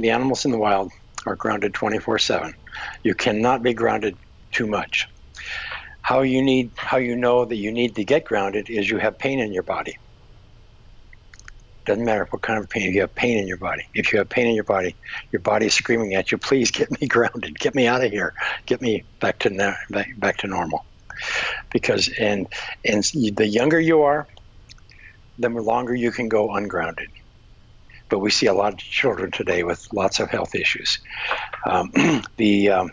the 0.00 0.10
animals 0.10 0.44
in 0.44 0.50
the 0.50 0.58
wild 0.58 0.90
are 1.26 1.36
grounded 1.36 1.74
24 1.74 2.18
7. 2.18 2.54
You 3.02 3.14
cannot 3.14 3.62
be 3.62 3.74
grounded 3.74 4.18
too 4.52 4.66
much. 4.66 5.06
How 6.02 6.22
you 6.22 6.42
need 6.42 6.72
how 6.76 6.96
you 6.96 7.16
know 7.16 7.44
that 7.44 7.56
you 7.56 7.72
need 7.72 7.94
to 7.96 8.04
get 8.04 8.24
grounded 8.24 8.68
is 8.68 8.90
you 8.90 8.98
have 8.98 9.18
pain 9.18 9.40
in 9.40 9.52
your 9.52 9.62
body. 9.62 9.96
Doesn't 11.84 12.04
matter 12.04 12.26
what 12.30 12.42
kind 12.42 12.58
of 12.58 12.68
pain. 12.68 12.88
If 12.88 12.94
you 12.94 13.00
have 13.00 13.14
pain 13.14 13.38
in 13.38 13.46
your 13.46 13.58
body, 13.58 13.82
if 13.94 14.12
you 14.12 14.18
have 14.18 14.28
pain 14.28 14.46
in 14.46 14.54
your 14.54 14.64
body, 14.64 14.96
your 15.32 15.40
body 15.42 15.66
is 15.66 15.74
screaming 15.74 16.14
at 16.14 16.30
you, 16.30 16.38
"Please 16.38 16.70
get 16.70 16.90
me 17.00 17.06
grounded. 17.08 17.58
Get 17.58 17.74
me 17.74 17.86
out 17.86 18.04
of 18.04 18.10
here. 18.10 18.34
Get 18.66 18.80
me 18.80 19.04
back 19.20 19.38
to 19.40 19.74
back, 19.90 20.08
back 20.18 20.36
to 20.38 20.46
normal." 20.46 20.86
Because 21.72 22.08
and 22.18 22.46
and 22.84 23.04
the 23.36 23.46
younger 23.46 23.80
you 23.80 24.02
are, 24.02 24.26
the 25.38 25.48
longer 25.48 25.94
you 25.94 26.12
can 26.12 26.28
go 26.28 26.52
ungrounded. 26.54 27.08
But 28.12 28.18
we 28.18 28.30
see 28.30 28.44
a 28.44 28.52
lot 28.52 28.74
of 28.74 28.78
children 28.78 29.30
today 29.30 29.62
with 29.62 29.88
lots 29.90 30.20
of 30.20 30.28
health 30.28 30.54
issues. 30.54 30.98
Um, 31.66 31.90
the 32.36 32.68
um, 32.68 32.90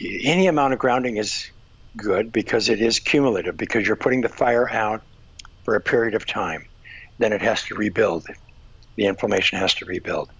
any 0.00 0.48
amount 0.48 0.72
of 0.72 0.80
grounding 0.80 1.16
is 1.16 1.48
good 1.96 2.32
because 2.32 2.68
it 2.68 2.82
is 2.82 2.98
cumulative 2.98 3.56
because 3.56 3.86
you're 3.86 3.94
putting 3.94 4.22
the 4.22 4.28
fire 4.28 4.68
out 4.68 5.02
for 5.64 5.76
a 5.76 5.80
period 5.80 6.16
of 6.16 6.26
time 6.26 6.66
then 7.18 7.32
it 7.32 7.42
has 7.42 7.62
to 7.64 7.76
rebuild 7.76 8.26
the 8.96 9.06
inflammation 9.06 9.58
has 9.58 9.74
to 9.74 9.84
rebuild 9.84 10.30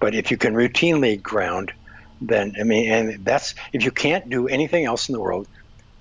but 0.00 0.14
if 0.14 0.30
you 0.30 0.36
can 0.36 0.54
routinely 0.54 1.20
ground 1.20 1.72
then 2.20 2.54
i 2.60 2.64
mean 2.64 2.90
and 2.90 3.24
that's 3.24 3.54
if 3.72 3.84
you 3.84 3.90
can't 3.90 4.28
do 4.28 4.48
anything 4.48 4.84
else 4.84 5.08
in 5.08 5.12
the 5.12 5.20
world 5.20 5.46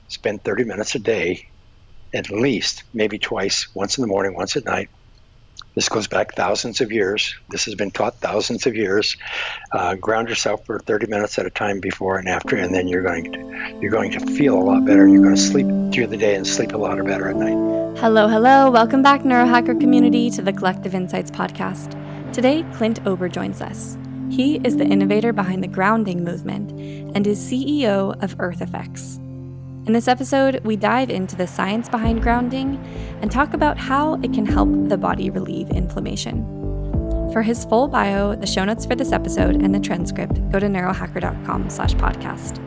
spend 0.07 0.43
30 0.43 0.65
minutes 0.65 0.95
a 0.95 0.99
day 0.99 1.45
at 2.13 2.31
least 2.31 2.83
maybe 2.93 3.19
twice 3.19 3.67
once 3.75 3.97
in 3.97 4.01
the 4.01 4.07
morning 4.07 4.33
once 4.33 4.55
at 4.57 4.65
night 4.65 4.89
this 5.75 5.89
goes 5.89 6.07
back 6.07 6.33
thousands 6.35 6.81
of 6.81 6.91
years. 6.91 7.35
This 7.49 7.65
has 7.65 7.75
been 7.75 7.91
taught 7.91 8.15
thousands 8.15 8.65
of 8.65 8.75
years. 8.75 9.15
Uh, 9.71 9.95
ground 9.95 10.29
yourself 10.29 10.65
for 10.65 10.79
30 10.79 11.07
minutes 11.07 11.37
at 11.39 11.45
a 11.45 11.49
time 11.49 11.79
before 11.79 12.17
and 12.17 12.27
after, 12.27 12.55
and 12.55 12.73
then 12.73 12.87
you're 12.87 13.03
going 13.03 13.31
to 13.31 13.77
you're 13.81 13.91
going 13.91 14.11
to 14.11 14.19
feel 14.19 14.57
a 14.57 14.63
lot 14.63 14.85
better. 14.85 15.07
You're 15.07 15.23
going 15.23 15.35
to 15.35 15.41
sleep 15.41 15.67
through 15.93 16.07
the 16.07 16.17
day 16.17 16.35
and 16.35 16.45
sleep 16.45 16.73
a 16.73 16.77
lot 16.77 16.97
better 17.05 17.29
at 17.29 17.35
night. 17.35 17.97
Hello, 17.99 18.27
hello. 18.27 18.71
Welcome 18.71 19.01
back, 19.01 19.21
Neurohacker 19.21 19.79
community, 19.79 20.29
to 20.31 20.41
the 20.41 20.53
Collective 20.53 20.95
Insights 20.95 21.31
podcast. 21.31 21.93
Today, 22.33 22.65
Clint 22.73 23.05
Ober 23.05 23.29
joins 23.29 23.61
us. 23.61 23.97
He 24.29 24.57
is 24.63 24.77
the 24.77 24.85
innovator 24.85 25.33
behind 25.33 25.63
the 25.63 25.67
grounding 25.67 26.23
movement 26.23 26.71
and 27.15 27.25
is 27.25 27.39
CEO 27.39 28.21
of 28.23 28.35
Earth 28.39 28.59
FX. 28.59 29.19
In 29.85 29.93
this 29.93 30.07
episode, 30.07 30.61
we 30.63 30.75
dive 30.75 31.09
into 31.09 31.35
the 31.35 31.47
science 31.47 31.89
behind 31.89 32.21
grounding 32.21 32.77
and 33.21 33.31
talk 33.31 33.53
about 33.53 33.77
how 33.77 34.15
it 34.21 34.33
can 34.33 34.45
help 34.45 34.69
the 34.87 34.97
body 34.97 35.29
relieve 35.29 35.69
inflammation. 35.69 36.43
For 37.33 37.41
his 37.41 37.65
full 37.65 37.87
bio, 37.87 38.35
the 38.35 38.45
show 38.45 38.65
notes 38.65 38.85
for 38.85 38.95
this 38.95 39.11
episode, 39.11 39.61
and 39.61 39.73
the 39.73 39.79
transcript, 39.79 40.35
go 40.51 40.59
to 40.59 40.67
neurohacker.com 40.67 41.69
slash 41.69 41.93
podcast. 41.93 42.59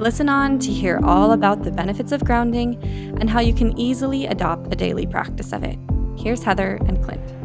Listen 0.00 0.28
on 0.28 0.58
to 0.60 0.70
hear 0.70 1.00
all 1.04 1.32
about 1.32 1.62
the 1.62 1.70
benefits 1.70 2.12
of 2.12 2.24
grounding 2.24 2.82
and 3.20 3.28
how 3.28 3.40
you 3.40 3.54
can 3.54 3.78
easily 3.78 4.26
adopt 4.26 4.72
a 4.72 4.76
daily 4.76 5.06
practice 5.06 5.52
of 5.52 5.62
it. 5.62 5.78
Here's 6.18 6.42
Heather 6.42 6.78
and 6.86 7.02
Clint. 7.04 7.39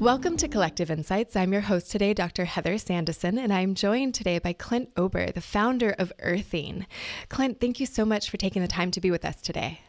Welcome 0.00 0.36
to 0.36 0.46
Collective 0.48 0.90
Insights. 0.90 1.36
I'm 1.36 1.54
your 1.54 1.62
host 1.62 1.90
today, 1.90 2.12
Dr. 2.12 2.44
Heather 2.44 2.74
Sandison, 2.74 3.38
and 3.38 3.50
I'm 3.50 3.74
joined 3.74 4.14
today 4.14 4.38
by 4.38 4.52
Clint 4.52 4.90
Ober, 4.94 5.32
the 5.32 5.40
founder 5.40 5.96
of 5.98 6.12
Earthing. 6.20 6.86
Clint, 7.30 7.62
thank 7.62 7.80
you 7.80 7.86
so 7.86 8.04
much 8.04 8.28
for 8.28 8.36
taking 8.36 8.60
the 8.60 8.68
time 8.68 8.90
to 8.90 9.00
be 9.00 9.10
with 9.10 9.24
us 9.24 9.40
today. 9.40 9.80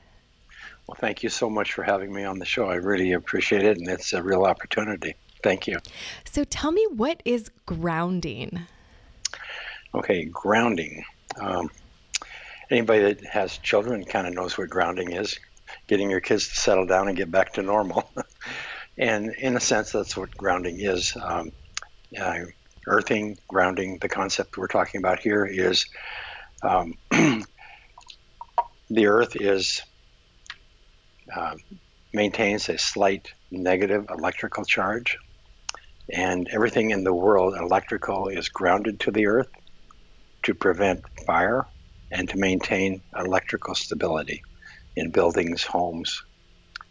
Well, 0.88 0.95
thank 0.97 1.23
you 1.23 1.30
so 1.30 1.50
much 1.50 1.73
for 1.73 1.83
having 1.83 2.13
me 2.13 2.23
on 2.23 2.39
the 2.39 2.45
show. 2.45 2.67
I 2.67 2.75
really 2.75 3.11
appreciate 3.11 3.63
it, 3.63 3.78
and 3.78 3.89
it's 3.89 4.13
a 4.13 4.23
real 4.23 4.45
opportunity. 4.45 5.16
Thank 5.44 5.67
you. 5.67 5.78
So, 6.23 6.45
tell 6.45 6.72
me, 6.72 6.88
what 6.89 7.22
is 7.25 7.52
grounding? 7.66 8.61
Okay, 9.94 10.23
grounding. 10.23 11.03
Um, 11.38 11.69
anybody 12.69 13.13
that 13.13 13.25
has 13.25 13.57
children 13.57 14.06
kind 14.06 14.25
of 14.25 14.34
knows 14.34 14.57
what 14.57 14.69
grounding 14.69 15.12
is 15.12 15.38
getting 15.88 16.09
your 16.09 16.22
kids 16.22 16.47
to 16.47 16.56
settle 16.56 16.85
down 16.85 17.09
and 17.09 17.17
get 17.17 17.29
back 17.29 17.53
to 17.53 17.62
normal. 17.62 18.09
And 18.97 19.34
in 19.38 19.56
a 19.56 19.59
sense, 19.59 19.91
that's 19.91 20.18
what 20.18 20.31
grounding 20.31 20.80
is. 20.80 21.16
Um, 21.22 21.52
uh, 22.19 22.40
earthing, 22.88 23.38
grounding, 23.47 24.00
the 24.02 24.09
concept 24.09 24.58
we're 24.58 24.68
talking 24.68 25.00
about 25.00 25.19
here 25.19 25.46
is 25.46 25.85
um, 26.63 26.94
the 28.90 29.08
earth 29.08 29.35
is 29.35 29.81
uh, 31.35 31.56
maintains 32.13 32.69
a 32.69 32.78
slight 32.78 33.28
negative 33.52 34.06
electrical 34.09 34.63
charge, 34.63 35.18
and 36.12 36.47
everything 36.52 36.91
in 36.91 37.03
the 37.03 37.14
world 37.14 37.56
electrical 37.59 38.29
is 38.29 38.50
grounded 38.50 39.00
to 39.02 39.12
the 39.12 39.28
earth 39.28 39.50
to 40.44 40.56
prevent 40.56 41.02
fire 41.25 41.68
and 42.12 42.29
to 42.29 42.38
maintain 42.38 43.02
electrical 43.18 43.75
stability 43.75 44.41
in 44.96 45.12
buildings, 45.12 45.64
homes, 45.64 46.24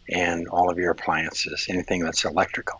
and 0.09 0.47
all 0.47 0.69
of 0.69 0.77
your 0.77 0.91
appliances, 0.91 1.65
anything 1.69 2.03
that's 2.03 2.25
electrical. 2.25 2.79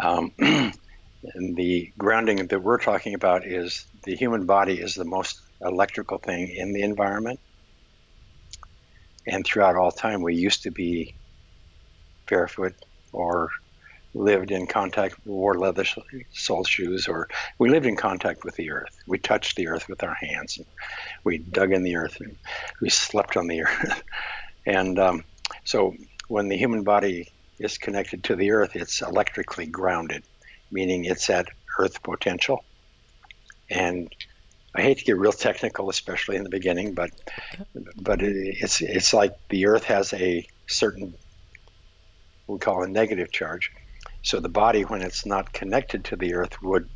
Um, 0.00 0.32
the 0.38 1.92
grounding 1.96 2.46
that 2.46 2.62
we're 2.62 2.78
talking 2.78 3.14
about 3.14 3.46
is 3.46 3.86
the 4.04 4.14
human 4.14 4.46
body 4.46 4.80
is 4.80 4.94
the 4.94 5.04
most 5.04 5.40
electrical 5.60 6.18
thing 6.18 6.48
in 6.54 6.72
the 6.72 6.82
environment. 6.82 7.40
And 9.26 9.44
throughout 9.44 9.76
all 9.76 9.90
time, 9.90 10.22
we 10.22 10.34
used 10.34 10.64
to 10.64 10.70
be 10.70 11.14
barefoot 12.28 12.74
or 13.12 13.48
lived 14.14 14.50
in 14.50 14.66
contact, 14.66 15.16
wore 15.24 15.58
leather 15.58 15.84
sole 16.32 16.64
shoes, 16.64 17.08
or 17.08 17.28
we 17.58 17.70
lived 17.70 17.86
in 17.86 17.96
contact 17.96 18.44
with 18.44 18.54
the 18.56 18.70
earth. 18.70 18.94
We 19.08 19.18
touched 19.18 19.56
the 19.56 19.68
earth 19.68 19.88
with 19.88 20.02
our 20.02 20.14
hands. 20.14 20.58
And 20.58 20.66
we 21.24 21.38
dug 21.38 21.72
in 21.72 21.82
the 21.82 21.96
earth 21.96 22.16
and 22.20 22.36
we 22.80 22.90
slept 22.90 23.36
on 23.36 23.48
the 23.48 23.62
earth. 23.64 24.02
and 24.66 24.98
um, 24.98 25.24
so 25.64 25.94
when 26.28 26.48
the 26.48 26.56
human 26.56 26.82
body 26.82 27.32
is 27.58 27.78
connected 27.78 28.24
to 28.24 28.36
the 28.36 28.52
earth, 28.52 28.76
it's 28.76 29.02
electrically 29.02 29.66
grounded, 29.66 30.24
meaning 30.70 31.04
it's 31.04 31.30
at 31.30 31.46
earth 31.78 32.02
potential. 32.02 32.64
And 33.70 34.12
I 34.74 34.82
hate 34.82 34.98
to 34.98 35.04
get 35.04 35.18
real 35.18 35.32
technical, 35.32 35.88
especially 35.88 36.36
in 36.36 36.42
the 36.42 36.50
beginning, 36.50 36.94
but 36.94 37.10
but 37.96 38.20
it's 38.22 38.80
it's 38.80 39.14
like 39.14 39.32
the 39.48 39.66
earth 39.66 39.84
has 39.84 40.12
a 40.12 40.46
certain 40.66 41.14
we 42.46 42.58
call 42.58 42.82
a 42.82 42.88
negative 42.88 43.30
charge. 43.32 43.70
So 44.22 44.40
the 44.40 44.48
body, 44.48 44.82
when 44.82 45.02
it's 45.02 45.24
not 45.24 45.52
connected 45.52 46.04
to 46.06 46.16
the 46.16 46.34
earth, 46.34 46.60
would 46.62 46.88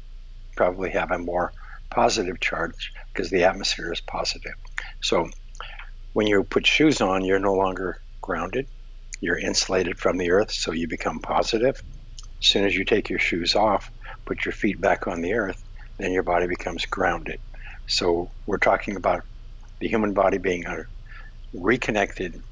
probably 0.57 0.91
have 0.91 1.11
a 1.11 1.19
more 1.19 1.53
positive 1.91 2.41
charge 2.41 2.93
because 3.13 3.31
the 3.31 3.45
atmosphere 3.45 3.93
is 3.93 4.01
positive. 4.01 4.55
So 5.01 5.31
when 6.13 6.27
you 6.27 6.43
put 6.45 6.67
shoes 6.67 7.01
on, 7.01 7.25
you're 7.25 7.39
no 7.39 7.55
longer 7.55 8.01
grounded. 8.28 8.66
You're 9.22 9.39
insulated 9.39 9.99
from 9.99 10.19
the 10.19 10.31
earth, 10.31 10.53
so 10.53 10.72
you 10.72 10.87
become 10.87 11.19
positive. 11.19 11.83
As 12.41 12.47
soon 12.47 12.66
as 12.66 12.77
you 12.77 12.84
take 12.84 13.09
your 13.09 13.19
shoes 13.19 13.56
off, 13.56 13.91
put 14.27 14.44
your 14.44 14.53
feet 14.53 14.78
back 14.81 15.09
on 15.09 15.22
the 15.22 15.33
earth, 15.33 15.65
then 15.97 16.12
your 16.12 16.22
body 16.22 16.47
becomes 16.47 16.84
grounded. 16.84 17.41
So 17.87 18.31
we're 18.47 18.59
talking 18.59 18.97
about 18.97 19.25
the 19.81 19.88
human 19.88 20.12
body 20.12 20.37
being 20.37 20.67
a 20.67 20.84
reconnected, 21.55 22.43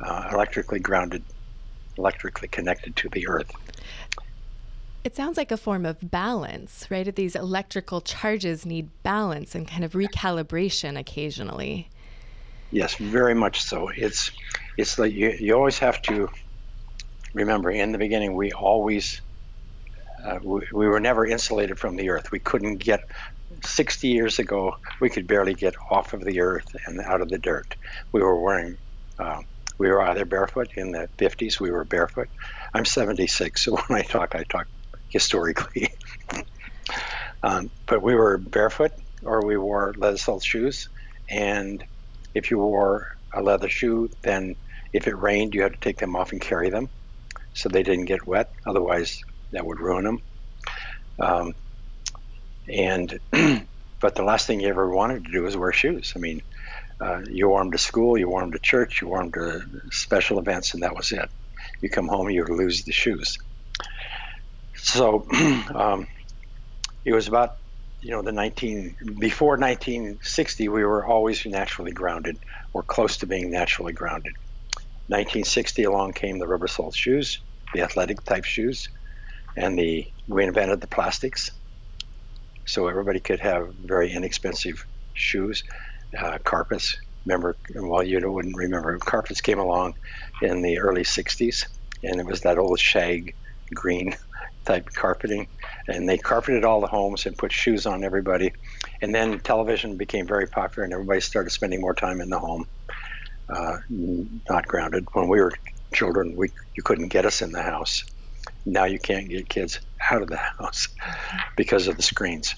uh, 0.00 0.30
electrically 0.32 0.80
grounded, 0.80 1.22
electrically 1.98 2.48
connected 2.48 2.96
to 2.96 3.10
the 3.10 3.28
earth. 3.28 3.52
It 5.04 5.14
sounds 5.14 5.36
like 5.36 5.52
a 5.52 5.58
form 5.58 5.84
of 5.84 6.10
balance, 6.10 6.86
right? 6.90 7.14
These 7.14 7.36
electrical 7.36 8.00
charges 8.00 8.64
need 8.64 8.88
balance 9.02 9.54
and 9.54 9.68
kind 9.68 9.84
of 9.84 9.92
recalibration 9.92 10.98
occasionally. 10.98 11.90
Yes, 12.70 12.94
very 12.96 13.34
much 13.34 13.60
so. 13.60 13.88
It's 13.96 14.30
it's 14.76 14.98
like 14.98 15.12
you, 15.12 15.34
you 15.38 15.54
always 15.54 15.78
have 15.80 16.00
to 16.02 16.28
remember 17.34 17.70
in 17.70 17.92
the 17.92 17.98
beginning 17.98 18.34
we 18.34 18.50
always 18.52 19.20
uh, 20.24 20.38
we, 20.42 20.60
we 20.72 20.86
were 20.86 21.00
never 21.00 21.26
insulated 21.26 21.78
from 21.78 21.96
the 21.96 22.10
earth. 22.10 22.30
We 22.32 22.40
couldn't 22.40 22.78
get 22.78 23.00
60 23.64 24.08
years 24.08 24.38
ago 24.38 24.72
we 25.00 25.08
could 25.10 25.26
barely 25.26 25.54
get 25.54 25.74
off 25.90 26.12
of 26.14 26.24
the 26.24 26.40
earth 26.40 26.66
and 26.86 27.00
out 27.00 27.20
of 27.20 27.28
the 27.28 27.38
dirt. 27.38 27.76
We 28.12 28.20
were 28.22 28.40
wearing 28.42 28.78
uh, 29.18 29.40
we 29.78 29.88
were 29.88 30.02
either 30.02 30.24
barefoot 30.24 30.68
in 30.76 30.90
the 30.92 31.08
50s. 31.18 31.60
We 31.60 31.70
were 31.70 31.84
barefoot. 31.84 32.28
I'm 32.74 32.84
76, 32.84 33.62
so 33.62 33.76
when 33.86 33.98
I 34.00 34.02
talk, 34.02 34.34
I 34.34 34.44
talk 34.44 34.66
historically. 35.08 35.88
um, 37.42 37.70
but 37.86 38.02
we 38.02 38.14
were 38.14 38.38
barefoot, 38.38 38.92
or 39.22 39.44
we 39.46 39.56
wore 39.56 39.94
leather 39.98 40.16
soled 40.16 40.44
shoes, 40.44 40.88
and 41.30 41.82
if 42.36 42.50
you 42.50 42.58
wore 42.58 43.06
a 43.34 43.42
leather 43.42 43.68
shoe, 43.68 44.10
then 44.22 44.56
if 44.92 45.08
it 45.08 45.16
rained, 45.16 45.54
you 45.54 45.62
had 45.62 45.72
to 45.72 45.80
take 45.80 45.98
them 45.98 46.14
off 46.14 46.32
and 46.32 46.40
carry 46.40 46.68
them 46.68 46.88
so 47.54 47.68
they 47.68 47.82
didn't 47.82 48.04
get 48.04 48.26
wet. 48.26 48.50
Otherwise, 48.66 49.18
that 49.52 49.64
would 49.64 49.80
ruin 49.80 50.04
them. 50.04 50.18
Um, 51.18 51.54
and 52.68 53.18
but 54.00 54.14
the 54.14 54.22
last 54.22 54.46
thing 54.46 54.60
you 54.60 54.68
ever 54.68 54.94
wanted 54.94 55.24
to 55.24 55.32
do 55.32 55.42
was 55.42 55.56
wear 55.56 55.72
shoes. 55.72 56.12
I 56.14 56.18
mean, 56.18 56.42
uh, 57.00 57.20
you 57.30 57.48
wore 57.48 57.60
them 57.60 57.72
to 57.72 57.78
school, 57.78 58.18
you 58.18 58.28
wore 58.28 58.42
them 58.42 58.52
to 58.52 58.58
church, 58.58 59.00
you 59.00 59.08
wore 59.08 59.22
them 59.22 59.32
to 59.32 59.62
special 59.90 60.38
events, 60.38 60.74
and 60.74 60.82
that 60.82 60.94
was 60.94 61.12
it. 61.12 61.28
you 61.80 61.88
come 61.88 62.08
home, 62.08 62.28
you 62.28 62.44
lose 62.44 62.84
the 62.84 62.92
shoes. 62.92 63.38
So 64.74 65.26
um, 65.74 66.06
it 67.04 67.14
was 67.14 67.28
about 67.28 67.56
you 68.06 68.12
know 68.12 68.22
the 68.22 68.30
19 68.30 68.94
before 69.18 69.58
1960 69.58 70.68
we 70.68 70.84
were 70.84 71.04
always 71.04 71.44
naturally 71.44 71.90
grounded 71.90 72.36
or 72.72 72.84
close 72.84 73.16
to 73.16 73.26
being 73.26 73.50
naturally 73.50 73.92
grounded. 73.92 74.32
1960 75.08 75.82
along 75.82 76.12
came 76.12 76.38
the 76.38 76.46
rubber 76.46 76.68
sole 76.68 76.92
shoes 76.92 77.42
the 77.74 77.82
athletic 77.82 78.22
type 78.22 78.44
shoes 78.44 78.88
and 79.56 79.76
the 79.76 80.04
we 80.28 80.44
invented 80.44 80.80
the 80.80 80.86
plastics. 80.86 81.50
So 82.64 82.86
everybody 82.86 83.18
could 83.18 83.40
have 83.40 83.62
very 83.76 84.12
inexpensive 84.12 84.76
shoes 85.12 85.64
uh, 86.16 86.38
carpets. 86.44 86.94
Remember 87.26 87.58
well 87.74 88.04
you 88.04 88.20
wouldn't 88.32 88.56
remember 88.56 88.96
carpets 88.98 89.40
came 89.40 89.58
along 89.58 89.94
in 90.42 90.62
the 90.62 90.78
early 90.78 91.02
60s 91.02 91.64
and 92.04 92.20
it 92.20 92.26
was 92.26 92.42
that 92.42 92.58
old 92.58 92.78
shag 92.78 93.34
green 93.74 94.14
type 94.64 94.86
carpeting, 94.94 95.48
and 95.88 96.08
they 96.08 96.18
carpeted 96.18 96.64
all 96.64 96.80
the 96.80 96.86
homes 96.86 97.26
and 97.26 97.36
put 97.36 97.52
shoes 97.52 97.86
on 97.86 98.04
everybody. 98.04 98.52
And 99.02 99.14
then 99.14 99.40
television 99.40 99.96
became 99.96 100.26
very 100.26 100.46
popular, 100.46 100.84
and 100.84 100.92
everybody 100.92 101.20
started 101.20 101.50
spending 101.50 101.80
more 101.80 101.94
time 101.94 102.20
in 102.20 102.28
the 102.28 102.38
home, 102.38 102.66
uh, 103.54 103.76
not 103.88 104.66
grounded. 104.66 105.04
When 105.12 105.28
we 105.28 105.40
were 105.40 105.52
children, 105.94 106.34
we 106.36 106.48
you 106.76 106.82
couldn't 106.82 107.08
get 107.08 107.26
us 107.26 107.42
in 107.42 107.52
the 107.52 107.62
house. 107.62 108.04
Now 108.64 108.84
you 108.84 108.98
can't 108.98 109.28
get 109.28 109.48
kids 109.48 109.80
out 110.10 110.22
of 110.22 110.28
the 110.28 110.36
house 110.58 110.88
because 111.56 111.88
of 111.88 111.96
the 111.96 112.02
screens. 112.02 112.54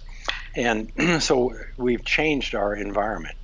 And 0.56 0.90
so 1.20 1.52
we've 1.76 2.04
changed 2.04 2.54
our 2.54 2.74
environment. 2.74 3.36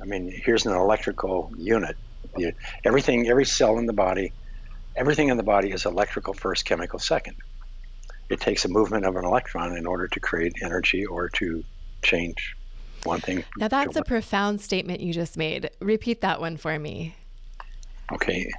I 0.00 0.04
mean, 0.04 0.32
here's 0.44 0.66
an 0.66 0.74
electrical 0.74 1.50
unit. 1.56 1.96
Everything, 2.84 3.28
every 3.28 3.44
cell 3.44 3.78
in 3.78 3.86
the 3.86 3.92
body, 3.92 4.32
everything 4.96 5.28
in 5.28 5.36
the 5.36 5.42
body 5.42 5.70
is 5.70 5.86
electrical 5.86 6.34
first, 6.34 6.64
chemical 6.64 6.98
second 6.98 7.36
it 8.30 8.40
takes 8.40 8.64
a 8.64 8.68
movement 8.68 9.04
of 9.04 9.16
an 9.16 9.24
electron 9.24 9.76
in 9.76 9.86
order 9.86 10.08
to 10.08 10.20
create 10.20 10.54
energy 10.62 11.04
or 11.04 11.28
to 11.30 11.64
change 12.02 12.56
one 13.04 13.20
thing. 13.20 13.44
Now, 13.58 13.68
that's 13.68 13.96
a 13.96 14.02
profound 14.02 14.60
statement 14.60 15.00
you 15.00 15.12
just 15.12 15.36
made. 15.36 15.70
Repeat 15.80 16.22
that 16.22 16.40
one 16.40 16.56
for 16.56 16.78
me. 16.78 17.14
Okay. 18.12 18.50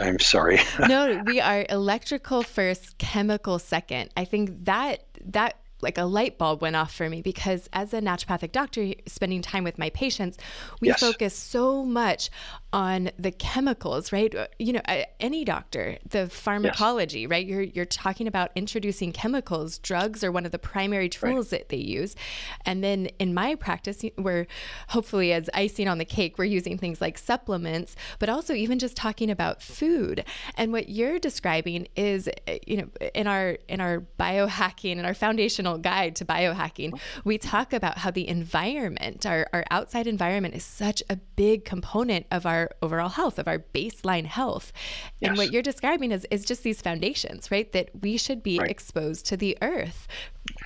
I'm 0.00 0.18
sorry. 0.18 0.60
no, 0.88 1.22
we 1.26 1.40
are 1.40 1.66
electrical 1.68 2.42
first, 2.42 2.98
chemical 2.98 3.58
second. 3.58 4.10
I 4.16 4.24
think 4.24 4.64
that 4.64 5.04
that 5.26 5.58
like 5.82 5.98
a 5.98 6.04
light 6.04 6.38
bulb 6.38 6.62
went 6.62 6.76
off 6.76 6.94
for 6.94 7.08
me 7.08 7.20
because 7.20 7.68
as 7.72 7.92
a 7.92 8.00
naturopathic 8.00 8.52
doctor 8.52 8.92
spending 9.06 9.42
time 9.42 9.64
with 9.64 9.78
my 9.78 9.90
patients 9.90 10.38
we 10.80 10.88
yes. 10.88 11.00
focus 11.00 11.34
so 11.34 11.84
much 11.84 12.30
on 12.72 13.10
the 13.18 13.30
chemicals, 13.30 14.12
right? 14.12 14.34
Uh, 14.34 14.46
you 14.58 14.72
know, 14.72 14.80
any 15.20 15.44
doctor, 15.44 15.98
the 16.08 16.28
pharmacology, 16.28 17.20
yes. 17.20 17.30
right? 17.30 17.46
You're 17.46 17.62
you're 17.62 17.84
talking 17.84 18.26
about 18.26 18.50
introducing 18.54 19.12
chemicals. 19.12 19.78
Drugs 19.78 20.24
are 20.24 20.32
one 20.32 20.46
of 20.46 20.52
the 20.52 20.58
primary 20.58 21.08
tools 21.08 21.52
right. 21.52 21.60
that 21.60 21.68
they 21.68 21.76
use. 21.76 22.16
And 22.64 22.82
then 22.82 23.06
in 23.18 23.34
my 23.34 23.54
practice, 23.56 24.02
we're 24.16 24.46
hopefully 24.88 25.32
as 25.32 25.50
icing 25.52 25.86
on 25.86 25.98
the 25.98 26.04
cake, 26.04 26.38
we're 26.38 26.44
using 26.44 26.78
things 26.78 27.00
like 27.00 27.18
supplements, 27.18 27.94
but 28.18 28.28
also 28.28 28.54
even 28.54 28.78
just 28.78 28.96
talking 28.96 29.30
about 29.30 29.60
food. 29.60 30.24
And 30.56 30.72
what 30.72 30.88
you're 30.88 31.18
describing 31.18 31.88
is, 31.94 32.28
uh, 32.28 32.54
you 32.66 32.78
know, 32.78 32.88
in 33.14 33.26
our 33.26 33.58
in 33.68 33.80
our 33.80 34.02
biohacking 34.18 34.96
and 34.96 35.06
our 35.06 35.14
foundational 35.14 35.71
guide 35.78 36.16
to 36.16 36.24
biohacking, 36.24 36.98
we 37.24 37.38
talk 37.38 37.72
about 37.72 37.98
how 37.98 38.10
the 38.10 38.28
environment, 38.28 39.26
our, 39.26 39.46
our 39.52 39.64
outside 39.70 40.06
environment 40.06 40.54
is 40.54 40.64
such 40.64 41.02
a 41.10 41.16
big 41.16 41.64
component 41.64 42.26
of 42.30 42.46
our 42.46 42.52
our 42.52 42.70
overall 42.82 43.08
health, 43.08 43.38
of 43.38 43.48
our 43.48 43.58
baseline 43.58 44.26
health. 44.26 44.72
Yes. 45.20 45.30
And 45.30 45.38
what 45.38 45.52
you're 45.52 45.62
describing 45.62 46.12
is, 46.12 46.26
is 46.30 46.44
just 46.44 46.62
these 46.62 46.80
foundations, 46.80 47.50
right? 47.50 47.70
That 47.72 47.90
we 48.00 48.16
should 48.16 48.42
be 48.42 48.58
right. 48.58 48.70
exposed 48.70 49.26
to 49.26 49.36
the 49.36 49.56
earth 49.62 50.06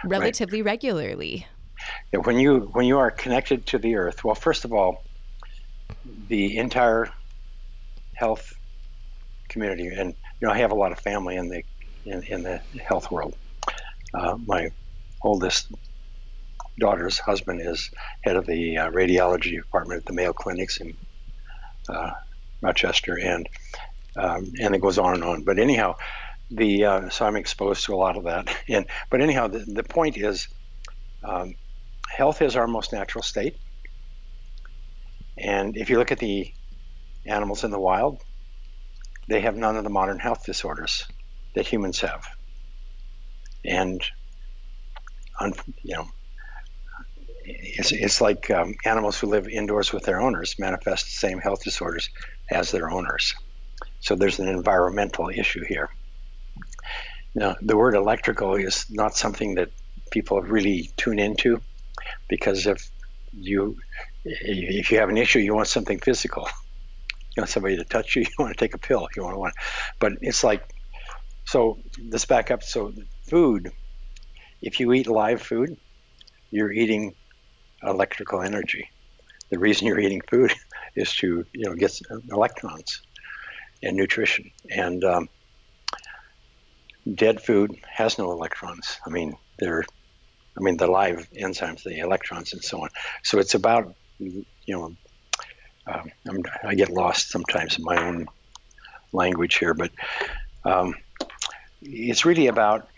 relatively 0.04 0.62
right. 0.62 0.72
regularly. 0.72 1.46
Yeah, 2.12 2.20
when 2.20 2.38
you 2.38 2.70
when 2.72 2.86
you 2.86 2.98
are 2.98 3.10
connected 3.10 3.66
to 3.66 3.78
the 3.78 3.96
earth, 3.96 4.24
well, 4.24 4.34
first 4.34 4.64
of 4.64 4.72
all, 4.72 5.04
the 6.28 6.56
entire 6.56 7.10
health 8.14 8.54
community, 9.48 9.88
and 9.88 10.14
you 10.40 10.48
know, 10.48 10.52
I 10.52 10.58
have 10.58 10.72
a 10.72 10.74
lot 10.74 10.92
of 10.92 10.98
family 10.98 11.36
in 11.36 11.48
the 11.48 11.62
in, 12.04 12.22
in 12.24 12.42
the 12.42 12.58
health 12.82 13.10
world. 13.10 13.36
Uh, 14.14 14.38
my 14.46 14.70
oldest 15.26 15.70
daughter's 16.78 17.18
husband 17.18 17.60
is 17.62 17.90
head 18.22 18.36
of 18.36 18.46
the 18.46 18.78
uh, 18.78 18.90
radiology 18.90 19.56
department 19.56 20.00
at 20.00 20.06
the 20.06 20.12
Mayo 20.12 20.32
Clinics 20.32 20.78
in 20.78 20.96
uh, 21.88 22.10
Rochester, 22.62 23.18
and 23.18 23.48
um, 24.16 24.52
and 24.60 24.74
it 24.74 24.80
goes 24.80 24.98
on 24.98 25.14
and 25.14 25.24
on. 25.24 25.42
But 25.44 25.58
anyhow, 25.58 25.96
the 26.50 26.84
uh, 26.84 27.08
so 27.10 27.26
I'm 27.26 27.36
exposed 27.36 27.84
to 27.86 27.94
a 27.94 27.96
lot 27.96 28.16
of 28.16 28.24
that. 28.24 28.54
And 28.68 28.86
but 29.10 29.20
anyhow, 29.20 29.48
the, 29.48 29.60
the 29.60 29.84
point 29.84 30.16
is, 30.16 30.48
um, 31.22 31.54
health 32.16 32.42
is 32.42 32.56
our 32.56 32.66
most 32.66 32.92
natural 32.92 33.22
state. 33.22 33.56
And 35.38 35.76
if 35.76 35.90
you 35.90 35.98
look 35.98 36.12
at 36.12 36.18
the 36.18 36.52
animals 37.26 37.64
in 37.64 37.70
the 37.70 37.80
wild, 37.80 38.22
they 39.28 39.40
have 39.40 39.56
none 39.56 39.76
of 39.76 39.84
the 39.84 39.90
modern 39.90 40.18
health 40.18 40.44
disorders 40.46 41.04
that 41.54 41.66
humans 41.66 42.00
have. 42.00 42.26
And, 43.64 44.00
you 45.82 45.96
know, 45.96 46.08
it's, 47.44 47.92
it's 47.92 48.20
like 48.20 48.50
um, 48.50 48.74
animals 48.84 49.18
who 49.18 49.28
live 49.28 49.48
indoors 49.48 49.92
with 49.92 50.04
their 50.04 50.20
owners 50.20 50.56
manifest 50.58 51.06
the 51.06 51.28
same 51.28 51.38
health 51.38 51.62
disorders 51.62 52.10
as 52.50 52.70
their 52.70 52.90
owners. 52.90 53.34
So 54.00 54.16
there's 54.16 54.38
an 54.38 54.48
environmental 54.48 55.28
issue 55.28 55.64
here. 55.66 55.90
Now, 57.34 57.56
the 57.60 57.76
word 57.76 57.94
electrical 57.94 58.54
is 58.54 58.86
not 58.90 59.14
something 59.14 59.56
that 59.56 59.70
people 60.10 60.40
really 60.40 60.90
tune 60.96 61.18
into 61.18 61.60
because 62.28 62.66
if 62.66 62.90
you 63.32 63.76
if 64.24 64.90
you 64.90 64.98
have 64.98 65.08
an 65.08 65.18
issue, 65.18 65.38
you 65.38 65.54
want 65.54 65.68
something 65.68 65.98
physical. 65.98 66.48
You 67.36 67.42
want 67.42 67.50
somebody 67.50 67.76
to 67.76 67.84
touch 67.84 68.16
you. 68.16 68.22
You 68.26 68.34
want 68.38 68.56
to 68.56 68.64
take 68.64 68.74
a 68.74 68.78
pill. 68.78 69.06
You 69.14 69.22
want 69.22 69.34
to 69.34 69.38
want. 69.38 69.54
But 70.00 70.12
it's 70.20 70.42
like 70.42 70.62
so. 71.44 71.78
Let's 72.10 72.24
back 72.24 72.50
up. 72.50 72.62
So 72.62 72.92
food. 73.28 73.70
If 74.62 74.80
you 74.80 74.92
eat 74.92 75.08
live 75.08 75.42
food, 75.42 75.76
you're 76.50 76.72
eating 76.72 77.14
electrical 77.82 78.42
energy. 78.42 78.88
The 79.50 79.58
reason 79.58 79.86
you're 79.86 80.00
eating 80.00 80.22
food 80.28 80.52
is 80.96 81.14
to 81.16 81.44
you 81.52 81.68
know 81.68 81.74
get 81.74 81.92
electrons 82.30 83.02
and 83.82 83.96
nutrition. 83.96 84.50
And 84.70 85.04
um, 85.04 85.28
dead 87.14 87.40
food 87.40 87.76
has 87.94 88.18
no 88.18 88.32
electrons. 88.32 88.98
I 89.06 89.10
mean, 89.10 89.36
they're 89.58 89.84
I 90.58 90.62
mean 90.62 90.76
the 90.76 90.86
live 90.86 91.28
enzymes, 91.38 91.82
the 91.82 91.98
electrons, 91.98 92.52
and 92.52 92.62
so 92.62 92.82
on. 92.82 92.88
So 93.22 93.38
it's 93.38 93.54
about 93.54 93.94
you 94.18 94.44
know 94.68 94.96
um, 95.86 96.42
i 96.64 96.74
get 96.74 96.90
lost 96.90 97.30
sometimes 97.30 97.78
in 97.78 97.84
my 97.84 97.96
own 98.08 98.26
language 99.12 99.56
here, 99.56 99.74
but 99.74 99.90
um, 100.64 100.94
it's 101.82 102.24
really 102.24 102.48
about 102.48 102.88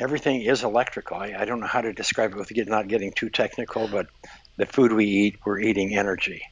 everything 0.00 0.42
is 0.42 0.64
electrical. 0.64 1.18
I, 1.18 1.34
I, 1.38 1.44
don't 1.44 1.60
know 1.60 1.66
how 1.66 1.82
to 1.82 1.92
describe 1.92 2.32
it 2.32 2.38
with 2.38 2.50
not 2.68 2.88
getting 2.88 3.12
too 3.12 3.28
technical, 3.28 3.86
but 3.86 4.06
the 4.56 4.66
food 4.66 4.92
we 4.92 5.06
eat, 5.06 5.38
we're 5.44 5.60
eating 5.60 5.96
energy. 5.96 6.42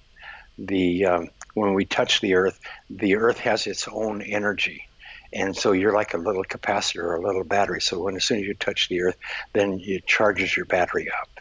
The 0.58 1.06
um, 1.06 1.28
when 1.54 1.74
we 1.74 1.84
touch 1.84 2.20
the 2.20 2.34
earth, 2.34 2.60
the 2.90 3.16
earth 3.16 3.38
has 3.40 3.66
its 3.66 3.88
own 3.88 4.22
energy, 4.22 4.88
and 5.32 5.56
so 5.56 5.72
you're 5.72 5.94
like 5.94 6.14
a 6.14 6.18
little 6.18 6.44
capacitor 6.44 7.02
or 7.02 7.16
a 7.16 7.22
little 7.22 7.44
battery. 7.44 7.80
So 7.80 8.02
when 8.02 8.16
as 8.16 8.24
soon 8.24 8.38
as 8.38 8.44
you 8.44 8.54
touch 8.54 8.88
the 8.88 9.02
earth, 9.02 9.16
then 9.52 9.80
it 9.82 10.06
charges 10.06 10.56
your 10.56 10.66
battery 10.66 11.08
up. 11.10 11.40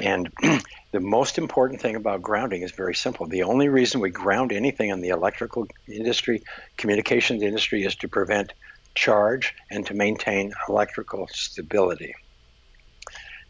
And 0.00 0.32
the 0.92 1.00
most 1.00 1.38
important 1.38 1.80
thing 1.80 1.96
about 1.96 2.22
grounding 2.22 2.62
is 2.62 2.72
very 2.72 2.94
simple. 2.94 3.26
The 3.26 3.42
only 3.42 3.68
reason 3.68 4.00
we 4.00 4.10
ground 4.10 4.52
anything 4.52 4.88
in 4.88 5.00
the 5.00 5.10
electrical 5.10 5.66
industry, 5.86 6.42
communications 6.76 7.42
industry, 7.42 7.84
is 7.84 7.96
to 7.96 8.08
prevent 8.08 8.54
charge 8.94 9.54
and 9.70 9.86
to 9.86 9.94
maintain 9.94 10.52
electrical 10.68 11.28
stability. 11.28 12.14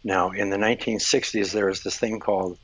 Now, 0.05 0.31
in 0.31 0.51
the 0.51 0.57
1960s, 0.57 1.53
there 1.53 1.67
was 1.67 1.83
this 1.83 1.99
thing 1.99 2.21
called, 2.21 2.59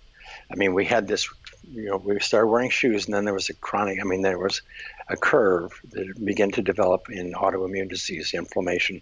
I 0.50 0.56
mean, 0.56 0.74
we 0.74 0.84
had 0.84 1.06
this, 1.06 1.28
you 1.70 1.86
know, 1.86 1.96
we 1.96 2.18
started 2.20 2.48
wearing 2.48 2.70
shoes, 2.70 3.06
and 3.06 3.14
then 3.14 3.24
there 3.24 3.34
was 3.34 3.48
a 3.48 3.54
chronic, 3.54 4.00
I 4.00 4.04
mean, 4.04 4.22
there 4.22 4.38
was 4.38 4.62
a 5.08 5.16
curve 5.16 5.70
that 5.90 6.24
began 6.24 6.50
to 6.52 6.62
develop 6.62 7.10
in 7.10 7.32
autoimmune 7.32 7.88
disease, 7.88 8.34
inflammation. 8.34 9.00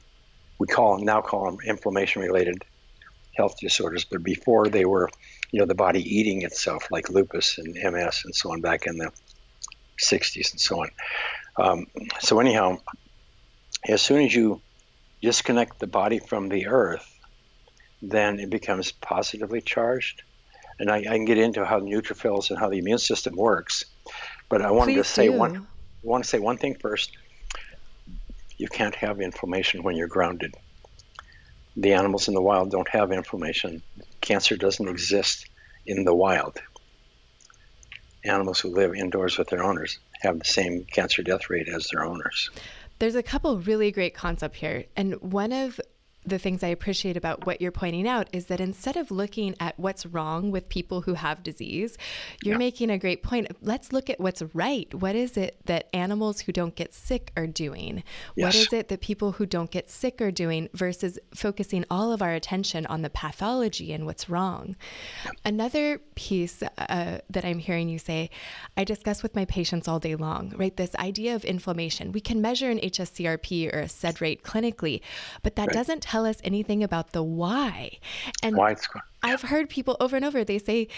We 0.59 0.67
call 0.67 0.99
now 0.99 1.21
call 1.21 1.47
them 1.47 1.59
inflammation 1.67 2.23
related 2.23 2.65
health 3.37 3.57
disorders, 3.61 4.05
but 4.05 4.23
before 4.23 4.69
they 4.69 4.85
were, 4.85 5.09
you 5.51 5.61
know, 5.61 5.67
the 5.67 5.75
body 5.75 6.01
eating 6.01 6.43
itself, 6.43 6.91
like 6.91 7.11
lupus 7.11 7.59
and 7.59 7.75
MS 7.75 8.23
and 8.25 8.35
so 8.35 8.53
on, 8.53 8.61
back 8.61 8.87
in 8.87 8.97
the 8.97 9.11
60s 9.99 10.53
and 10.53 10.61
so 10.61 10.83
on. 10.83 10.91
Um, 11.59 11.87
so, 12.21 12.41
anyhow, 12.41 12.79
as 13.89 14.03
soon 14.03 14.23
as 14.23 14.35
you 14.35 14.61
disconnect 15.23 15.79
the 15.79 15.87
body 15.87 16.19
from 16.19 16.49
the 16.49 16.67
earth, 16.67 17.13
then 18.03 18.39
it 18.39 18.51
becomes 18.51 18.93
positively 18.93 19.61
charged. 19.61 20.23
And 20.79 20.91
I, 20.91 20.99
I, 20.99 21.03
can 21.03 21.25
get 21.25 21.39
into 21.39 21.65
how 21.65 21.81
neutrophils 21.81 22.51
and 22.51 22.59
how 22.59 22.69
the 22.69 22.79
immune 22.79 22.99
system 22.99 23.35
works. 23.35 23.85
But 24.49 24.63
I 24.63 24.71
wanted 24.71 24.95
Please 24.95 25.07
to 25.07 25.13
say 25.13 25.29
do. 25.29 25.33
one. 25.33 25.57
I 25.57 25.63
want 26.03 26.25
to 26.25 26.29
say 26.29 26.39
one 26.39 26.59
thing 26.59 26.75
first. 26.75 27.17
You 28.59 28.69
can't 28.69 28.95
have 28.95 29.21
inflammation 29.21 29.83
when 29.83 29.97
you're 29.97 30.09
grounded. 30.09 30.55
The 31.77 31.95
animals 31.95 32.29
in 32.29 32.35
the 32.35 32.43
wild 32.43 32.71
don't 32.71 32.89
have 32.89 33.13
inflammation. 33.13 33.83
Cancer 34.21 34.57
doesn't 34.57 34.89
exist 34.89 35.47
in 35.87 36.05
the 36.05 36.15
wild. 36.15 36.59
Animals 38.25 38.61
who 38.61 38.75
live 38.75 38.95
indoors 38.95 39.39
with 39.39 39.49
their 39.49 39.63
owners 39.63 39.99
have 40.21 40.39
the 40.39 40.45
same 40.45 40.85
cancer 40.85 41.23
death 41.23 41.49
rate 41.51 41.69
as 41.69 41.89
their 41.89 42.05
owners. 42.05 42.51
There's 42.99 43.15
a 43.15 43.23
couple 43.23 43.59
really 43.59 43.91
great 43.91 44.15
concepts 44.15 44.59
here. 44.59 44.87
And 44.97 45.15
one 45.21 45.53
of 45.53 45.81
the 46.27 46.39
things 46.39 46.63
I 46.65 46.69
appreciate 46.69 47.17
about 47.17 47.47
what 47.47 47.61
you're 47.61 47.71
pointing 47.71 48.07
out 48.09 48.29
is 48.33 48.47
that 48.47 48.61
instead 48.61 48.97
of 48.97 49.11
looking 49.11 49.55
at 49.61 49.79
what's 49.79 50.05
wrong 50.05 50.51
with 50.51 50.69
people 50.69 51.03
who 51.03 51.15
have 51.15 51.43
disease, 51.43 51.97
you're 52.43 52.55
Yeah. 52.55 52.59
making 52.59 52.91
a 52.91 52.99
great 52.99 53.23
point. 53.23 53.47
Let's 53.63 53.93
look 53.93 54.11
at 54.11 54.19
what's 54.21 54.43
right. 54.55 54.93
What 54.95 55.15
is 55.15 55.37
it 55.37 55.57
that 55.67 55.89
animals 55.95 56.41
who 56.41 56.53
don't 56.53 56.75
get 56.75 56.93
sick 56.93 57.31
are 57.37 57.47
doing? 57.47 58.03
What 58.35 58.55
Yes. 58.55 58.67
is 58.67 58.73
it 58.73 58.89
that 58.89 59.01
people 59.01 59.33
who 59.33 59.47
don't 59.47 59.71
get 59.71 59.89
sick 59.91 60.21
are 60.21 60.31
doing 60.33 60.69
versus 60.75 61.19
focusing 61.35 61.85
all 61.91 62.13
of 62.13 62.23
our 62.23 62.33
attention 62.33 62.87
on 62.87 63.03
the 63.03 63.11
pathology 63.11 63.93
and 63.93 64.05
what's 64.07 64.29
wrong? 64.29 64.77
Another 65.45 65.99
piece 66.15 66.63
uh, 66.63 67.19
that 67.31 67.45
I'm 67.45 67.59
hearing 67.59 67.89
you 67.89 67.99
say, 67.99 68.31
I 68.77 68.85
discuss 68.85 69.23
with 69.23 69.35
my 69.37 69.45
patients 69.45 69.87
all 69.87 70.01
day 70.01 70.17
long, 70.17 70.53
right? 70.57 70.77
This 70.77 70.95
idea 70.97 71.35
of 71.35 71.45
inflammation. 71.45 72.11
We 72.13 72.21
can 72.21 72.41
measure 72.41 72.71
an 72.71 72.79
HSCRP 72.81 73.73
or 73.73 73.81
a 73.81 73.89
SED 73.89 74.21
rate 74.21 74.43
clinically, 74.43 75.01
but 75.43 75.57
that 75.57 75.67
Right. 75.69 75.75
doesn't 75.75 76.03
tell 76.03 76.16
us 76.25 76.39
anything 76.45 76.83
about 76.83 77.13
the 77.13 77.23
why. 77.23 77.99
And 78.43 78.57
Why 78.57 78.71
it's? 78.73 78.89
I've 79.23 79.43
heard 79.43 79.69
people 79.69 79.97
over 79.99 80.17
and 80.17 80.25
over, 80.25 80.45
they 80.45 80.59
say, 80.59 80.89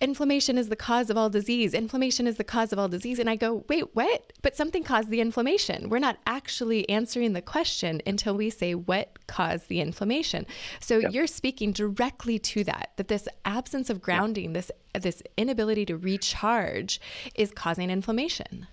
inflammation 0.00 0.58
is 0.58 0.68
the 0.68 0.76
cause 0.76 1.10
of 1.10 1.16
all 1.16 1.28
disease. 1.28 1.74
Inflammation 1.74 2.26
is 2.26 2.36
the 2.36 2.44
cause 2.44 2.72
of 2.72 2.78
all 2.78 2.88
disease. 2.88 3.18
And 3.18 3.28
I 3.28 3.36
go, 3.36 3.64
wait, 3.68 3.94
what? 3.94 4.32
But 4.42 4.56
something 4.56 4.82
caused 4.82 5.10
the 5.10 5.20
inflammation. 5.20 5.88
We're 5.88 5.98
not 5.98 6.18
actually 6.26 6.88
answering 6.88 7.32
the 7.32 7.42
question 7.42 8.00
until 8.06 8.34
we 8.34 8.50
say 8.50 8.74
what 8.74 9.26
caused 9.26 9.68
the 9.68 9.80
inflammation. 9.80 10.46
So 10.80 10.98
you're 10.98 11.26
speaking 11.26 11.72
directly 11.72 12.38
to 12.38 12.64
that, 12.64 12.90
that 12.96 13.08
this 13.08 13.28
absence 13.44 13.90
of 13.90 14.00
grounding, 14.00 14.52
this 14.52 14.70
this 14.92 15.22
inability 15.36 15.84
to 15.86 15.96
recharge 15.96 17.00
is 17.34 17.50
causing 17.50 17.90
inflammation. 17.90 18.66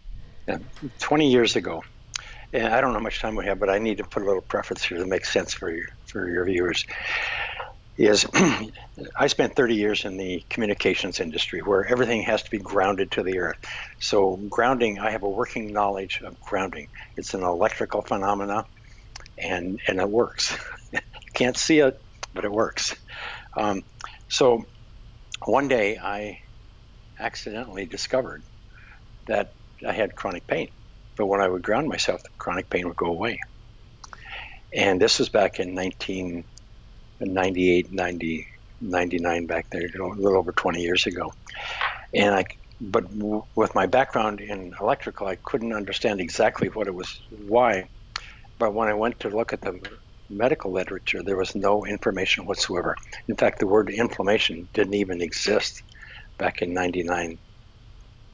Yeah, 0.47 0.59
20 0.99 1.31
years 1.31 1.55
ago, 1.55 1.83
and 2.53 2.73
I 2.73 2.81
don't 2.81 2.91
know 2.91 2.99
how 2.99 3.03
much 3.03 3.21
time 3.21 3.35
we 3.35 3.45
have, 3.45 3.59
but 3.59 3.69
I 3.69 3.79
need 3.79 3.97
to 3.99 4.03
put 4.03 4.23
a 4.23 4.25
little 4.25 4.41
preface 4.41 4.83
here 4.83 4.99
that 4.99 5.07
makes 5.07 5.31
sense 5.31 5.53
for 5.53 5.71
your 5.71 5.85
for 6.05 6.29
your 6.29 6.45
viewers. 6.45 6.83
Is 7.97 8.25
I 9.17 9.27
spent 9.27 9.55
30 9.55 9.75
years 9.75 10.05
in 10.05 10.17
the 10.17 10.43
communications 10.49 11.19
industry 11.19 11.59
where 11.59 11.85
everything 11.85 12.23
has 12.23 12.41
to 12.43 12.49
be 12.49 12.57
grounded 12.57 13.11
to 13.11 13.23
the 13.23 13.39
earth. 13.39 13.57
So 13.99 14.37
grounding, 14.49 14.99
I 14.99 15.11
have 15.11 15.23
a 15.23 15.29
working 15.29 15.71
knowledge 15.71 16.19
of 16.25 16.39
grounding. 16.39 16.87
It's 17.15 17.33
an 17.33 17.43
electrical 17.43 18.01
phenomena, 18.01 18.65
and 19.37 19.79
and 19.87 19.99
it 19.99 20.09
works. 20.09 20.57
Can't 21.35 21.57
see 21.57 21.79
it, 21.79 21.95
but 22.33 22.45
it 22.45 22.51
works. 22.51 22.95
Um, 23.57 23.83
so 24.29 24.63
one 25.45 25.67
day 25.67 25.97
I 25.97 26.39
accidentally 27.19 27.85
discovered 27.85 28.43
that 29.27 29.49
I 29.87 29.93
had 29.93 30.15
chronic 30.15 30.47
pain. 30.47 30.69
But 31.17 31.27
when 31.27 31.41
I 31.41 31.47
would 31.47 31.63
ground 31.63 31.87
myself, 31.87 32.21
the 32.23 32.29
chronic 32.37 32.69
pain 32.69 32.87
would 32.87 32.97
go 32.97 33.07
away. 33.07 33.39
And 34.73 35.01
this 35.01 35.19
was 35.19 35.29
back 35.29 35.59
in 35.59 35.75
1998, 35.75 37.87
90, 37.91 38.47
99, 38.81 39.47
back 39.47 39.67
there, 39.71 39.83
a 39.83 40.09
little 40.19 40.39
over 40.39 40.53
20 40.53 40.81
years 40.81 41.05
ago. 41.07 41.31
And 42.13 42.35
I, 42.35 42.45
but 42.79 43.03
w- 43.17 43.43
with 43.55 43.75
my 43.75 43.87
background 43.87 44.39
in 44.41 44.71
electrical, 44.79 45.27
I 45.27 45.37
couldn't 45.43 45.73
understand 45.73 46.21
exactly 46.21 46.69
what 46.69 46.87
it 46.87 46.95
was, 46.95 47.11
why. 47.29 47.89
But 48.59 48.73
when 48.73 48.89
I 48.89 48.93
went 48.93 49.19
to 49.21 49.29
look 49.29 49.53
at 49.53 49.61
the 49.61 49.79
medical 50.29 50.71
literature, 50.71 51.21
there 51.23 51.37
was 51.37 51.55
no 51.55 51.85
information 51.85 52.45
whatsoever. 52.45 52.95
In 53.27 53.35
fact, 53.35 53.59
the 53.59 53.67
word 53.67 53.89
inflammation 53.89 54.69
didn't 54.73 54.95
even 54.95 55.21
exist 55.21 55.81
back 56.39 56.61
in 56.61 56.73
99, 56.73 57.37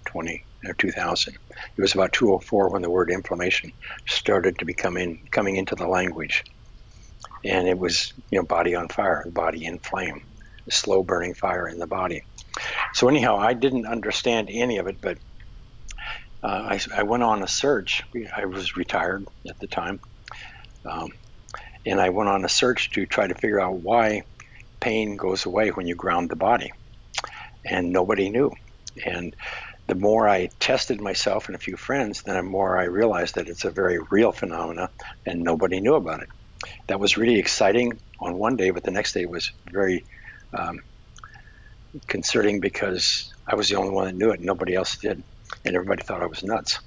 20 0.08 0.44
or 0.70 0.74
2000. 0.76 1.34
It 1.34 1.82
was 1.82 1.94
about 1.94 2.14
204 2.14 2.72
when 2.72 2.82
the 2.82 2.92
word 2.92 3.12
inflammation 3.12 3.72
started 4.08 4.60
to 4.60 4.66
become 4.66 4.98
in, 4.98 5.20
coming 5.32 5.56
into 5.56 5.76
the 5.76 5.88
language, 5.88 6.44
and 7.46 7.68
it 7.68 7.78
was 7.78 8.14
you 8.32 8.40
know 8.40 8.46
body 8.46 8.76
on 8.76 8.90
fire, 8.90 9.26
body 9.32 9.66
in 9.66 9.80
flame, 9.80 10.22
slow 10.70 11.04
burning 11.04 11.34
fire 11.34 11.68
in 11.68 11.78
the 11.80 11.88
body. 11.88 12.22
So 12.94 13.08
anyhow, 13.08 13.38
I 13.38 13.54
didn't 13.54 13.88
understand 13.88 14.50
any 14.52 14.78
of 14.78 14.88
it, 14.88 14.98
but 15.02 15.18
uh, 16.44 16.48
I, 16.70 16.80
I 16.96 17.04
went 17.04 17.24
on 17.24 17.44
a 17.44 17.48
search. 17.48 18.04
I 18.36 18.46
was 18.46 18.78
retired 18.78 19.26
at 19.48 19.60
the 19.60 19.68
time, 19.68 20.00
um, 20.90 21.10
and 21.86 22.00
I 22.00 22.10
went 22.10 22.30
on 22.30 22.46
a 22.46 22.50
search 22.50 22.92
to 22.92 23.06
try 23.06 23.28
to 23.28 23.36
figure 23.36 23.60
out 23.60 23.82
why 23.82 24.24
pain 24.80 25.18
goes 25.18 25.46
away 25.46 25.70
when 25.70 25.88
you 25.88 25.96
ground 25.96 26.30
the 26.30 26.36
body, 26.36 26.72
and 27.66 27.92
nobody 27.92 28.30
knew. 28.30 28.52
And 29.06 29.36
the 29.88 29.96
more 29.96 30.28
I 30.28 30.50
tested 30.60 31.00
myself 31.02 31.48
and 31.48 31.56
a 31.56 31.60
few 31.60 31.78
friends, 31.78 32.24
then 32.24 32.36
the 32.36 32.44
more 32.44 32.78
I 32.78 32.86
realized 32.86 33.36
that 33.36 33.48
it's 33.48 33.66
a 33.66 33.72
very 33.72 34.00
real 34.12 34.32
phenomena 34.32 34.90
and 35.26 35.42
nobody 35.42 35.80
knew 35.80 35.96
about 35.96 36.22
it. 36.22 36.30
That 36.88 37.00
was 37.00 37.18
really 37.18 37.40
exciting 37.40 38.00
on 38.20 38.38
one 38.38 38.58
day, 38.58 38.72
but 38.72 38.84
the 38.84 38.92
next 38.92 39.14
day 39.14 39.26
was 39.26 39.52
very 39.72 40.04
um, 40.58 40.80
concerning 42.08 42.60
because 42.60 43.32
I 43.48 43.56
was 43.56 43.70
the 43.70 43.76
only 43.76 43.92
one 43.92 44.08
that 44.08 44.16
knew 44.16 44.32
it. 44.32 44.40
And 44.40 44.46
nobody 44.46 44.76
else 44.76 44.98
did, 44.98 45.24
and 45.64 45.76
everybody 45.76 46.04
thought 46.04 46.24
I 46.24 46.28
was 46.28 46.44
nuts. 46.44 46.80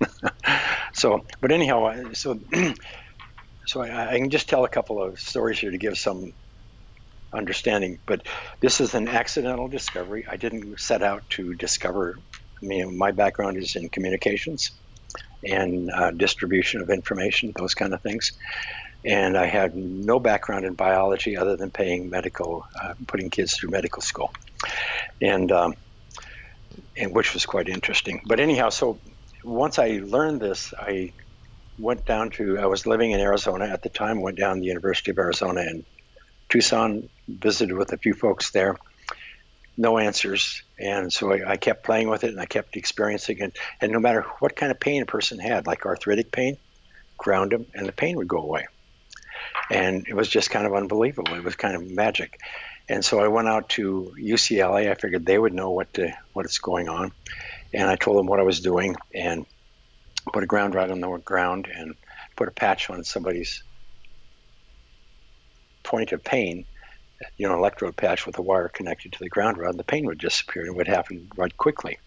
so, 0.94 1.20
but 1.40 1.52
anyhow, 1.52 2.12
so 2.12 2.38
so 3.66 3.82
I, 3.82 4.14
I 4.14 4.18
can 4.18 4.30
just 4.30 4.48
tell 4.48 4.64
a 4.64 4.70
couple 4.70 5.02
of 5.02 5.18
stories 5.18 5.58
here 5.58 5.70
to 5.70 5.78
give 5.78 5.98
some 5.98 6.32
understanding. 7.32 7.98
But 8.06 8.26
this 8.60 8.80
is 8.80 8.94
an 8.94 9.08
accidental 9.08 9.68
discovery. 9.68 10.26
I 10.28 10.36
didn't 10.36 10.78
set 10.80 11.02
out 11.02 11.28
to 11.30 11.54
discover. 11.54 12.18
I 12.62 12.64
mean, 12.64 12.96
my 12.96 13.10
background 13.10 13.56
is 13.56 13.76
in 13.76 13.88
communications 13.88 14.70
and 15.44 15.90
uh, 15.90 16.10
distribution 16.12 16.80
of 16.80 16.90
information, 16.90 17.52
those 17.56 17.74
kind 17.74 17.92
of 17.94 18.00
things. 18.00 18.32
And 19.04 19.36
I 19.36 19.46
had 19.46 19.74
no 19.74 20.20
background 20.20 20.64
in 20.64 20.74
biology 20.74 21.36
other 21.36 21.56
than 21.56 21.70
paying 21.70 22.08
medical, 22.08 22.64
uh, 22.80 22.94
putting 23.08 23.30
kids 23.30 23.56
through 23.56 23.70
medical 23.70 24.00
school, 24.00 24.32
and 25.20 25.50
um, 25.50 25.74
and 26.96 27.12
which 27.12 27.34
was 27.34 27.44
quite 27.44 27.68
interesting. 27.68 28.22
But 28.24 28.38
anyhow, 28.38 28.68
so 28.68 29.00
once 29.42 29.80
I 29.80 30.00
learned 30.04 30.40
this, 30.40 30.72
I 30.78 31.12
went 31.80 32.04
down 32.06 32.30
to. 32.30 32.60
I 32.60 32.66
was 32.66 32.86
living 32.86 33.10
in 33.10 33.18
Arizona 33.18 33.66
at 33.66 33.82
the 33.82 33.88
time. 33.88 34.20
Went 34.20 34.38
down 34.38 34.56
to 34.56 34.60
the 34.60 34.66
University 34.66 35.10
of 35.10 35.18
Arizona 35.18 35.62
in 35.62 35.84
Tucson, 36.52 37.08
visited 37.26 37.74
with 37.74 37.94
a 37.94 37.96
few 37.96 38.12
folks 38.12 38.50
there. 38.50 38.76
No 39.78 39.96
answers, 39.96 40.62
and 40.78 41.10
so 41.10 41.32
I, 41.32 41.52
I 41.52 41.56
kept 41.56 41.82
playing 41.82 42.10
with 42.10 42.24
it, 42.24 42.30
and 42.30 42.38
I 42.38 42.44
kept 42.44 42.76
experiencing 42.76 43.38
it. 43.38 43.58
And 43.80 43.90
no 43.90 43.98
matter 43.98 44.26
what 44.40 44.54
kind 44.54 44.70
of 44.70 44.78
pain 44.78 45.00
a 45.00 45.06
person 45.06 45.38
had, 45.38 45.66
like 45.66 45.86
arthritic 45.86 46.30
pain, 46.30 46.58
ground 47.16 47.52
them, 47.52 47.64
and 47.74 47.88
the 47.88 47.92
pain 47.92 48.18
would 48.18 48.28
go 48.28 48.36
away. 48.36 48.66
And 49.70 50.06
it 50.06 50.12
was 50.12 50.28
just 50.28 50.50
kind 50.50 50.66
of 50.66 50.74
unbelievable. 50.74 51.34
It 51.34 51.42
was 51.42 51.56
kind 51.56 51.74
of 51.74 51.90
magic. 51.90 52.38
And 52.86 53.02
so 53.02 53.20
I 53.20 53.28
went 53.28 53.48
out 53.48 53.70
to 53.70 54.14
UCLA. 54.20 54.90
I 54.90 54.94
figured 54.94 55.24
they 55.24 55.38
would 55.38 55.54
know 55.54 55.70
what 55.70 55.94
to, 55.94 56.12
what 56.34 56.44
is 56.44 56.58
going 56.58 56.90
on, 56.90 57.12
and 57.72 57.88
I 57.88 57.96
told 57.96 58.18
them 58.18 58.26
what 58.26 58.40
I 58.40 58.42
was 58.42 58.60
doing, 58.60 58.96
and 59.14 59.46
put 60.34 60.42
a 60.42 60.46
ground 60.46 60.74
rod 60.74 60.90
on 60.90 61.00
the 61.00 61.16
ground 61.24 61.66
and 61.74 61.94
put 62.36 62.48
a 62.48 62.52
patch 62.52 62.90
on 62.90 63.04
somebody's 63.04 63.62
point 65.82 66.12
of 66.12 66.22
pain, 66.24 66.64
you 67.36 67.46
know, 67.46 67.54
an 67.54 67.58
electrode 67.58 67.96
patch 67.96 68.26
with 68.26 68.38
a 68.38 68.42
wire 68.42 68.68
connected 68.68 69.12
to 69.12 69.18
the 69.18 69.28
ground 69.28 69.58
rod, 69.58 69.76
the 69.76 69.84
pain 69.84 70.06
would 70.06 70.18
disappear 70.18 70.62
and 70.62 70.72
it 70.72 70.76
would 70.76 70.88
happen 70.88 71.28
right 71.36 71.56
quickly. 71.56 71.98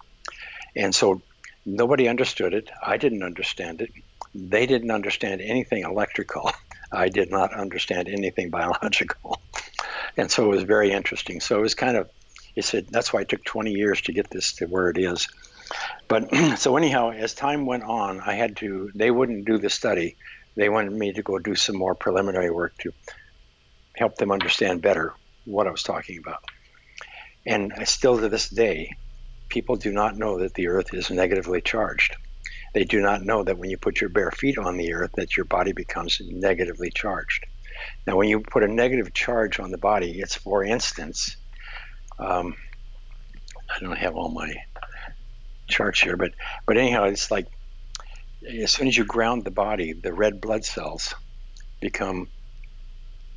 And 0.76 0.94
so 0.94 1.22
nobody 1.66 2.08
understood 2.08 2.54
it. 2.54 2.70
I 2.86 2.98
didn't 2.98 3.24
understand 3.24 3.82
it. 3.82 3.92
They 4.34 4.66
didn't 4.66 4.92
understand 4.92 5.42
anything 5.42 5.84
electrical. 5.84 6.52
I 6.92 7.10
did 7.10 7.32
not 7.32 7.54
understand 7.54 8.08
anything 8.08 8.50
biological. 8.50 9.42
And 10.18 10.32
so 10.32 10.46
it 10.46 10.56
was 10.56 10.64
very 10.64 10.92
interesting. 10.92 11.42
So 11.42 11.58
it 11.58 11.62
was 11.62 11.76
kind 11.76 11.98
of, 11.98 12.10
it 12.56 12.64
said, 12.64 12.88
that's 12.88 13.12
why 13.12 13.20
it 13.20 13.28
took 13.28 13.44
20 13.44 13.72
years 13.72 14.00
to 14.04 14.14
get 14.14 14.30
this 14.30 14.54
to 14.54 14.66
where 14.66 14.90
it 14.90 14.98
is. 14.98 15.28
But 16.08 16.34
so 16.58 16.78
anyhow, 16.78 17.12
as 17.12 17.34
time 17.34 17.66
went 17.66 17.84
on, 17.84 18.22
I 18.22 18.36
had 18.36 18.56
to, 18.58 18.92
they 18.96 19.12
wouldn't 19.12 19.46
do 19.46 19.58
the 19.58 19.70
study. 19.70 20.16
They 20.56 20.70
wanted 20.70 20.94
me 20.94 21.12
to 21.14 21.22
go 21.22 21.38
do 21.38 21.56
some 21.56 21.76
more 21.76 21.96
preliminary 21.96 22.50
work 22.50 22.78
to 22.80 22.94
help 23.96 24.16
them 24.16 24.32
understand 24.32 24.82
better 24.82 25.14
what 25.46 25.68
I 25.68 25.72
was 25.72 25.84
talking 25.84 26.18
about. 26.18 26.44
And 27.46 27.72
still 27.86 28.20
to 28.20 28.30
this 28.30 28.50
day, 28.50 28.92
people 29.50 29.76
do 29.76 29.92
not 29.92 30.18
know 30.18 30.40
that 30.40 30.54
the 30.54 30.68
earth 30.68 30.94
is 30.94 31.12
negatively 31.12 31.62
charged. 31.62 32.16
They 32.74 32.84
do 32.84 33.00
not 33.00 33.24
know 33.24 33.44
that 33.44 33.58
when 33.58 33.70
you 33.70 33.78
put 33.78 34.02
your 34.02 34.10
bare 34.10 34.32
feet 34.32 34.58
on 34.58 34.78
the 34.78 34.94
earth, 34.94 35.12
that 35.16 35.38
your 35.38 35.46
body 35.46 35.72
becomes 35.72 36.20
negatively 36.26 36.90
charged. 36.90 37.46
Now, 38.08 38.18
when 38.18 38.28
you 38.28 38.42
put 38.42 38.64
a 38.64 38.68
negative 38.68 39.14
charge 39.14 39.60
on 39.60 39.72
the 39.72 39.78
body, 39.78 40.20
it's 40.20 40.36
for 40.36 40.64
instance, 40.64 41.38
um, 42.18 42.56
I 43.70 43.80
don't 43.80 43.98
have 43.98 44.16
all 44.16 44.30
my 44.30 44.54
charts 45.68 46.02
here, 46.02 46.18
but 46.18 46.32
but 46.66 46.78
anyhow, 46.78 47.06
it's 47.06 47.32
like 47.32 47.48
as 48.48 48.72
soon 48.72 48.88
as 48.88 48.98
you 48.98 49.06
ground 49.06 49.44
the 49.44 49.52
body, 49.52 49.94
the 49.94 50.14
red 50.14 50.42
blood 50.42 50.66
cells 50.66 51.14
become 51.82 52.28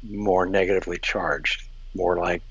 more 0.02 0.46
negatively 0.46 0.98
charged, 0.98 1.62
more 1.94 2.16
like 2.18 2.42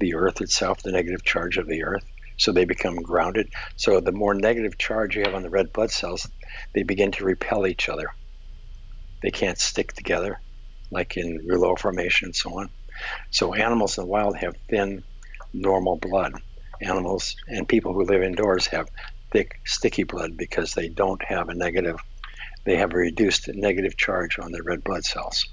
the 0.00 0.14
earth 0.14 0.40
itself, 0.40 0.82
the 0.82 0.92
negative 0.92 1.24
charge 1.24 1.58
of 1.58 1.66
the 1.66 1.84
earth. 1.84 2.04
So 2.36 2.50
they 2.50 2.64
become 2.64 2.96
grounded. 2.96 3.52
So 3.76 4.00
the 4.00 4.12
more 4.12 4.34
negative 4.34 4.78
charge 4.78 5.16
you 5.16 5.22
have 5.22 5.34
on 5.34 5.42
the 5.42 5.50
red 5.50 5.72
blood 5.72 5.90
cells, 5.90 6.28
they 6.74 6.82
begin 6.82 7.12
to 7.12 7.24
repel 7.24 7.66
each 7.66 7.88
other. 7.88 8.06
They 9.22 9.30
can't 9.30 9.58
stick 9.58 9.92
together, 9.92 10.40
like 10.90 11.16
in 11.16 11.46
rouleau 11.46 11.76
formation 11.76 12.26
and 12.26 12.36
so 12.36 12.58
on. 12.58 12.70
So 13.30 13.54
animals 13.54 13.96
in 13.96 14.04
the 14.04 14.10
wild 14.10 14.36
have 14.38 14.54
thin, 14.68 15.04
normal 15.52 15.96
blood. 15.96 16.34
Animals 16.80 17.36
and 17.46 17.68
people 17.68 17.92
who 17.92 18.04
live 18.04 18.22
indoors 18.22 18.66
have 18.68 18.88
thick, 19.30 19.60
sticky 19.64 20.02
blood 20.02 20.36
because 20.36 20.74
they 20.74 20.88
don't 20.88 21.22
have 21.24 21.48
a 21.48 21.54
negative, 21.54 21.96
they 22.64 22.76
have 22.76 22.92
a 22.92 22.96
reduced 22.96 23.48
negative 23.48 23.96
charge 23.96 24.38
on 24.38 24.50
their 24.50 24.64
red 24.64 24.82
blood 24.82 25.04
cells. 25.04 25.44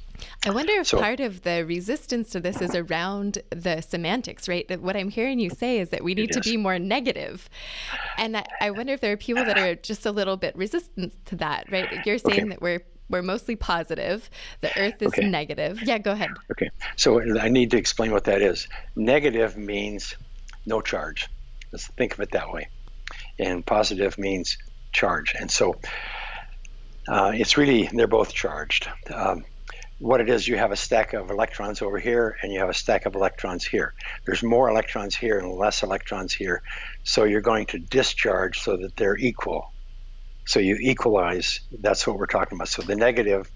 I 0.46 0.52
wonder 0.52 0.74
if 0.74 0.88
so, 0.88 1.00
part 1.00 1.20
of 1.20 1.44
the 1.44 1.66
resistance 1.66 2.30
to 2.32 2.40
this 2.40 2.62
is 2.62 2.76
around 2.76 3.40
the 3.50 3.82
semantics, 3.82 4.48
right? 4.48 4.68
That 4.68 4.82
what 4.82 4.96
I'm 4.96 5.10
hearing 5.10 5.40
you 5.40 5.50
say 5.50 5.80
is 5.80 5.90
that 5.90 6.04
we 6.04 6.14
need 6.14 6.32
to 6.34 6.42
be 6.42 6.58
more 6.58 6.80
negative. 6.80 7.50
And 8.18 8.44
I 8.62 8.72
wonder 8.72 8.94
if 8.94 9.02
there 9.02 9.14
are 9.14 9.18
people 9.18 9.46
that 9.46 9.58
are 9.58 9.76
just 9.76 10.06
a 10.06 10.12
little 10.12 10.38
bit 10.38 10.56
resistant 10.56 11.14
to 11.28 11.36
that, 11.38 11.72
right? 11.72 12.06
You're 12.06 12.18
saying 12.18 12.42
okay. 12.42 12.50
that 12.50 12.62
we're 12.62 12.84
we're 13.10 13.24
mostly 13.24 13.56
positive. 13.56 14.30
The 14.62 14.70
earth 14.80 15.02
is 15.02 15.08
okay. 15.08 15.28
negative. 15.28 15.82
Yeah, 15.82 15.98
go 15.98 16.12
ahead. 16.12 16.30
Okay. 16.52 16.70
So 16.96 17.40
I 17.40 17.50
need 17.50 17.72
to 17.72 17.78
explain 17.78 18.12
what 18.12 18.26
that 18.26 18.44
is. 18.44 18.68
Negative 18.96 19.58
means 19.58 20.16
no 20.68 20.82
charge. 20.82 21.28
Let's 21.72 21.88
think 21.88 22.14
of 22.14 22.20
it 22.20 22.32
that 22.32 22.52
way 22.52 22.70
and 23.40 23.66
positive 23.66 24.18
means 24.18 24.58
charge. 24.92 25.36
And 25.40 25.50
so 25.50 25.80
uh, 27.08 27.32
it's 27.34 27.58
really, 27.58 27.90
they're 27.92 28.08
both 28.08 28.34
charged. 28.34 28.90
Um, 29.12 29.46
what 30.00 30.22
it 30.22 30.30
is, 30.30 30.48
you 30.48 30.58
have 30.58 30.72
a 30.72 30.78
stack 30.78 31.14
of 31.14 31.30
electrons 31.30 31.82
over 31.82 32.00
here 32.00 32.38
and 32.42 32.54
you 32.54 32.60
have 32.60 32.70
a 32.70 32.74
stack 32.74 33.06
of 33.06 33.16
electrons 33.16 33.66
here. 33.66 33.94
There's 34.26 34.42
more 34.42 34.70
electrons 34.70 35.16
here 35.16 35.38
and 35.38 35.52
less 35.52 35.84
electrons 35.84 36.34
here. 36.34 36.64
So 37.04 37.26
you're 37.26 37.42
going 37.42 37.66
to 37.68 37.80
discharge 37.80 38.60
so 38.60 38.78
that 38.78 38.96
they're 38.96 39.18
equal. 39.18 39.74
So 40.46 40.60
you 40.62 40.78
equalize, 40.80 41.60
that's 41.82 42.08
what 42.08 42.18
we're 42.18 42.28
talking 42.28 42.58
about. 42.58 42.70
So 42.70 42.82
the 42.82 42.96
negative, 42.96 43.52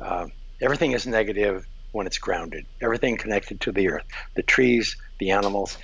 uh, 0.00 0.26
everything 0.60 0.92
is 0.92 1.06
negative 1.06 1.66
when 1.92 2.06
it's 2.06 2.18
grounded, 2.18 2.66
everything 2.80 3.16
connected 3.16 3.60
to 3.62 3.72
the 3.72 3.90
earth, 3.90 4.04
the 4.34 4.42
trees, 4.42 4.96
the 5.18 5.30
animals, 5.30 5.78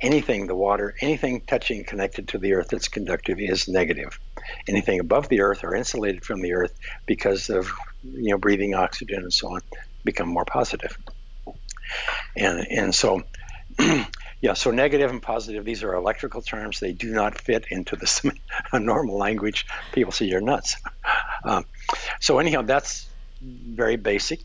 anything, 0.00 0.46
the 0.46 0.54
water, 0.54 0.94
anything 1.00 1.42
touching 1.46 1.84
connected 1.84 2.28
to 2.28 2.38
the 2.38 2.54
earth 2.54 2.68
that's 2.70 2.88
conductive 2.88 3.38
is 3.38 3.68
negative. 3.68 4.18
Anything 4.68 5.00
above 5.00 5.28
the 5.28 5.40
earth 5.40 5.64
or 5.64 5.74
insulated 5.74 6.24
from 6.24 6.40
the 6.40 6.54
earth 6.54 6.74
because 7.06 7.50
of 7.50 7.70
you 8.14 8.30
know 8.30 8.38
breathing 8.38 8.74
oxygen 8.74 9.22
and 9.22 9.32
so 9.32 9.48
on 9.48 9.60
become 10.04 10.28
more 10.28 10.44
positive. 10.44 10.96
And 12.36 12.66
and 12.70 12.94
so 12.94 13.22
yeah, 14.40 14.54
so 14.54 14.70
negative 14.70 15.10
and 15.10 15.22
positive, 15.22 15.64
these 15.64 15.82
are 15.82 15.94
electrical 15.94 16.42
terms. 16.42 16.80
They 16.80 16.92
do 16.92 17.12
not 17.12 17.40
fit 17.40 17.66
into 17.70 17.96
the 17.96 18.32
normal 18.72 19.18
language. 19.18 19.66
People 19.92 20.12
say 20.12 20.26
you're 20.26 20.40
nuts. 20.40 20.76
Um, 21.44 21.64
so 22.18 22.40
anyhow, 22.40 22.62
that's 22.62 23.08
very 23.40 23.94
basic. 23.94 24.40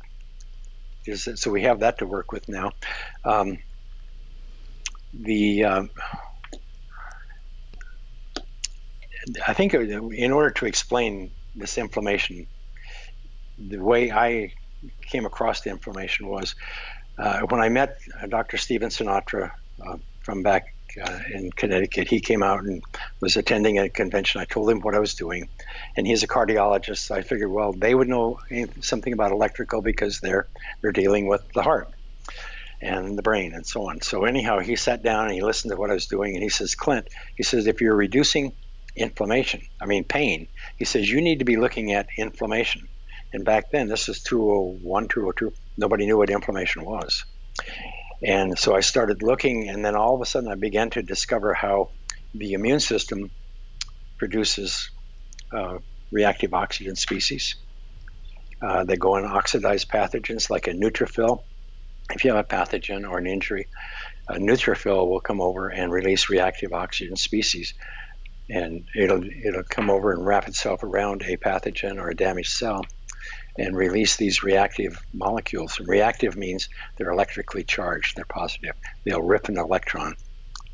Is 1.07 1.27
So 1.35 1.49
we 1.49 1.63
have 1.63 1.79
that 1.79 1.97
to 1.97 2.05
work 2.05 2.31
with 2.31 2.47
now. 2.47 2.73
Um, 3.25 3.57
the 5.11 5.63
um, 5.63 5.89
I 9.47 9.53
think 9.53 9.73
in 9.73 10.31
order 10.31 10.51
to 10.51 10.65
explain 10.67 11.31
this 11.55 11.79
inflammation, 11.79 12.45
the 13.69 13.77
way 13.77 14.11
I 14.11 14.53
came 15.07 15.25
across 15.25 15.61
the 15.61 15.69
information 15.69 16.27
was 16.27 16.55
uh, 17.17 17.41
when 17.41 17.61
I 17.61 17.69
met 17.69 17.97
Dr. 18.29 18.57
Stephen 18.57 18.89
Sinatra 18.89 19.51
uh, 19.85 19.97
from 20.23 20.43
back 20.43 20.65
uh, 21.01 21.19
in 21.33 21.51
Connecticut. 21.51 22.07
He 22.07 22.19
came 22.19 22.43
out 22.43 22.63
and 22.63 22.83
was 23.21 23.37
attending 23.37 23.79
a 23.79 23.89
convention. 23.89 24.41
I 24.41 24.45
told 24.45 24.69
him 24.69 24.81
what 24.81 24.95
I 24.95 24.99
was 24.99 25.13
doing, 25.15 25.49
and 25.95 26.05
he's 26.05 26.23
a 26.23 26.27
cardiologist. 26.27 26.99
So 26.99 27.15
I 27.15 27.21
figured, 27.21 27.51
well, 27.51 27.73
they 27.73 27.93
would 27.93 28.07
know 28.07 28.39
something 28.81 29.13
about 29.13 29.31
electrical 29.31 29.81
because 29.81 30.19
they're 30.19 30.47
they're 30.81 30.91
dealing 30.91 31.27
with 31.27 31.41
the 31.53 31.61
heart 31.61 31.89
and 32.81 33.17
the 33.17 33.21
brain 33.21 33.53
and 33.53 33.65
so 33.65 33.89
on. 33.89 34.01
So 34.01 34.25
anyhow, 34.25 34.59
he 34.59 34.75
sat 34.75 35.03
down 35.03 35.25
and 35.25 35.33
he 35.33 35.41
listened 35.41 35.71
to 35.71 35.77
what 35.77 35.91
I 35.91 35.93
was 35.93 36.07
doing, 36.07 36.33
and 36.33 36.43
he 36.43 36.49
says, 36.49 36.75
Clint, 36.75 37.07
he 37.35 37.43
says, 37.43 37.67
if 37.67 37.79
you're 37.81 37.95
reducing 37.95 38.53
inflammation, 38.95 39.61
I 39.79 39.85
mean 39.85 40.03
pain, 40.03 40.47
he 40.77 40.85
says 40.85 41.09
you 41.09 41.21
need 41.21 41.39
to 41.39 41.45
be 41.45 41.57
looking 41.57 41.93
at 41.93 42.07
inflammation. 42.17 42.87
And 43.33 43.45
back 43.45 43.71
then, 43.71 43.87
this 43.87 44.09
is 44.09 44.21
201, 44.23 45.07
202, 45.07 45.53
nobody 45.77 46.05
knew 46.05 46.17
what 46.17 46.29
inflammation 46.29 46.83
was. 46.83 47.23
And 48.23 48.57
so 48.57 48.75
I 48.75 48.81
started 48.81 49.23
looking, 49.23 49.69
and 49.69 49.83
then 49.83 49.95
all 49.95 50.15
of 50.15 50.21
a 50.21 50.25
sudden 50.25 50.51
I 50.51 50.55
began 50.55 50.89
to 50.91 51.01
discover 51.01 51.53
how 51.53 51.89
the 52.33 52.53
immune 52.53 52.79
system 52.79 53.31
produces 54.17 54.91
uh, 55.51 55.79
reactive 56.11 56.53
oxygen 56.53 56.95
species. 56.95 57.55
Uh, 58.61 58.83
they 58.83 58.95
go 58.95 59.15
and 59.15 59.25
oxidize 59.25 59.85
pathogens 59.85 60.49
like 60.49 60.67
a 60.67 60.71
neutrophil 60.71 61.43
if 62.13 62.23
you 62.23 62.33
have 62.33 62.45
a 62.45 62.47
pathogen 62.47 63.09
or 63.09 63.17
an 63.17 63.27
injury, 63.27 63.67
a 64.27 64.35
neutrophil 64.35 65.07
will 65.07 65.19
come 65.19 65.41
over 65.41 65.69
and 65.69 65.91
release 65.91 66.29
reactive 66.29 66.73
oxygen 66.73 67.15
species, 67.15 67.73
and 68.49 68.85
it'll 68.95 69.23
it'll 69.23 69.63
come 69.63 69.89
over 69.89 70.11
and 70.11 70.25
wrap 70.25 70.47
itself 70.47 70.83
around 70.83 71.23
a 71.23 71.37
pathogen 71.37 71.97
or 71.97 72.09
a 72.09 72.15
damaged 72.15 72.51
cell, 72.51 72.85
and 73.61 73.75
release 73.75 74.15
these 74.15 74.43
reactive 74.43 74.97
molecules. 75.13 75.79
And 75.79 75.87
reactive 75.87 76.35
means 76.35 76.69
they're 76.97 77.11
electrically 77.11 77.63
charged; 77.63 78.15
they're 78.15 78.25
positive. 78.25 78.75
They'll 79.05 79.21
rip 79.21 79.49
an 79.49 79.57
electron 79.57 80.15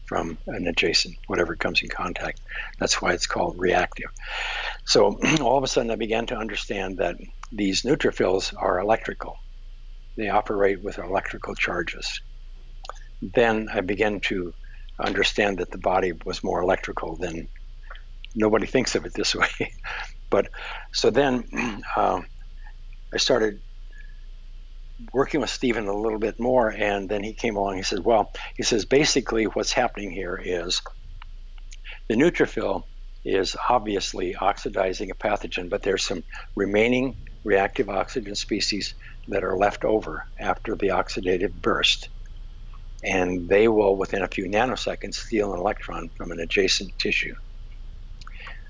from 0.05 0.37
an 0.47 0.67
adjacent 0.67 1.17
whatever 1.27 1.55
comes 1.55 1.81
in 1.81 1.89
contact. 1.89 2.39
That's 2.79 3.01
why 3.01 3.13
it's 3.13 3.27
called 3.27 3.59
reactive. 3.59 4.09
So 4.85 5.19
all 5.41 5.57
of 5.57 5.63
a 5.63 5.67
sudden, 5.67 5.91
I 5.91 5.95
began 5.95 6.27
to 6.27 6.37
understand 6.37 6.97
that 6.97 7.17
these 7.51 7.83
neutrophils 7.83 8.53
are 8.57 8.79
electrical 8.79 9.37
they 10.17 10.29
operate 10.29 10.81
with 10.81 10.97
electrical 10.97 11.55
charges. 11.55 12.21
Then 13.21 13.69
I 13.71 13.81
began 13.81 14.19
to 14.21 14.53
understand 14.99 15.59
that 15.59 15.71
the 15.71 15.77
body 15.77 16.11
was 16.25 16.43
more 16.43 16.61
electrical 16.61 17.15
than 17.15 17.47
nobody 18.35 18.65
thinks 18.65 18.95
of 18.95 19.05
it 19.05 19.13
this 19.13 19.35
way. 19.41 19.71
but 20.29 20.49
so 20.91 21.11
then 21.11 21.83
uh, 21.95 22.21
I 23.13 23.17
started 23.17 23.61
working 25.13 25.41
with 25.41 25.49
Stephen 25.49 25.87
a 25.87 25.95
little 25.95 26.19
bit 26.19 26.39
more, 26.39 26.69
and 26.69 27.07
then 27.09 27.23
he 27.23 27.33
came 27.33 27.55
along. 27.55 27.77
He 27.77 27.83
said, 27.83 27.99
"Well, 28.03 28.31
he 28.55 28.63
says 28.63 28.85
basically 28.85 29.45
what's 29.45 29.73
happening 29.73 30.11
here 30.11 30.39
is 30.43 30.81
the 32.09 32.15
neutrophil 32.15 32.83
is 33.23 33.55
obviously 33.69 34.35
oxidizing 34.35 35.11
a 35.11 35.15
pathogen, 35.15 35.69
but 35.69 35.83
there's 35.83 36.05
some 36.05 36.23
remaining 36.55 37.17
reactive 37.43 37.89
oxygen 37.89 38.35
species 38.35 38.95
that 39.27 39.43
are 39.43 39.57
left 39.57 39.83
over 39.85 40.25
after 40.39 40.75
the 40.75 40.87
oxidative 40.89 41.53
burst. 41.53 42.09
And 43.03 43.47
they 43.47 43.67
will, 43.67 43.97
within 43.97 44.23
a 44.23 44.27
few 44.27 44.45
nanoseconds, 44.49 45.15
steal 45.15 45.53
an 45.53 45.59
electron 45.59 46.09
from 46.17 46.31
an 46.31 46.39
adjacent 46.39 46.97
tissue. 46.97 47.35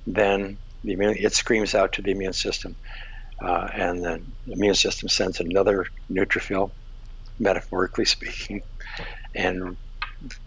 Then 0.05 0.59
the 0.83 0.93
immune, 0.93 1.15
it 1.17 1.33
screams 1.33 1.75
out 1.75 1.93
to 1.93 2.01
the 2.01 2.11
immune 2.11 2.33
system, 2.33 2.75
uh, 3.43 3.67
and 3.73 4.03
the 4.03 4.23
immune 4.47 4.75
system 4.75 5.09
sends 5.09 5.39
another 5.39 5.85
neutrophil, 6.11 6.71
metaphorically 7.39 8.05
speaking, 8.05 8.61
and 9.35 9.77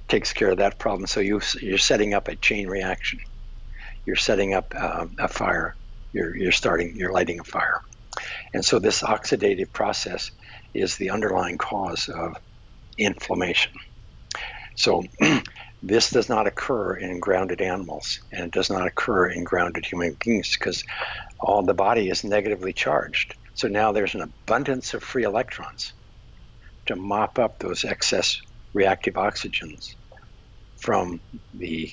takes 0.08 0.32
care 0.32 0.50
of 0.50 0.58
that 0.58 0.78
problem. 0.78 1.06
So 1.06 1.20
you, 1.20 1.40
you're 1.60 1.78
setting 1.78 2.14
up 2.14 2.28
a 2.28 2.36
chain 2.36 2.68
reaction. 2.68 3.20
You're 4.06 4.16
setting 4.16 4.54
up 4.54 4.74
uh, 4.76 5.06
a 5.18 5.28
fire. 5.28 5.76
You're, 6.12 6.36
you're 6.36 6.52
starting. 6.52 6.94
You're 6.96 7.12
lighting 7.12 7.38
a 7.40 7.44
fire. 7.44 7.80
And 8.54 8.64
so 8.64 8.78
this 8.78 9.02
oxidative 9.02 9.72
process 9.72 10.30
is 10.74 10.96
the 10.96 11.10
underlying 11.10 11.58
cause 11.58 12.08
of 12.08 12.34
inflammation. 12.98 13.72
So 14.76 15.04
this 15.82 16.10
does 16.10 16.28
not 16.28 16.46
occur 16.46 16.96
in 16.96 17.20
grounded 17.20 17.60
animals 17.60 18.18
and 18.32 18.46
it 18.46 18.52
does 18.52 18.70
not 18.70 18.86
occur 18.86 19.28
in 19.28 19.44
grounded 19.44 19.86
human 19.86 20.16
beings 20.24 20.56
because 20.58 20.82
all 21.42 21.64
the 21.64 21.74
body 21.74 22.08
is 22.08 22.24
negatively 22.24 22.72
charged. 22.72 23.34
So 23.54 23.68
now 23.68 23.92
there's 23.92 24.14
an 24.14 24.22
abundance 24.22 24.94
of 24.94 25.02
free 25.02 25.24
electrons 25.24 25.92
to 26.86 26.96
mop 26.96 27.38
up 27.38 27.58
those 27.58 27.84
excess 27.84 28.36
reactive 28.74 29.14
oxygens 29.14 29.86
from 30.80 31.20
the 31.52 31.90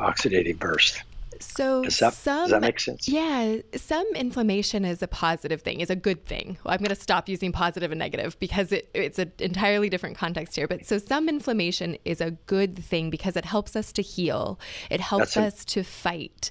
oxidative 0.00 0.58
burst. 0.58 1.02
So 1.42 1.84
does 1.84 1.98
that, 1.98 2.14
some, 2.14 2.42
does 2.42 2.50
that 2.50 2.60
make 2.60 2.78
sense? 2.78 3.08
Yeah, 3.08 3.56
some 3.74 4.06
inflammation 4.14 4.84
is 4.84 5.02
a 5.02 5.08
positive 5.08 5.62
thing, 5.62 5.80
is 5.80 5.90
a 5.90 5.96
good 5.96 6.24
thing. 6.26 6.58
Well, 6.64 6.74
I'm 6.74 6.78
going 6.80 6.94
to 6.94 7.00
stop 7.00 7.28
using 7.28 7.52
positive 7.52 7.90
and 7.90 7.98
negative 7.98 8.38
because 8.38 8.72
it, 8.72 8.88
it's 8.94 9.18
an 9.18 9.32
entirely 9.38 9.88
different 9.88 10.16
context 10.16 10.56
here. 10.56 10.68
But 10.68 10.86
so 10.86 10.98
some 10.98 11.28
inflammation 11.28 11.96
is 12.04 12.20
a 12.20 12.32
good 12.46 12.78
thing 12.78 13.10
because 13.10 13.36
it 13.36 13.44
helps 13.44 13.74
us 13.74 13.92
to 13.94 14.02
heal. 14.02 14.58
It 14.90 15.00
helps 15.00 15.34
That's 15.34 15.60
us 15.60 15.64
to 15.66 15.82
fight. 15.82 16.50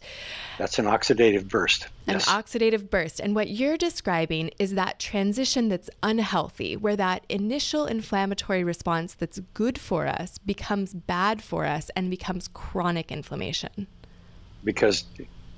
That's 0.57 0.79
an 0.79 0.85
oxidative 0.85 1.47
burst. 1.47 1.87
An 2.07 2.15
Yes. 2.15 2.27
oxidative 2.27 2.89
burst. 2.89 3.19
And 3.19 3.35
what 3.35 3.49
you're 3.49 3.77
describing 3.77 4.49
is 4.57 4.73
that 4.73 4.99
transition 4.99 5.69
that's 5.69 5.89
unhealthy, 6.01 6.75
where 6.75 6.95
that 6.95 7.25
initial 7.29 7.85
inflammatory 7.85 8.63
response 8.63 9.13
that's 9.13 9.39
good 9.53 9.77
for 9.77 10.07
us 10.07 10.39
becomes 10.39 10.93
bad 10.93 11.41
for 11.41 11.65
us 11.65 11.91
and 11.95 12.09
becomes 12.09 12.47
chronic 12.47 13.11
inflammation. 13.11 13.87
Because 14.63 15.03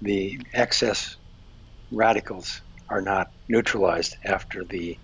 the 0.02 0.40
excess 0.54 1.16
radicals 1.92 2.62
are 2.90 3.02
not 3.02 3.32
neutralized 3.48 4.16
after 4.26 4.64
the 4.64 4.98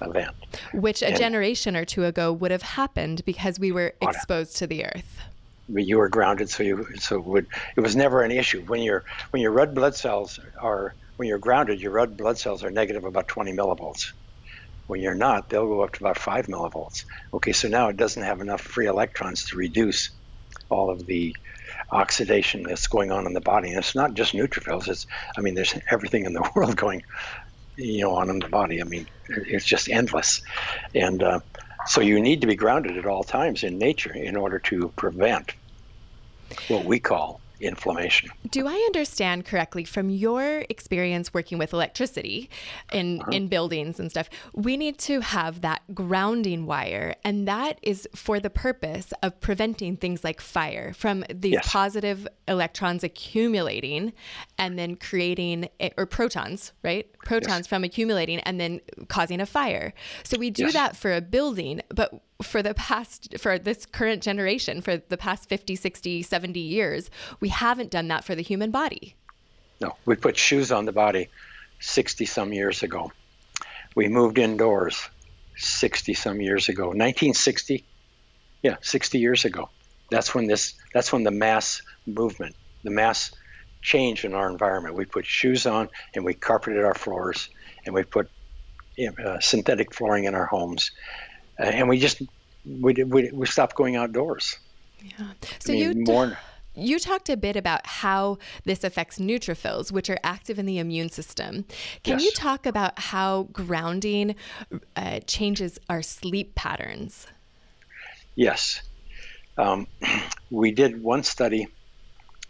event. 0.00 0.34
which 0.74 1.00
a 1.02 1.08
And- 1.08 1.16
generation 1.16 1.76
or 1.76 1.84
two 1.84 2.04
ago 2.04 2.32
would 2.32 2.50
have 2.50 2.62
happened 2.62 3.24
because 3.24 3.58
we 3.60 3.70
were 3.70 3.94
Oh, 4.02 4.08
exposed 4.08 4.56
to 4.56 4.66
the 4.66 4.84
earth. 4.84 5.18
But 5.68 5.84
You 5.86 5.98
were 5.98 6.08
grounded, 6.08 6.50
so 6.50 6.62
you 6.64 6.86
so 6.98 7.16
it 7.18 7.24
would 7.24 7.46
it 7.76 7.80
was 7.80 7.94
never 7.94 8.22
an 8.22 8.32
issue 8.32 8.62
when 8.62 8.82
your 8.82 9.04
when 9.30 9.40
your 9.40 9.52
red 9.52 9.74
blood 9.74 9.94
cells 9.94 10.40
are 10.60 10.94
when 11.18 11.28
you're 11.28 11.38
grounded, 11.38 11.80
your 11.80 11.92
red 11.92 12.16
blood 12.16 12.36
cells 12.38 12.64
are 12.64 12.70
negative 12.70 13.04
about 13.04 13.28
20 13.28 13.52
millivolts. 13.52 14.12
When 14.88 15.00
you're 15.00 15.14
not, 15.14 15.48
they'll 15.48 15.68
go 15.68 15.82
up 15.82 15.92
to 15.92 16.00
about 16.00 16.18
five 16.18 16.46
millivolts. 16.48 17.04
Okay, 17.32 17.52
so 17.52 17.68
now 17.68 17.88
it 17.88 17.96
doesn't 17.96 18.22
have 18.24 18.40
enough 18.40 18.60
free 18.60 18.86
electrons 18.86 19.44
to 19.50 19.56
reduce 19.56 20.10
all 20.68 20.90
of 20.90 21.06
the 21.06 21.36
oxidation 21.92 22.64
that's 22.64 22.86
going 22.86 23.12
on 23.12 23.26
in 23.26 23.34
the 23.34 23.40
body. 23.40 23.68
And 23.68 23.78
it's 23.78 23.94
not 23.94 24.14
just 24.14 24.32
neutrophils. 24.32 24.88
It's 24.88 25.06
I 25.36 25.40
mean, 25.40 25.54
there's 25.54 25.74
everything 25.90 26.24
in 26.24 26.32
the 26.32 26.50
world 26.56 26.76
going, 26.76 27.02
you 27.76 28.02
know, 28.02 28.14
on 28.14 28.30
in 28.30 28.38
the 28.38 28.48
body. 28.48 28.80
I 28.80 28.84
mean, 28.84 29.06
it's 29.28 29.66
just 29.66 29.88
endless, 29.88 30.42
and 30.94 31.22
uh, 31.22 31.40
so 31.86 32.00
you 32.00 32.20
need 32.20 32.40
to 32.40 32.46
be 32.46 32.56
grounded 32.56 32.96
at 32.96 33.06
all 33.06 33.24
times 33.24 33.62
in 33.62 33.78
nature 33.78 34.12
in 34.12 34.36
order 34.36 34.58
to 34.60 34.92
prevent 34.96 35.52
what 36.68 36.84
we 36.84 36.98
call 36.98 37.41
inflammation. 37.62 38.30
Do 38.50 38.66
I 38.66 38.74
understand 38.86 39.44
correctly 39.44 39.84
from 39.84 40.10
your 40.10 40.64
experience 40.68 41.32
working 41.32 41.58
with 41.58 41.72
electricity 41.72 42.50
in 42.92 43.20
Uh-huh. 43.20 43.30
in 43.32 43.48
buildings 43.48 43.98
and 44.00 44.10
stuff? 44.10 44.28
We 44.52 44.76
need 44.76 44.98
to 45.00 45.20
have 45.20 45.60
that 45.62 45.82
grounding 45.94 46.66
wire 46.66 47.14
and 47.24 47.46
that 47.48 47.78
is 47.82 48.08
for 48.14 48.40
the 48.40 48.50
purpose 48.50 49.12
of 49.22 49.40
preventing 49.40 49.96
things 49.96 50.24
like 50.24 50.40
fire 50.40 50.92
from 50.92 51.24
these 51.32 51.52
Yes. 51.52 51.68
positive 51.68 52.26
electrons 52.48 53.04
accumulating 53.04 54.12
and 54.58 54.78
then 54.78 54.96
creating 54.96 55.68
a- 55.80 55.92
or 55.96 56.06
protons, 56.06 56.72
right? 56.82 57.06
Protons 57.24 57.66
from 57.66 57.84
accumulating 57.84 58.38
and 58.40 58.60
then 58.60 58.80
causing 59.08 59.40
a 59.40 59.46
fire. 59.46 59.92
So 60.24 60.38
we 60.38 60.50
do 60.50 60.64
Yes. 60.64 60.72
that 60.74 60.96
for 60.96 61.12
a 61.14 61.20
building, 61.20 61.80
but 61.94 62.12
for 62.42 62.62
the 62.62 62.74
past 62.74 63.38
for 63.38 63.58
this 63.58 63.86
current 63.86 64.22
generation 64.22 64.80
for 64.80 64.96
the 64.96 65.16
past 65.16 65.48
50 65.48 65.76
60 65.76 66.22
70 66.22 66.60
years 66.60 67.10
we 67.40 67.48
haven't 67.48 67.90
done 67.90 68.08
that 68.08 68.24
for 68.24 68.34
the 68.34 68.42
human 68.42 68.70
body 68.70 69.14
No, 69.80 69.96
we 70.04 70.14
put 70.16 70.36
shoes 70.36 70.70
on 70.70 70.84
the 70.84 70.92
body 70.92 71.28
60 71.82 72.26
some 72.26 72.52
years 72.52 72.82
ago. 72.82 73.12
We 73.94 74.08
moved 74.08 74.38
indoors 74.38 75.08
60 75.56 76.14
some 76.14 76.40
years 76.40 76.68
ago. 76.68 76.86
1960, 76.86 77.84
yeah, 78.62 78.76
60 78.80 79.18
years 79.18 79.44
ago. 79.44 79.68
That's 80.10 80.34
when 80.34 80.46
this. 80.46 80.74
That's 80.94 81.12
when 81.12 81.24
the 81.24 81.30
mass 81.30 81.82
movement, 82.06 82.54
the 82.84 82.90
mass 82.90 83.32
change 83.80 84.24
in 84.24 84.34
our 84.34 84.48
environment. 84.48 84.94
We 84.94 85.04
put 85.04 85.26
shoes 85.26 85.66
on 85.66 85.88
and 86.14 86.24
we 86.24 86.34
carpeted 86.34 86.84
our 86.84 86.94
floors 86.94 87.48
and 87.84 87.94
we 87.94 88.04
put 88.04 88.30
uh, 89.24 89.40
synthetic 89.40 89.94
flooring 89.94 90.24
in 90.24 90.34
our 90.34 90.46
homes, 90.46 90.92
and 91.68 91.88
we 91.88 91.98
just 91.98 92.22
we, 92.64 92.94
we 93.04 93.30
we 93.32 93.46
stopped 93.46 93.76
going 93.76 93.96
outdoors. 93.96 94.58
Yeah. 95.02 95.32
So 95.58 95.72
I 95.72 95.76
mean, 95.76 95.98
you 95.98 96.04
more. 96.04 96.38
you 96.74 96.98
talked 96.98 97.28
a 97.28 97.36
bit 97.36 97.56
about 97.56 97.86
how 97.86 98.38
this 98.64 98.84
affects 98.84 99.18
neutrophils 99.18 99.90
which 99.90 100.08
are 100.08 100.18
active 100.22 100.58
in 100.58 100.66
the 100.66 100.78
immune 100.78 101.10
system 101.10 101.64
can 102.04 102.18
you 102.20 102.30
talk 102.30 102.64
about 102.66 102.98
how 102.98 103.48
grounding 103.52 104.36
uh, 104.96 105.18
changes 105.26 105.78
our 105.90 106.02
sleep 106.02 106.54
patterns 106.54 107.26
Yes. 108.34 108.82
Um, 109.58 109.86
we 110.50 110.72
did 110.72 111.02
one 111.02 111.22
study. 111.22 111.68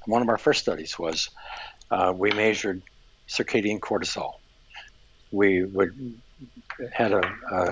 One 0.06 0.22
of 0.22 0.28
our 0.28 0.38
first 0.38 0.60
studies 0.60 0.98
was 0.98 1.30
uh, 1.90 2.12
we 2.16 2.30
measured 2.32 2.82
circadian 3.28 3.80
cortisol. 3.80 4.34
We 5.30 5.64
would 5.64 6.20
had 6.92 7.12
a, 7.12 7.22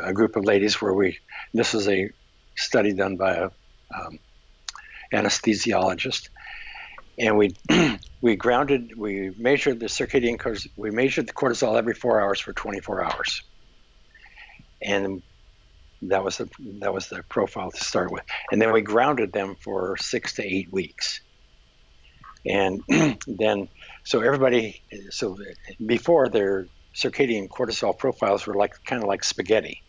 a, 0.05 0.13
group 0.13 0.37
of 0.37 0.45
ladies 0.45 0.81
where 0.81 0.95
we 0.95 1.19
this 1.55 1.73
was 1.73 1.89
a 1.89 2.11
study 2.57 2.93
done 2.93 3.17
by 3.17 3.35
a 3.35 3.45
um, 3.45 4.19
anesthesiologist, 5.13 6.29
and 7.19 7.37
we 7.37 7.55
we 8.23 8.37
grounded 8.37 8.93
we 8.97 9.31
measured 9.37 9.81
the 9.81 9.87
circadian 9.87 10.39
cortis- 10.39 10.69
we 10.77 10.91
measured 10.91 11.29
the 11.29 11.33
cortisol 11.33 11.77
every 11.77 11.95
four 11.95 12.21
hours 12.21 12.41
for 12.41 12.53
24 12.53 13.05
hours, 13.05 13.43
and 14.83 15.23
that 16.03 16.25
was 16.25 16.39
the 16.39 16.49
that 16.81 16.93
was 16.93 17.09
the 17.09 17.23
profile 17.29 17.71
to 17.71 17.85
start 17.85 18.11
with, 18.11 18.25
and 18.53 18.61
then 18.61 18.73
we 18.73 18.83
grounded 18.83 19.33
them 19.33 19.57
for 19.63 19.97
six 19.99 20.35
to 20.35 20.45
eight 20.45 20.69
weeks, 20.73 21.21
and 22.47 22.81
then 23.27 23.69
so 24.05 24.21
everybody 24.21 24.83
so 25.11 25.37
before 25.87 26.29
their 26.29 26.69
circadian 26.95 27.49
cortisol 27.49 27.97
profiles 27.97 28.47
were 28.47 28.55
like 28.55 28.85
kind 28.85 29.03
of 29.03 29.09
like 29.09 29.25
spaghetti, 29.25 29.83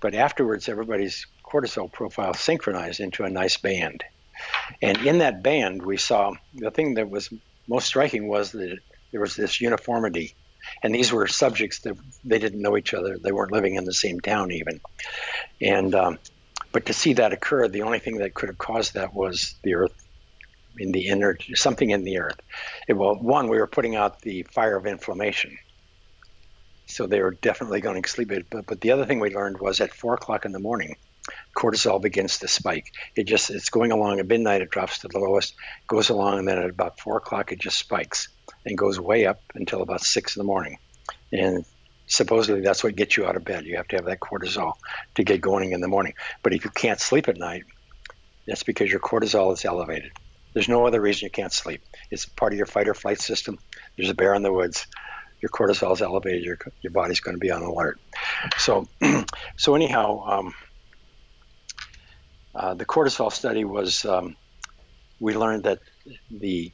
but 0.00 0.14
afterwards 0.14 0.68
everybody's 0.68 1.26
cortisol 1.44 1.90
profile 1.90 2.34
synchronized 2.34 3.00
into 3.00 3.24
a 3.24 3.30
nice 3.30 3.56
band, 3.56 4.04
and 4.82 4.98
in 5.06 5.18
that 5.18 5.42
band 5.42 5.82
we 5.82 5.96
saw 5.96 6.32
the 6.54 6.70
thing 6.70 6.94
that 6.94 7.10
was 7.10 7.32
most 7.68 7.86
striking 7.86 8.28
was 8.28 8.52
that 8.52 8.78
there 9.12 9.20
was 9.20 9.36
this 9.36 9.60
uniformity, 9.60 10.34
and 10.82 10.94
these 10.94 11.12
were 11.12 11.26
subjects 11.26 11.80
that 11.80 11.96
they 12.24 12.38
didn't 12.38 12.60
know 12.60 12.76
each 12.76 12.94
other, 12.94 13.18
they 13.18 13.32
weren't 13.32 13.52
living 13.52 13.76
in 13.76 13.84
the 13.84 13.94
same 13.94 14.20
town 14.20 14.50
even. 14.50 14.80
And 15.60 15.94
um, 15.94 16.18
but 16.72 16.86
to 16.86 16.92
see 16.92 17.12
that 17.14 17.32
occur, 17.32 17.68
the 17.68 17.82
only 17.82 18.00
thing 18.00 18.18
that 18.18 18.34
could 18.34 18.48
have 18.48 18.58
caused 18.58 18.94
that 18.94 19.14
was 19.14 19.54
the 19.62 19.76
earth 19.76 19.94
in 20.76 20.90
the 20.90 21.06
inner 21.06 21.38
something 21.54 21.90
in 21.90 22.02
the 22.02 22.18
earth. 22.18 22.40
It, 22.88 22.94
well, 22.94 23.14
one, 23.14 23.48
we 23.48 23.58
were 23.58 23.68
putting 23.68 23.94
out 23.94 24.20
the 24.22 24.42
fire 24.42 24.76
of 24.76 24.86
inflammation, 24.86 25.56
so 26.86 27.06
they 27.06 27.20
were 27.20 27.32
definitely 27.32 27.80
going 27.80 28.02
to 28.02 28.08
sleep. 28.08 28.30
But 28.50 28.66
but 28.66 28.80
the 28.80 28.92
other 28.92 29.06
thing 29.06 29.20
we 29.20 29.34
learned 29.34 29.58
was 29.60 29.80
at 29.80 29.94
four 29.94 30.14
o'clock 30.14 30.44
in 30.44 30.52
the 30.52 30.58
morning, 30.58 30.96
cortisol 31.56 32.00
begins 32.00 32.38
to 32.40 32.48
spike. 32.48 32.92
It 33.16 33.24
just 33.24 33.50
it's 33.50 33.70
going 33.70 33.92
along 33.92 34.20
at 34.20 34.26
midnight, 34.26 34.62
it 34.62 34.70
drops 34.70 34.98
to 35.00 35.08
the 35.08 35.18
lowest, 35.18 35.54
goes 35.86 36.10
along, 36.10 36.38
and 36.40 36.48
then 36.48 36.58
at 36.58 36.70
about 36.70 37.00
four 37.00 37.16
o'clock 37.16 37.52
it 37.52 37.60
just 37.60 37.78
spikes 37.78 38.28
and 38.66 38.78
goes 38.78 38.98
way 38.98 39.26
up 39.26 39.40
until 39.54 39.82
about 39.82 40.02
six 40.02 40.36
in 40.36 40.40
the 40.40 40.44
morning, 40.44 40.78
and 41.32 41.64
supposedly 42.06 42.60
that's 42.60 42.84
what 42.84 42.96
gets 42.96 43.16
you 43.16 43.26
out 43.26 43.36
of 43.36 43.44
bed. 43.44 43.64
You 43.64 43.76
have 43.76 43.88
to 43.88 43.96
have 43.96 44.06
that 44.06 44.20
cortisol 44.20 44.74
to 45.14 45.24
get 45.24 45.40
going 45.40 45.72
in 45.72 45.80
the 45.80 45.88
morning. 45.88 46.14
But 46.42 46.54
if 46.54 46.64
you 46.64 46.70
can't 46.70 47.00
sleep 47.00 47.28
at 47.28 47.38
night, 47.38 47.64
that's 48.46 48.62
because 48.62 48.90
your 48.90 49.00
cortisol 49.00 49.52
is 49.52 49.64
elevated. 49.64 50.12
There's 50.52 50.68
no 50.68 50.86
other 50.86 51.00
reason 51.00 51.26
you 51.26 51.30
can't 51.30 51.52
sleep. 51.52 51.82
It's 52.10 52.26
part 52.26 52.52
of 52.52 52.58
your 52.58 52.66
fight 52.66 52.88
or 52.88 52.94
flight 52.94 53.20
system. 53.20 53.58
There's 53.96 54.10
a 54.10 54.14
bear 54.14 54.34
in 54.34 54.42
the 54.42 54.52
woods. 54.52 54.86
Your 55.44 55.50
cortisol 55.50 55.92
is 55.92 56.00
elevated. 56.00 56.42
Your 56.42 56.56
your 56.80 56.92
body's 56.92 57.20
going 57.20 57.34
to 57.34 57.38
be 57.38 57.50
on 57.50 57.60
alert. 57.60 58.00
So, 58.56 58.86
so 59.58 59.74
anyhow, 59.74 60.24
um, 60.26 60.54
uh, 62.54 62.74
the 62.74 62.86
cortisol 62.86 63.30
study 63.30 63.64
was. 63.64 64.06
Um, 64.06 64.36
we 65.20 65.34
learned 65.34 65.64
that 65.64 65.80
the 66.30 66.72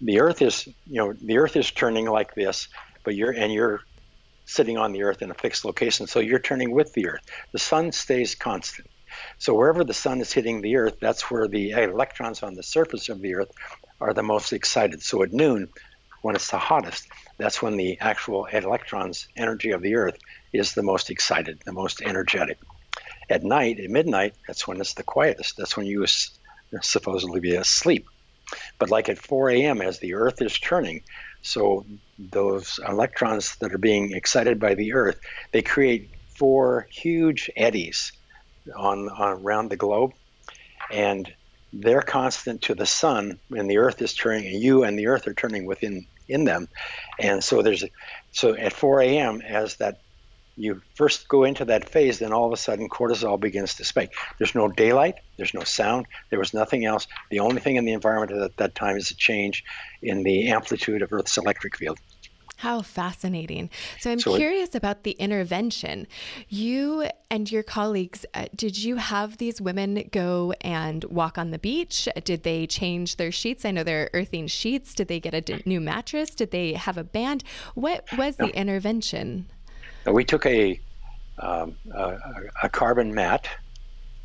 the 0.00 0.20
Earth 0.20 0.40
is 0.40 0.68
you 0.86 1.00
know 1.00 1.14
the 1.20 1.38
Earth 1.38 1.56
is 1.56 1.68
turning 1.72 2.06
like 2.06 2.32
this, 2.36 2.68
but 3.04 3.16
you're 3.16 3.32
and 3.32 3.52
you're 3.52 3.80
sitting 4.46 4.78
on 4.78 4.92
the 4.92 5.02
Earth 5.02 5.20
in 5.20 5.32
a 5.32 5.34
fixed 5.34 5.64
location, 5.64 6.06
so 6.06 6.20
you're 6.20 6.38
turning 6.38 6.72
with 6.72 6.92
the 6.92 7.08
Earth. 7.08 7.22
The 7.52 7.58
sun 7.58 7.90
stays 7.90 8.36
constant. 8.36 8.86
So 9.38 9.52
wherever 9.54 9.82
the 9.82 9.94
sun 9.94 10.20
is 10.20 10.32
hitting 10.32 10.60
the 10.60 10.76
Earth, 10.76 10.94
that's 11.00 11.28
where 11.28 11.48
the 11.48 11.70
electrons 11.70 12.44
on 12.44 12.54
the 12.54 12.62
surface 12.62 13.08
of 13.08 13.20
the 13.20 13.34
Earth 13.34 13.50
are 14.00 14.14
the 14.14 14.22
most 14.22 14.52
excited. 14.52 15.02
So 15.02 15.24
at 15.24 15.32
noon, 15.32 15.68
when 16.22 16.36
it's 16.36 16.50
the 16.50 16.58
hottest, 16.58 17.06
that's 17.38 17.60
when 17.60 17.76
the 17.76 17.98
actual 18.00 18.46
electrons 18.46 19.28
energy 19.36 19.70
of 19.70 19.82
the 19.82 19.96
Earth 19.96 20.18
is 20.52 20.74
the 20.74 20.82
most 20.82 21.10
excited, 21.10 21.60
the 21.64 21.72
most 21.72 22.00
energetic. 22.00 22.58
At 23.28 23.42
night, 23.42 23.80
at 23.80 23.90
midnight, 23.90 24.34
that's 24.46 24.68
when 24.68 24.80
it's 24.80 24.94
the 24.94 25.02
quietest. 25.02 25.56
That's 25.56 25.76
when 25.76 25.86
you 25.86 26.04
supposedly 26.82 27.40
be 27.40 27.56
asleep. 27.56 28.06
But 28.78 28.90
like 28.90 29.08
at 29.08 29.18
4 29.18 29.50
a.m., 29.50 29.80
as 29.80 29.98
the 29.98 30.14
Earth 30.14 30.42
is 30.42 30.58
turning, 30.58 31.02
so 31.42 31.84
those 32.18 32.78
electrons 32.86 33.56
that 33.60 33.72
are 33.72 33.78
being 33.78 34.12
excited 34.12 34.60
by 34.60 34.74
the 34.74 34.94
Earth, 34.94 35.18
they 35.52 35.62
create 35.62 36.10
four 36.38 36.86
huge 36.90 37.50
eddies 37.56 38.12
on, 38.76 39.08
on 39.08 39.42
around 39.42 39.70
the 39.70 39.76
globe, 39.76 40.12
and 40.92 41.32
they're 41.72 42.02
constant 42.02 42.62
to 42.62 42.74
the 42.74 42.86
sun, 42.86 43.40
and 43.50 43.68
the 43.68 43.78
Earth 43.78 44.00
is 44.02 44.14
turning, 44.14 44.46
and 44.46 44.62
you 44.62 44.84
and 44.84 44.98
the 44.98 45.08
Earth 45.08 45.26
are 45.26 45.34
turning 45.34 45.66
within 45.66 46.06
in 46.28 46.44
them, 46.44 46.68
and 47.20 47.42
so 47.42 47.62
there's 47.62 47.84
so 48.32 48.54
at 48.54 48.72
4 48.72 49.02
a.m. 49.02 49.40
as 49.40 49.76
that 49.76 49.96
you 50.56 50.80
first 50.94 51.28
go 51.28 51.44
into 51.44 51.64
that 51.64 51.88
phase, 51.88 52.18
then 52.18 52.32
all 52.32 52.46
of 52.46 52.52
a 52.52 52.56
sudden 52.56 52.88
cortisol 52.88 53.40
begins 53.40 53.74
to 53.74 53.84
spike. 53.84 54.12
There's 54.38 54.54
no 54.54 54.68
daylight, 54.68 55.16
there's 55.36 55.54
no 55.54 55.64
sound, 55.64 56.06
there 56.30 56.38
was 56.38 56.54
nothing 56.54 56.84
else. 56.84 57.06
The 57.30 57.40
only 57.40 57.60
thing 57.60 57.76
in 57.76 57.84
the 57.84 57.92
environment 57.92 58.40
at 58.40 58.56
that 58.58 58.74
time 58.74 58.96
is 58.96 59.10
a 59.10 59.16
change 59.16 59.64
in 60.02 60.22
the 60.22 60.48
amplitude 60.50 61.02
of 61.02 61.12
Earth's 61.12 61.36
electric 61.38 61.76
field. 61.76 61.98
How 62.64 62.80
fascinating. 62.80 63.68
So 64.00 64.10
I'm 64.10 64.18
so 64.18 64.38
curious 64.38 64.70
it, 64.70 64.76
about 64.76 65.02
the 65.02 65.10
intervention. 65.10 66.06
You 66.48 67.10
and 67.30 67.52
your 67.52 67.62
colleagues, 67.62 68.24
uh, 68.32 68.46
did 68.56 68.78
you 68.78 68.96
have 68.96 69.36
these 69.36 69.60
women 69.60 70.08
go 70.10 70.54
and 70.62 71.04
walk 71.04 71.36
on 71.36 71.50
the 71.50 71.58
beach? 71.58 72.08
Did 72.24 72.42
they 72.42 72.66
change 72.66 73.16
their 73.16 73.30
sheets? 73.30 73.66
I 73.66 73.70
know 73.70 73.84
they're 73.84 74.08
earthing 74.14 74.46
sheets. 74.46 74.94
Did 74.94 75.08
they 75.08 75.20
get 75.20 75.34
a 75.34 75.42
d- 75.42 75.62
new 75.66 75.78
mattress? 75.78 76.30
Did 76.30 76.52
they 76.52 76.72
have 76.72 76.96
a 76.96 77.04
band? 77.04 77.44
What 77.74 78.06
was 78.16 78.36
the 78.36 78.48
intervention? 78.58 79.44
We 80.06 80.24
took 80.24 80.46
a, 80.46 80.80
um, 81.40 81.76
a, 81.92 82.16
a 82.62 82.68
carbon 82.70 83.12
mat, 83.12 83.46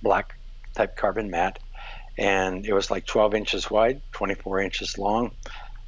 black 0.02 0.38
type 0.75 0.95
carbon 0.95 1.30
mat, 1.30 1.60
and 2.17 2.65
it 2.65 2.71
was 2.71 2.89
like 2.89 3.06
12 3.06 3.36
inches 3.36 3.69
wide, 3.69 4.02
24 4.13 4.62
inches 4.62 4.97
long 4.97 5.32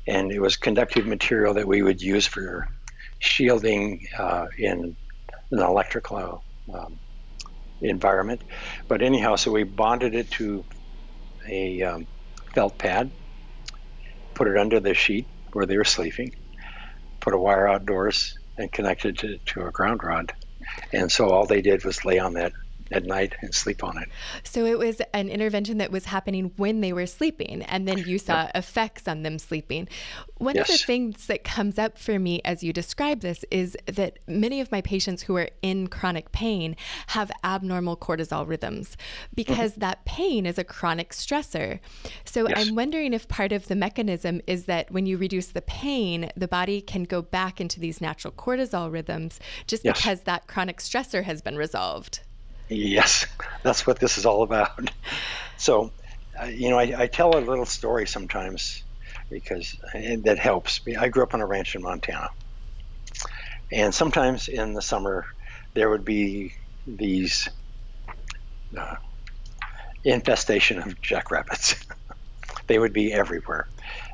and 0.07 0.31
it 0.31 0.39
was 0.39 0.57
conductive 0.57 1.05
material 1.05 1.53
that 1.53 1.67
we 1.67 1.81
would 1.81 2.01
use 2.01 2.25
for 2.25 2.67
shielding 3.19 3.99
uh, 4.17 4.45
in 4.57 4.95
an 5.51 5.59
electrical 5.59 6.43
um, 6.73 6.99
environment. 7.81 8.43
But 8.87 9.01
anyhow, 9.01 9.35
so 9.35 9.51
we 9.51 9.63
bonded 9.63 10.15
it 10.15 10.31
to 10.31 10.65
a 11.49 11.81
um, 11.81 12.07
felt 12.53 12.77
pad, 12.77 13.11
put 14.33 14.47
it 14.47 14.57
under 14.57 14.79
the 14.79 14.93
sheet 14.93 15.27
where 15.53 15.65
they 15.65 15.77
were 15.77 15.83
sleeping, 15.83 16.31
put 17.19 17.33
a 17.33 17.37
wire 17.37 17.67
outdoors, 17.67 18.33
and 18.57 18.71
connected 18.71 19.23
it 19.23 19.45
to 19.47 19.65
a 19.65 19.71
ground 19.71 20.01
rod. 20.03 20.31
And 20.93 21.11
so 21.11 21.29
all 21.29 21.45
they 21.45 21.61
did 21.61 21.83
was 21.83 22.05
lay 22.05 22.19
on 22.19 22.33
that 22.33 22.53
at 22.91 23.05
night 23.05 23.35
and 23.41 23.53
sleep 23.53 23.83
on 23.83 23.97
it. 23.97 24.09
So 24.43 24.65
it 24.65 24.77
was 24.77 25.01
an 25.13 25.29
intervention 25.29 25.77
that 25.77 25.91
was 25.91 26.05
happening 26.05 26.51
when 26.57 26.81
they 26.81 26.93
were 26.93 27.05
sleeping, 27.05 27.63
and 27.63 27.87
then 27.87 27.99
you 27.99 28.17
saw 28.17 28.43
yep. 28.43 28.51
effects 28.55 29.07
on 29.07 29.23
them 29.23 29.39
sleeping. 29.39 29.87
One 30.37 30.55
yes. 30.55 30.69
of 30.69 30.73
the 30.73 30.83
things 30.83 31.27
that 31.27 31.43
comes 31.43 31.77
up 31.77 31.97
for 31.97 32.17
me 32.17 32.41
as 32.43 32.63
you 32.63 32.73
describe 32.73 33.21
this 33.21 33.45
is 33.51 33.77
that 33.85 34.19
many 34.27 34.59
of 34.59 34.71
my 34.71 34.81
patients 34.81 35.23
who 35.23 35.37
are 35.37 35.49
in 35.61 35.87
chronic 35.87 36.31
pain 36.31 36.75
have 37.07 37.31
abnormal 37.43 37.97
cortisol 37.97 38.47
rhythms 38.47 38.97
because 39.35 39.71
mm-hmm. 39.73 39.81
that 39.81 40.05
pain 40.05 40.45
is 40.45 40.57
a 40.57 40.63
chronic 40.63 41.11
stressor. 41.11 41.79
So 42.25 42.47
yes. 42.47 42.67
I'm 42.67 42.75
wondering 42.75 43.13
if 43.13 43.27
part 43.27 43.51
of 43.51 43.67
the 43.67 43.75
mechanism 43.75 44.41
is 44.47 44.65
that 44.65 44.91
when 44.91 45.05
you 45.05 45.17
reduce 45.17 45.47
the 45.47 45.61
pain, 45.61 46.31
the 46.35 46.47
body 46.47 46.81
can 46.81 47.03
go 47.03 47.21
back 47.21 47.61
into 47.61 47.79
these 47.79 48.01
natural 48.01 48.33
cortisol 48.33 48.91
rhythms 48.91 49.39
just 49.67 49.85
yes. 49.85 49.97
because 49.97 50.21
that 50.21 50.47
chronic 50.47 50.77
stressor 50.77 51.23
has 51.23 51.41
been 51.41 51.55
resolved. 51.55 52.21
Yes, 52.71 53.27
that's 53.63 53.85
what 53.85 53.99
this 53.99 54.17
is 54.17 54.25
all 54.25 54.43
about. 54.43 54.91
So, 55.57 55.91
uh, 56.41 56.45
you 56.45 56.71
know, 56.71 56.79
I, 56.79 57.03
I, 57.03 57.05
tell 57.05 57.37
a 57.37 57.39
little 57.39 57.67
story 57.67 58.07
sometimes 58.07 58.83
because 59.29 59.77
that 59.93 60.39
helps 60.39 60.83
me. 60.87 60.95
I 60.95 61.07
grew 61.09 61.21
up 61.21 61.35
on 61.35 61.41
a 61.41 61.45
ranch 61.45 61.75
in 61.75 61.83
Montana, 61.83 62.31
and 63.71 63.93
sometimes 63.93 64.47
in 64.47 64.73
the 64.73 64.81
summer 64.81 65.27
there 65.75 65.87
would 65.87 66.03
be 66.03 66.53
these 66.87 67.47
uh, 68.75 68.95
infestation 70.03 70.79
of 70.79 70.99
jackrabbits. 70.99 71.75
they 72.65 72.79
would 72.79 72.93
be 72.93 73.13
everywhere. 73.13 73.67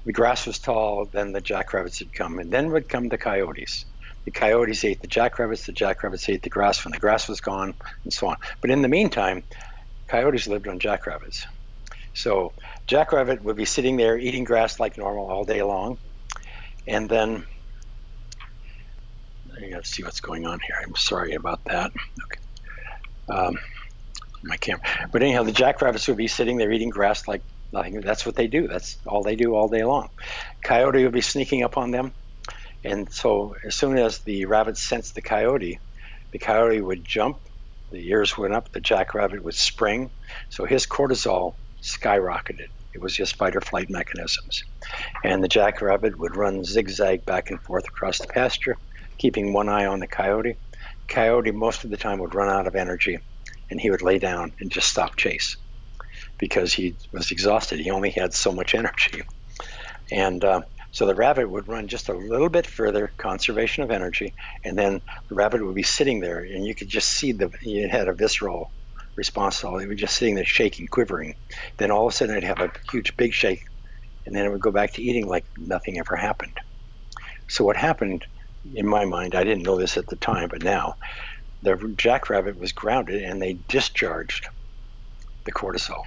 The 0.03 0.11
grass 0.11 0.45
was 0.45 0.59
tall, 0.59 1.05
then 1.05 1.31
the 1.31 1.39
jackrabbits 1.39 2.01
would 2.01 2.13
come, 2.13 2.39
and 2.39 2.51
then 2.51 2.71
would 2.73 2.89
come 2.89 3.07
the 3.07 3.17
coyotes 3.17 3.85
the 4.27 4.31
coyotes 4.31 4.83
ate 4.83 4.99
the 4.99 5.07
jackrabbits, 5.07 5.67
the 5.67 5.71
jackrabbits 5.71 6.27
ate 6.27 6.41
the 6.41 6.49
grass 6.49 6.83
when 6.83 6.91
the 6.91 6.97
grass 6.97 7.29
was 7.29 7.39
gone, 7.39 7.73
and 8.03 8.11
so 8.11 8.27
on. 8.27 8.35
But 8.59 8.71
in 8.71 8.81
the 8.81 8.89
meantime, 8.89 9.41
coyotes 10.09 10.49
lived 10.49 10.67
on 10.67 10.79
jackrabbits. 10.79 11.47
So 12.13 12.51
jackrabbit 12.87 13.41
would 13.45 13.55
be 13.55 13.63
sitting 13.63 13.95
there 13.95 14.17
eating 14.17 14.43
grass 14.43 14.81
like 14.81 14.97
normal 14.97 15.29
all 15.29 15.45
day 15.45 15.63
long, 15.63 15.97
and 16.85 17.07
then 17.07 17.45
I 19.55 19.69
got 19.69 19.85
to 19.85 19.89
see 19.89 20.03
what's 20.03 20.19
going 20.19 20.45
on 20.45 20.59
here. 20.59 20.75
I'm 20.85 20.97
sorry 20.97 21.35
about 21.35 21.63
that. 21.63 21.93
Okay. 22.25 22.41
Um, 23.29 23.57
my 24.43 24.57
camera. 24.57 24.81
But 25.09 25.23
anyhow, 25.23 25.43
the 25.43 25.53
jackrabbits 25.53 26.05
would 26.09 26.17
be 26.17 26.27
sitting 26.27 26.57
there 26.57 26.69
eating 26.69 26.89
grass 26.89 27.29
like 27.29 27.43
nothing. 27.71 28.01
That's 28.01 28.25
what 28.25 28.35
they 28.35 28.47
do. 28.47 28.67
That's 28.67 28.97
all 29.05 29.23
they 29.23 29.37
do 29.37 29.55
all 29.55 29.69
day 29.69 29.85
long. 29.85 30.09
Coyote 30.61 31.01
would 31.05 31.13
be 31.13 31.21
sneaking 31.21 31.63
up 31.63 31.77
on 31.77 31.91
them 31.91 32.11
and 32.87 33.11
so 33.11 33.55
as 33.65 33.75
soon 33.75 33.97
as 33.97 34.19
the 34.19 34.45
rabbit 34.45 34.77
sensed 34.77 35.15
the 35.15 35.21
coyote, 35.21 35.79
the 36.31 36.39
coyote 36.39 36.79
would 36.79 37.03
jump, 37.03 37.39
the 37.91 38.07
ears 38.07 38.37
went 38.37 38.53
up, 38.53 38.71
the 38.71 38.79
jackrabbit 38.79 39.43
would 39.43 39.55
spring. 39.55 40.09
So 40.49 40.63
his 40.65 40.87
cortisol 40.87 41.55
skyrocketed. 41.81 42.69
It 42.93 43.01
was 43.01 43.13
just 43.13 43.35
fight 43.35 43.55
or 43.57 43.61
flight 43.61 43.89
mechanisms. 43.89 44.63
And 45.23 45.43
the 45.43 45.49
jackrabbit 45.49 46.17
would 46.17 46.37
run 46.37 46.63
zigzag 46.63 47.25
back 47.25 47.51
and 47.51 47.61
forth 47.61 47.87
across 47.87 48.19
the 48.19 48.27
pasture, 48.27 48.77
keeping 49.17 49.51
one 49.51 49.67
eye 49.67 49.85
on 49.85 49.99
the 49.99 50.07
coyote. 50.07 50.55
Coyote, 51.09 51.51
most 51.51 51.83
of 51.83 51.89
the 51.89 51.97
time, 51.97 52.19
would 52.19 52.35
run 52.35 52.49
out 52.49 52.67
of 52.67 52.75
energy 52.75 53.19
and 53.69 53.81
he 53.81 53.89
would 53.89 54.01
lay 54.01 54.17
down 54.17 54.53
and 54.59 54.71
just 54.71 54.87
stop 54.87 55.17
chase 55.17 55.57
because 56.37 56.73
he 56.73 56.95
was 57.11 57.31
exhausted. 57.31 57.81
He 57.81 57.91
only 57.91 58.11
had 58.11 58.33
so 58.33 58.53
much 58.53 58.73
energy. 58.73 59.23
And 60.09 60.43
uh, 60.43 60.61
so 60.97 61.05
the 61.05 61.13
rabbit 61.13 61.47
would 61.47 61.67
run 61.67 61.87
just 61.87 62.09
a 62.09 62.13
little 62.13 62.49
bit 62.49 62.65
further, 62.65 63.11
conservation 63.17 63.83
of 63.83 63.91
energy, 63.91 64.33
and 64.65 64.75
then 64.75 64.99
the 65.29 65.35
rabbit 65.35 65.63
would 65.63 65.75
be 65.75 65.83
sitting 65.83 66.21
there, 66.21 66.39
and 66.39 66.65
you 66.65 66.73
could 66.73 66.89
just 66.89 67.09
see 67.09 67.33
the 67.33 67.51
it 67.61 67.91
had 67.91 68.07
a 68.07 68.13
visceral 68.13 68.71
response 69.15 69.59
to 69.59 69.67
all. 69.67 69.77
It 69.77 69.87
was 69.87 69.99
just 69.99 70.15
sitting 70.15 70.33
there 70.33 70.43
shaking, 70.43 70.87
quivering. 70.87 71.35
Then 71.77 71.91
all 71.91 72.07
of 72.07 72.13
a 72.13 72.15
sudden 72.15 72.35
it'd 72.35 72.49
have 72.49 72.61
a 72.61 72.71
huge 72.89 73.15
big 73.15 73.31
shake, 73.31 73.61
and 74.25 74.35
then 74.35 74.43
it 74.43 74.49
would 74.49 74.59
go 74.61 74.71
back 74.71 74.93
to 74.93 75.03
eating 75.03 75.27
like 75.27 75.45
nothing 75.55 75.99
ever 75.99 76.15
happened. 76.15 76.57
So 77.47 77.63
what 77.63 77.77
happened, 77.77 78.25
in 78.73 78.87
my 78.87 79.05
mind, 79.05 79.35
I 79.35 79.43
didn't 79.43 79.67
know 79.67 79.77
this 79.77 79.97
at 79.97 80.07
the 80.07 80.15
time, 80.15 80.49
but 80.49 80.63
now, 80.63 80.95
the 81.61 81.93
jackrabbit 81.95 82.57
was 82.57 82.71
grounded, 82.71 83.21
and 83.21 83.39
they 83.39 83.59
discharged 83.67 84.47
the 85.45 85.51
cortisol. 85.51 86.01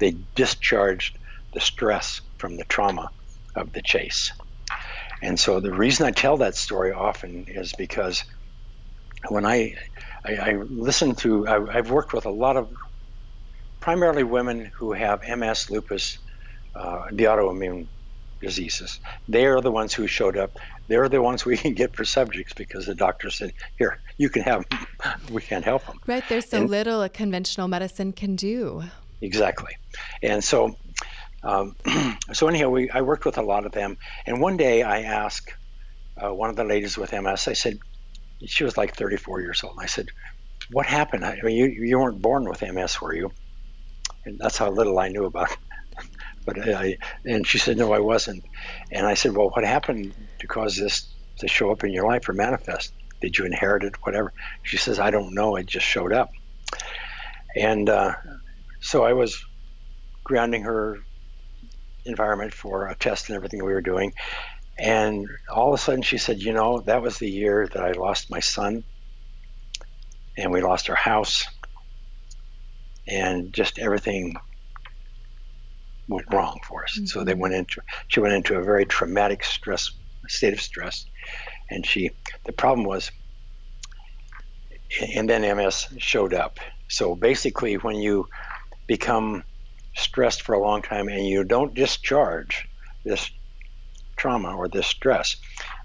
They 0.00 0.18
discharged 0.34 1.18
the 1.54 1.62
stress 1.62 2.20
from 2.36 2.58
the 2.58 2.64
trauma 2.64 3.08
of 3.54 3.72
the 3.72 3.82
chase. 3.82 4.32
And 5.22 5.38
so 5.38 5.60
the 5.60 5.72
reason 5.72 6.06
I 6.06 6.10
tell 6.10 6.38
that 6.38 6.54
story 6.54 6.92
often 6.92 7.46
is 7.48 7.72
because 7.72 8.24
when 9.28 9.46
I 9.46 9.76
I, 10.24 10.36
I 10.36 10.52
listen 10.68 11.14
to 11.16 11.46
I, 11.46 11.72
have 11.72 11.90
worked 11.90 12.12
with 12.12 12.26
a 12.26 12.30
lot 12.30 12.56
of 12.56 12.68
primarily 13.80 14.24
women 14.24 14.66
who 14.66 14.92
have 14.92 15.22
MS, 15.26 15.70
lupus, 15.70 16.18
uh, 16.74 17.06
the 17.12 17.24
autoimmune 17.24 17.86
diseases. 18.40 19.00
They 19.28 19.46
are 19.46 19.60
the 19.60 19.70
ones 19.70 19.94
who 19.94 20.06
showed 20.06 20.36
up. 20.36 20.58
They're 20.88 21.08
the 21.08 21.22
ones 21.22 21.44
we 21.52 21.56
can 21.56 21.74
get 21.74 21.96
for 21.96 22.04
subjects 22.04 22.52
because 22.52 22.86
the 22.86 22.94
doctor 22.94 23.30
said, 23.30 23.52
"Here, 23.78 24.00
you 24.18 24.28
can 24.28 24.42
have 24.42 24.68
them. 24.68 24.86
We 25.32 25.42
can't 25.42 25.64
help 25.64 25.86
them." 25.86 26.00
Right. 26.06 26.24
There's 26.28 26.48
so 26.48 26.58
and, 26.58 26.70
little 26.70 27.02
a 27.02 27.08
conventional 27.08 27.68
medicine 27.68 28.12
can 28.12 28.36
do. 28.36 28.82
Exactly, 29.20 29.72
and 30.22 30.44
so 30.44 30.76
um, 31.44 31.76
so 32.32 32.48
anyhow, 32.48 32.70
we 32.70 32.90
I 32.90 33.02
worked 33.02 33.26
with 33.26 33.38
a 33.38 33.42
lot 33.42 33.66
of 33.66 33.72
them, 33.72 33.98
and 34.26 34.40
one 34.40 34.56
day 34.56 34.82
I 34.82 35.02
asked 35.02 35.52
uh, 36.20 36.32
one 36.32 36.50
of 36.50 36.56
the 36.56 36.64
ladies 36.64 36.96
with 36.96 37.12
MS. 37.12 37.48
I 37.48 37.52
said, 37.52 37.78
she 38.46 38.64
was 38.64 38.76
like 38.76 38.96
34 38.96 39.40
years 39.40 39.62
old. 39.62 39.76
I 39.80 39.86
said, 39.86 40.06
"What 40.70 40.86
happened? 40.86 41.24
I 41.24 41.38
mean, 41.42 41.56
you 41.56 41.66
you 41.66 41.98
weren't 41.98 42.22
born 42.22 42.48
with 42.48 42.62
MS, 42.62 43.00
were 43.00 43.14
you?" 43.14 43.30
And 44.24 44.38
that's 44.38 44.58
how 44.58 44.70
little 44.70 44.98
I 44.98 45.08
knew 45.08 45.26
about. 45.26 45.50
It. 45.50 45.58
but 46.46 46.58
I 46.58 46.96
and 47.24 47.46
she 47.46 47.58
said, 47.58 47.76
"No, 47.76 47.92
I 47.92 48.00
wasn't." 48.00 48.44
And 48.90 49.06
I 49.06 49.14
said, 49.14 49.36
"Well, 49.36 49.50
what 49.50 49.64
happened 49.64 50.14
to 50.40 50.46
cause 50.46 50.76
this 50.76 51.14
to 51.40 51.48
show 51.48 51.70
up 51.70 51.84
in 51.84 51.92
your 51.92 52.06
life 52.06 52.28
or 52.28 52.32
manifest? 52.32 52.92
Did 53.20 53.36
you 53.38 53.44
inherit 53.44 53.84
it? 53.84 53.94
Whatever?" 54.02 54.32
She 54.62 54.78
says, 54.78 54.98
"I 54.98 55.10
don't 55.10 55.34
know. 55.34 55.56
It 55.56 55.66
just 55.66 55.86
showed 55.86 56.12
up." 56.12 56.30
And 57.56 57.88
uh, 57.88 58.14
so 58.80 59.04
I 59.04 59.12
was 59.12 59.40
grounding 60.24 60.62
her 60.62 60.98
environment 62.04 62.52
for 62.52 62.88
a 62.88 62.94
test 62.94 63.28
and 63.28 63.36
everything 63.36 63.64
we 63.64 63.72
were 63.72 63.80
doing. 63.80 64.12
And 64.78 65.28
all 65.48 65.72
of 65.72 65.78
a 65.78 65.82
sudden 65.82 66.02
she 66.02 66.18
said, 66.18 66.40
You 66.40 66.52
know, 66.52 66.80
that 66.80 67.02
was 67.02 67.18
the 67.18 67.30
year 67.30 67.68
that 67.72 67.82
I 67.82 67.92
lost 67.92 68.30
my 68.30 68.40
son 68.40 68.84
and 70.36 70.52
we 70.52 70.60
lost 70.60 70.90
our 70.90 70.96
house 70.96 71.46
and 73.06 73.52
just 73.52 73.78
everything 73.78 74.34
went 76.08 76.32
wrong 76.32 76.58
for 76.66 76.84
us. 76.84 76.96
Mm-hmm. 76.96 77.06
So 77.06 77.24
they 77.24 77.32
mm-hmm. 77.32 77.40
went 77.40 77.54
into 77.54 77.82
she 78.08 78.20
went 78.20 78.34
into 78.34 78.56
a 78.56 78.62
very 78.62 78.84
traumatic 78.84 79.44
stress 79.44 79.90
state 80.28 80.52
of 80.52 80.60
stress. 80.60 81.06
And 81.70 81.86
she 81.86 82.10
the 82.44 82.52
problem 82.52 82.86
was 82.86 83.10
and 85.14 85.28
then 85.28 85.56
MS 85.56 85.88
showed 85.98 86.34
up. 86.34 86.58
So 86.88 87.14
basically 87.14 87.74
when 87.76 87.96
you 87.96 88.28
become 88.86 89.44
stressed 89.94 90.42
for 90.42 90.54
a 90.54 90.60
long 90.60 90.82
time 90.82 91.08
and 91.08 91.26
you 91.26 91.44
don't 91.44 91.74
discharge 91.74 92.68
this 93.04 93.30
trauma 94.16 94.56
or 94.56 94.68
this 94.68 94.86
stress, 94.86 95.36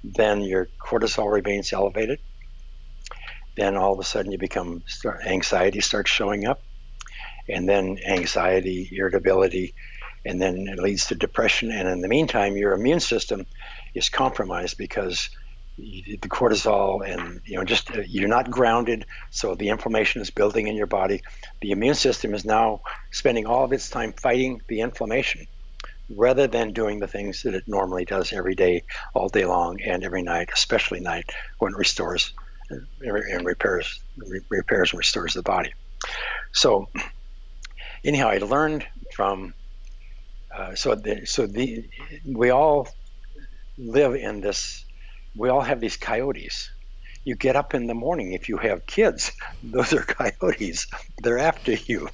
then 0.04 0.42
your 0.42 0.68
cortisol 0.82 1.32
remains 1.32 1.74
elevated. 1.74 2.20
Then 3.56 3.76
all 3.76 3.94
of 3.94 4.00
a 4.00 4.04
sudden 4.04 4.32
you 4.32 4.38
become 4.38 4.84
anxiety 5.26 5.82
starts 5.82 6.10
showing 6.10 6.48
up, 6.48 6.62
and 7.50 7.68
then 7.68 7.98
anxiety, 8.08 8.90
irritability, 8.92 9.74
and 10.26 10.42
then 10.42 10.68
it 10.68 10.80
leads 10.80 11.08
to 11.08 11.16
depression. 11.16 11.72
And 11.72 11.88
in 11.88 12.02
the 12.02 12.08
meantime, 12.08 12.56
your 12.56 12.74
immune 12.74 13.00
system 13.00 13.46
is 13.94 14.10
compromised 14.10 14.78
because 14.78 15.30
the 15.80 16.30
cortisol 16.30 17.08
and 17.08 17.42
you 17.46 17.58
know 17.58 17.64
just 17.64 17.90
uh, 17.92 18.02
you're 18.08 18.28
not 18.28 18.52
grounded 18.52 19.06
so 19.32 19.56
the 19.56 19.70
inflammation 19.70 20.22
is 20.22 20.30
building 20.30 20.68
in 20.68 20.76
your 20.76 20.88
body. 20.88 21.22
The 21.62 21.72
immune 21.72 21.96
system 21.96 22.34
is 22.34 22.46
now 22.46 22.82
spending 23.12 23.46
all 23.46 23.64
of 23.64 23.74
its 23.74 23.90
time 23.90 24.14
fighting 24.14 24.62
the 24.68 24.82
inflammation 24.82 25.48
rather 26.10 26.48
than 26.48 26.74
doing 26.74 27.00
the 27.00 27.08
things 27.08 27.44
that 27.44 27.54
it 27.54 27.64
normally 27.68 28.06
does 28.06 28.34
every 28.34 28.56
day 28.56 28.84
all 29.14 29.30
day 29.30 29.46
long 29.46 29.78
and 29.86 30.04
every 30.04 30.24
night 30.24 30.50
especially 30.54 31.00
night 31.00 31.30
when 31.60 31.74
it 31.74 31.78
restores 31.78 32.34
uh, 32.72 32.76
and 33.06 33.46
repairs 33.46 34.02
repairs 34.50 34.92
and 34.92 34.98
restores 34.98 35.34
the 35.34 35.44
body. 35.44 35.74
So 36.54 36.88
anyhow 38.04 38.30
i 38.30 38.38
learned 38.38 38.86
from 39.14 39.54
uh, 40.56 40.74
so 40.76 40.96
the, 40.96 41.26
so 41.26 41.46
the 41.46 41.84
we 42.26 42.50
all 42.50 42.88
live 43.78 44.16
in 44.16 44.42
this 44.42 44.86
we 45.36 45.50
all 45.50 45.62
have 45.62 45.80
these 45.80 45.98
coyotes. 45.98 46.70
You 47.26 47.36
get 47.36 47.56
up 47.56 47.74
in 47.74 47.88
the 47.88 47.94
morning 47.94 48.34
if 48.34 48.50
you 48.50 48.58
have 48.58 48.86
kids, 48.88 49.32
those 49.64 49.94
are 49.94 50.04
coyotes. 50.04 50.88
They're 51.22 51.40
after 51.40 51.74
you. 51.88 52.10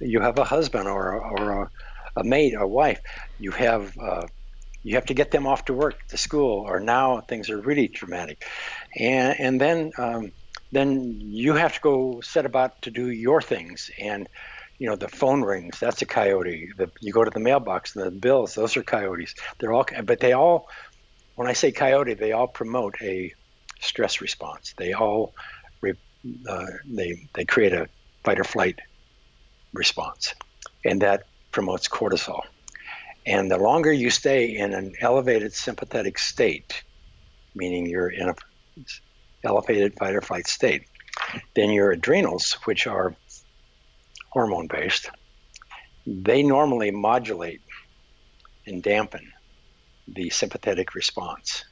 You 0.00 0.20
have 0.20 0.38
a 0.38 0.44
husband 0.44 0.88
or 0.88 1.12
a, 1.14 1.18
or 1.18 1.62
a, 1.62 1.70
a 2.16 2.24
mate, 2.24 2.54
a 2.58 2.66
wife. 2.66 3.00
You 3.38 3.50
have 3.52 3.92
uh, 4.02 4.26
you 4.82 4.94
have 4.94 5.06
to 5.06 5.14
get 5.14 5.30
them 5.30 5.46
off 5.46 5.64
to 5.66 5.74
work, 5.74 5.96
to 6.08 6.16
school, 6.16 6.64
or 6.66 6.80
now 6.80 7.20
things 7.28 7.50
are 7.50 7.60
really 7.60 7.88
dramatic, 7.88 8.42
and 8.98 9.38
and 9.38 9.60
then 9.60 9.90
um, 9.98 10.30
then 10.72 11.18
you 11.20 11.54
have 11.54 11.74
to 11.74 11.80
go 11.80 12.20
set 12.22 12.46
about 12.46 12.72
to 12.82 12.90
do 12.90 13.10
your 13.10 13.40
things 13.40 13.90
and 13.98 14.28
you 14.78 14.88
know 14.88 14.96
the 14.96 15.08
phone 15.08 15.42
rings 15.42 15.78
that's 15.80 16.02
a 16.02 16.06
coyote 16.06 16.68
the, 16.76 16.88
you 17.00 17.12
go 17.12 17.24
to 17.24 17.30
the 17.30 17.40
mailbox 17.40 17.92
the 17.92 18.10
bills 18.10 18.54
those 18.54 18.76
are 18.76 18.82
coyotes 18.82 19.34
they're 19.58 19.72
all 19.72 19.84
but 20.04 20.20
they 20.20 20.32
all 20.32 20.66
when 21.38 21.46
I 21.46 21.52
say 21.52 21.70
coyote, 21.70 22.14
they 22.14 22.32
all 22.32 22.48
promote 22.48 22.96
a 23.00 23.32
stress 23.78 24.20
response. 24.20 24.74
They 24.76 24.92
all 24.92 25.34
uh, 26.48 26.66
they 26.84 27.28
they 27.32 27.44
create 27.44 27.72
a 27.72 27.88
fight 28.24 28.40
or 28.40 28.44
flight 28.44 28.80
response, 29.72 30.34
and 30.84 31.00
that 31.02 31.26
promotes 31.52 31.86
cortisol. 31.86 32.42
And 33.24 33.48
the 33.48 33.56
longer 33.56 33.92
you 33.92 34.10
stay 34.10 34.56
in 34.56 34.74
an 34.74 34.94
elevated 35.00 35.54
sympathetic 35.54 36.18
state, 36.18 36.82
meaning 37.54 37.86
you're 37.86 38.10
in 38.10 38.30
a 38.30 38.34
elevated 39.44 39.94
fight 39.94 40.16
or 40.16 40.20
flight 40.20 40.48
state, 40.48 40.88
then 41.54 41.70
your 41.70 41.92
adrenals, 41.92 42.54
which 42.64 42.88
are 42.88 43.14
hormone 44.30 44.66
based, 44.66 45.08
they 46.04 46.42
normally 46.42 46.90
modulate 46.90 47.62
and 48.66 48.82
dampen 48.82 49.32
the 50.14 50.30
sympathetic 50.30 50.94
response. 50.94 51.64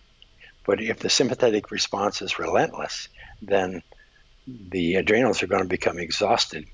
But 0.65 0.81
if 0.81 0.99
the 0.99 1.11
sympathetic 1.11 1.71
response 1.71 2.23
is 2.23 2.39
relentless, 2.39 3.09
then 3.41 3.83
the 4.47 4.97
adrenals 4.97 5.43
are 5.43 5.47
going 5.47 5.63
to 5.63 5.69
become 5.69 5.99
exhausted. 5.99 6.67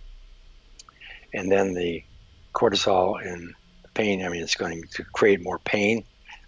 And 1.35 1.51
then 1.51 1.75
the 1.75 2.05
cortisol 2.55 3.25
and 3.25 3.55
pain, 3.95 4.25
I 4.25 4.29
mean, 4.29 4.43
it's 4.43 4.55
going 4.55 4.85
to 4.93 5.05
create 5.05 5.43
more 5.43 5.59
pain. 5.59 6.05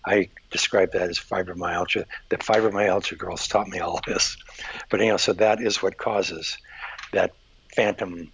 I 0.06 0.28
describe 0.50 0.92
that 0.92 1.08
as 1.08 1.18
fibromyalgia. 1.18 2.04
The 2.28 2.36
fibromyalgia 2.36 3.16
girls 3.16 3.48
taught 3.48 3.68
me 3.68 3.78
all 3.78 4.00
this. 4.06 4.36
But 4.90 5.00
anyhow, 5.00 5.16
so 5.16 5.32
that 5.34 5.60
is 5.62 5.82
what 5.82 5.96
causes 5.96 6.58
that 7.12 7.32
phantom 7.74 8.32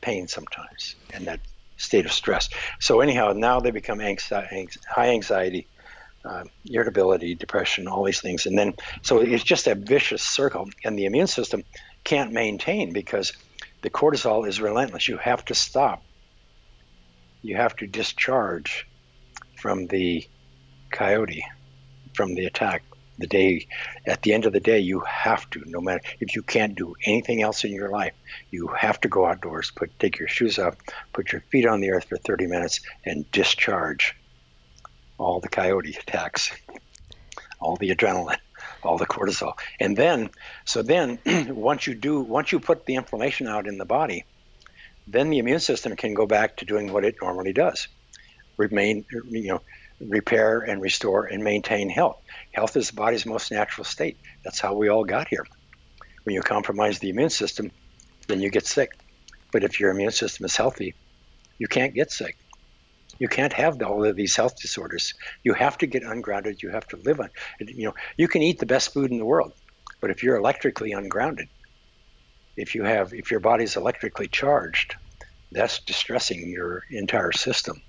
pain 0.00 0.28
sometimes 0.28 0.94
and 1.12 1.26
that 1.26 1.40
state 1.76 2.06
of 2.06 2.12
stress. 2.12 2.48
So 2.80 3.00
anyhow, 3.00 3.32
now 3.34 3.60
they 3.60 3.70
become 3.70 3.98
anxi- 3.98 4.76
high 4.88 5.10
anxiety, 5.10 5.68
uh, 6.24 6.44
irritability, 6.64 7.34
depression, 7.34 7.86
all 7.86 8.04
these 8.04 8.20
things, 8.20 8.46
and 8.46 8.58
then 8.58 8.74
so 9.02 9.20
it's 9.20 9.44
just 9.44 9.66
a 9.66 9.74
vicious 9.74 10.22
circle, 10.22 10.68
and 10.84 10.98
the 10.98 11.04
immune 11.04 11.26
system 11.26 11.62
can't 12.04 12.32
maintain 12.32 12.92
because 12.92 13.32
the 13.82 13.90
cortisol 13.90 14.48
is 14.48 14.60
relentless. 14.60 15.08
You 15.08 15.18
have 15.18 15.44
to 15.46 15.54
stop. 15.54 16.02
You 17.42 17.56
have 17.56 17.76
to 17.76 17.86
discharge 17.86 18.86
from 19.60 19.86
the 19.86 20.24
coyote, 20.90 21.44
from 22.14 22.34
the 22.34 22.46
attack 22.46 22.82
the 23.18 23.26
day 23.26 23.66
at 24.06 24.22
the 24.22 24.32
end 24.32 24.46
of 24.46 24.52
the 24.52 24.60
day 24.60 24.78
you 24.78 25.00
have 25.00 25.48
to 25.50 25.62
no 25.66 25.80
matter 25.80 26.00
if 26.20 26.34
you 26.34 26.42
can't 26.42 26.74
do 26.74 26.94
anything 27.04 27.42
else 27.42 27.64
in 27.64 27.72
your 27.72 27.90
life 27.90 28.14
you 28.50 28.68
have 28.68 29.00
to 29.00 29.08
go 29.08 29.26
outdoors 29.26 29.70
put 29.70 29.98
take 29.98 30.18
your 30.18 30.28
shoes 30.28 30.58
off 30.58 30.76
put 31.12 31.32
your 31.32 31.40
feet 31.52 31.66
on 31.66 31.80
the 31.80 31.90
earth 31.90 32.04
for 32.04 32.16
30 32.16 32.46
minutes 32.46 32.80
and 33.04 33.30
discharge 33.30 34.14
all 35.18 35.40
the 35.40 35.48
coyote 35.48 35.96
attacks 36.00 36.52
all 37.60 37.76
the 37.76 37.90
adrenaline 37.90 38.38
all 38.82 38.98
the 38.98 39.06
cortisol 39.06 39.54
and 39.80 39.96
then 39.96 40.30
so 40.64 40.82
then 40.82 41.18
once 41.54 41.86
you 41.86 41.94
do 41.94 42.20
once 42.20 42.52
you 42.52 42.60
put 42.60 42.86
the 42.86 42.94
inflammation 42.94 43.46
out 43.46 43.66
in 43.66 43.78
the 43.78 43.84
body 43.84 44.24
then 45.06 45.30
the 45.30 45.38
immune 45.38 45.60
system 45.60 45.94
can 45.96 46.14
go 46.14 46.26
back 46.26 46.56
to 46.56 46.64
doing 46.64 46.92
what 46.92 47.04
it 47.04 47.16
normally 47.22 47.52
does 47.52 47.88
remain 48.56 49.04
you 49.30 49.48
know 49.48 49.60
repair 50.00 50.60
and 50.60 50.82
restore 50.82 51.24
and 51.24 51.42
maintain 51.42 51.88
health. 51.88 52.20
Health 52.56 52.74
is 52.78 52.88
the 52.88 52.96
body's 52.96 53.26
most 53.26 53.52
natural 53.52 53.84
state. 53.84 54.16
That's 54.42 54.60
how 54.60 54.72
we 54.72 54.88
all 54.88 55.04
got 55.04 55.28
here. 55.28 55.46
When 56.24 56.34
you 56.34 56.40
compromise 56.40 56.98
the 56.98 57.10
immune 57.10 57.28
system, 57.28 57.70
then 58.28 58.40
you 58.40 58.48
get 58.48 58.66
sick. 58.66 58.98
But 59.52 59.62
if 59.62 59.78
your 59.78 59.90
immune 59.90 60.10
system 60.10 60.46
is 60.46 60.56
healthy, 60.56 60.94
you 61.58 61.68
can't 61.68 61.92
get 61.92 62.10
sick. 62.10 62.38
You 63.18 63.28
can't 63.28 63.52
have 63.52 63.82
all 63.82 64.06
of 64.06 64.16
these 64.16 64.34
health 64.34 64.58
disorders. 64.58 65.12
You 65.44 65.52
have 65.52 65.76
to 65.78 65.86
get 65.86 66.02
ungrounded. 66.02 66.62
You 66.62 66.70
have 66.70 66.88
to 66.88 66.96
live 66.96 67.20
on. 67.20 67.28
You 67.60 67.88
know, 67.88 67.94
you 68.16 68.26
can 68.26 68.40
eat 68.40 68.58
the 68.58 68.64
best 68.64 68.94
food 68.94 69.10
in 69.10 69.18
the 69.18 69.26
world, 69.26 69.52
but 70.00 70.10
if 70.10 70.22
you're 70.22 70.36
electrically 70.36 70.92
ungrounded, 70.92 71.48
if 72.56 72.74
you 72.74 72.84
have, 72.84 73.12
if 73.12 73.30
your 73.30 73.40
body's 73.40 73.76
electrically 73.76 74.28
charged, 74.28 74.96
that's 75.52 75.80
distressing 75.80 76.48
your 76.48 76.84
entire 76.90 77.32
system 77.32 77.82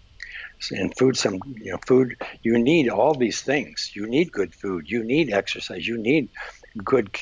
and 0.72 0.94
food 0.98 1.16
some 1.18 1.40
you 1.58 1.72
know 1.72 1.80
food 1.88 2.16
you 2.42 2.58
need 2.58 2.90
all 2.90 3.14
these 3.14 3.42
things. 3.42 3.92
You 3.96 4.08
need 4.08 4.32
good 4.32 4.54
food. 4.54 4.86
You 4.88 5.04
need 5.04 5.32
exercise. 5.32 5.88
You 5.88 5.98
need 5.98 6.30
good 6.84 7.16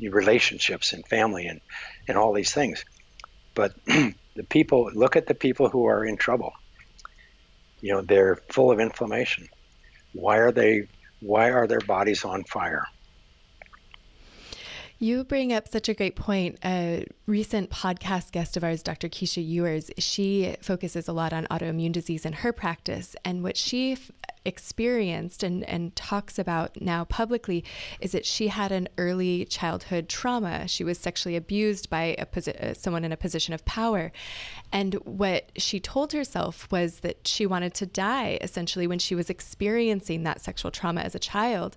relationships 0.00 0.92
and 0.92 1.06
family 1.06 1.46
and 1.46 1.60
and 2.08 2.16
all 2.16 2.32
these 2.32 2.52
things. 2.52 2.84
But 3.54 3.72
the 3.86 4.44
people 4.48 4.90
look 4.94 5.16
at 5.16 5.26
the 5.26 5.34
people 5.34 5.68
who 5.68 5.86
are 5.86 6.04
in 6.04 6.16
trouble. 6.16 6.52
You 7.80 7.94
know 7.94 8.02
they're 8.02 8.38
full 8.50 8.70
of 8.70 8.80
inflammation. 8.80 9.46
Why 10.12 10.38
are 10.38 10.52
they 10.52 10.88
why 11.20 11.50
are 11.50 11.66
their 11.66 11.80
bodies 11.80 12.24
on 12.24 12.44
fire 12.44 12.84
you 15.00 15.24
bring 15.24 15.52
up 15.52 15.66
such 15.66 15.88
a 15.88 15.94
great 15.94 16.14
point. 16.14 16.58
A 16.62 17.06
recent 17.26 17.70
podcast 17.70 18.32
guest 18.32 18.56
of 18.56 18.62
ours, 18.62 18.82
Dr. 18.82 19.08
Keesha 19.08 19.44
Ewers, 19.44 19.90
she 19.98 20.56
focuses 20.60 21.08
a 21.08 21.12
lot 21.12 21.32
on 21.32 21.46
autoimmune 21.46 21.90
disease 21.90 22.26
in 22.26 22.34
her 22.34 22.52
practice. 22.52 23.16
And 23.24 23.42
what 23.42 23.56
she 23.56 23.92
f- 23.92 24.10
experienced 24.44 25.42
and, 25.42 25.64
and 25.64 25.94
talks 25.96 26.38
about 26.38 26.80
now 26.80 27.04
publicly 27.04 27.64
is 28.00 28.12
that 28.12 28.24
she 28.24 28.48
had 28.48 28.72
an 28.72 28.88
early 28.96 29.44
childhood 29.44 30.08
trauma. 30.08 30.66
She 30.66 30.84
was 30.84 30.98
sexually 30.98 31.36
abused 31.36 31.90
by 31.90 32.16
a 32.18 32.26
posi- 32.26 32.58
uh, 32.60 32.74
someone 32.74 33.04
in 33.04 33.12
a 33.12 33.16
position 33.16 33.52
of 33.54 33.64
power. 33.64 34.12
And 34.72 34.94
what 35.04 35.50
she 35.56 35.80
told 35.80 36.12
herself 36.12 36.70
was 36.70 37.00
that 37.00 37.26
she 37.26 37.46
wanted 37.46 37.74
to 37.74 37.86
die 37.86 38.38
essentially 38.40 38.86
when 38.86 38.98
she 38.98 39.14
was 39.14 39.28
experiencing 39.28 40.22
that 40.22 40.40
sexual 40.40 40.70
trauma 40.70 41.00
as 41.02 41.14
a 41.14 41.18
child. 41.18 41.76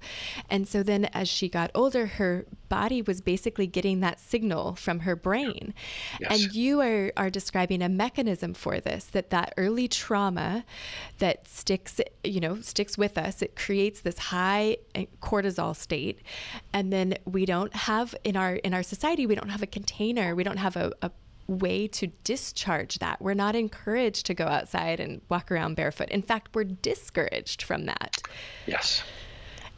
And 0.49 0.67
so 0.67 0.83
then 0.83 1.05
as 1.05 1.27
she 1.27 1.49
got 1.49 1.71
older, 1.75 2.05
her 2.05 2.45
body 2.69 3.01
was 3.01 3.21
basically 3.21 3.67
getting 3.67 3.99
that 3.99 4.19
signal 4.19 4.75
from 4.75 5.01
her 5.01 5.15
brain. 5.15 5.73
Yes. 6.19 6.43
And 6.43 6.53
you 6.53 6.81
are, 6.81 7.11
are 7.17 7.29
describing 7.29 7.81
a 7.81 7.89
mechanism 7.89 8.53
for 8.53 8.79
this 8.79 9.05
that 9.05 9.29
that 9.31 9.53
early 9.57 9.87
trauma 9.87 10.65
that 11.19 11.47
sticks, 11.47 11.99
you 12.23 12.39
know, 12.39 12.52
sticks 12.61 12.97
with 12.97 13.17
us. 13.17 13.41
It 13.41 13.55
creates 13.55 14.01
this 14.01 14.17
high 14.17 14.77
eh, 14.95 15.05
cortisol 15.21 15.75
state, 15.75 16.19
and 16.73 16.91
then 16.91 17.15
we 17.25 17.45
don't 17.45 17.73
have 17.73 18.15
in 18.23 18.35
our 18.35 18.55
in 18.55 18.73
our 18.73 18.83
society 18.83 19.25
we 19.25 19.35
don't 19.35 19.49
have 19.49 19.63
a 19.63 19.67
container. 19.67 20.35
We 20.35 20.43
don't 20.43 20.57
have 20.57 20.75
a, 20.75 20.91
a 21.01 21.11
way 21.47 21.87
to 21.87 22.07
discharge 22.23 22.99
that. 22.99 23.21
We're 23.21 23.33
not 23.33 23.55
encouraged 23.55 24.25
to 24.27 24.33
go 24.33 24.45
outside 24.45 24.99
and 24.99 25.21
walk 25.29 25.51
around 25.51 25.75
barefoot. 25.75 26.09
In 26.09 26.21
fact, 26.21 26.55
we're 26.55 26.63
discouraged 26.63 27.63
from 27.63 27.85
that. 27.85 28.21
Yes. 28.65 29.03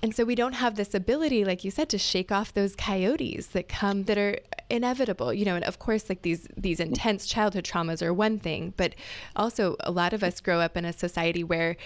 And 0.03 0.15
so 0.15 0.23
we 0.23 0.35
don't 0.35 0.53
have 0.53 0.75
this 0.75 0.93
ability, 0.93 1.43
like 1.45 1.63
you 1.63 1.71
said, 1.71 1.89
to 1.89 1.97
shake 1.97 2.31
off 2.31 2.53
those 2.53 2.75
coyotes 2.75 3.47
that 3.47 3.67
come 3.67 4.03
that 4.03 4.19
are 4.19 4.37
inevitable 4.69 5.31
you 5.33 5.45
know 5.45 5.55
and 5.55 5.63
of 5.65 5.77
course 5.77 6.09
like 6.09 6.23
these 6.23 6.47
these 6.57 6.79
intense 6.79 7.27
childhood 7.27 7.63
traumas 7.63 8.01
are 8.01 8.13
one 8.13 8.39
thing 8.39 8.73
but 8.77 8.95
also 9.35 9.75
a 9.81 9.91
lot 9.91 10.11
of 10.11 10.23
us 10.23 10.39
grow 10.41 10.59
up 10.59 10.75
in 10.75 10.85
a 10.85 10.93
society 10.93 11.43
where 11.43 11.77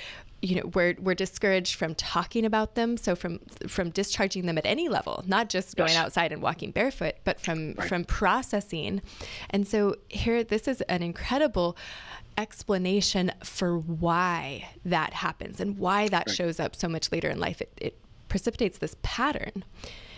you 0.41 0.55
know 0.55 0.69
we're 0.73 0.95
we're 0.99 1.15
discouraged 1.15 1.75
from 1.75 1.93
talking 1.95 2.45
about 2.45 2.75
them 2.75 2.97
so 2.97 3.15
from 3.15 3.39
from 3.67 3.89
discharging 3.89 4.45
them 4.45 4.57
at 4.57 4.65
any 4.65 4.87
level 4.89 5.23
not 5.27 5.49
just 5.49 5.75
going 5.75 5.89
yes. 5.89 5.97
outside 5.97 6.31
and 6.31 6.41
walking 6.41 6.71
barefoot 6.71 7.15
but 7.23 7.39
from 7.39 7.73
right. 7.73 7.87
from 7.87 8.03
processing 8.05 9.01
and 9.49 9.67
so 9.67 9.95
here 10.07 10.43
this 10.43 10.67
is 10.67 10.81
an 10.81 11.03
incredible 11.03 11.75
explanation 12.37 13.31
for 13.43 13.77
why 13.77 14.69
that 14.85 15.13
happens 15.13 15.59
and 15.59 15.77
why 15.77 16.07
that 16.07 16.27
right. 16.27 16.35
shows 16.35 16.59
up 16.59 16.75
so 16.75 16.87
much 16.87 17.11
later 17.11 17.29
in 17.29 17.39
life 17.39 17.61
it, 17.61 17.71
it 17.77 17.97
precipitates 18.29 18.77
this 18.77 18.95
pattern 19.01 19.63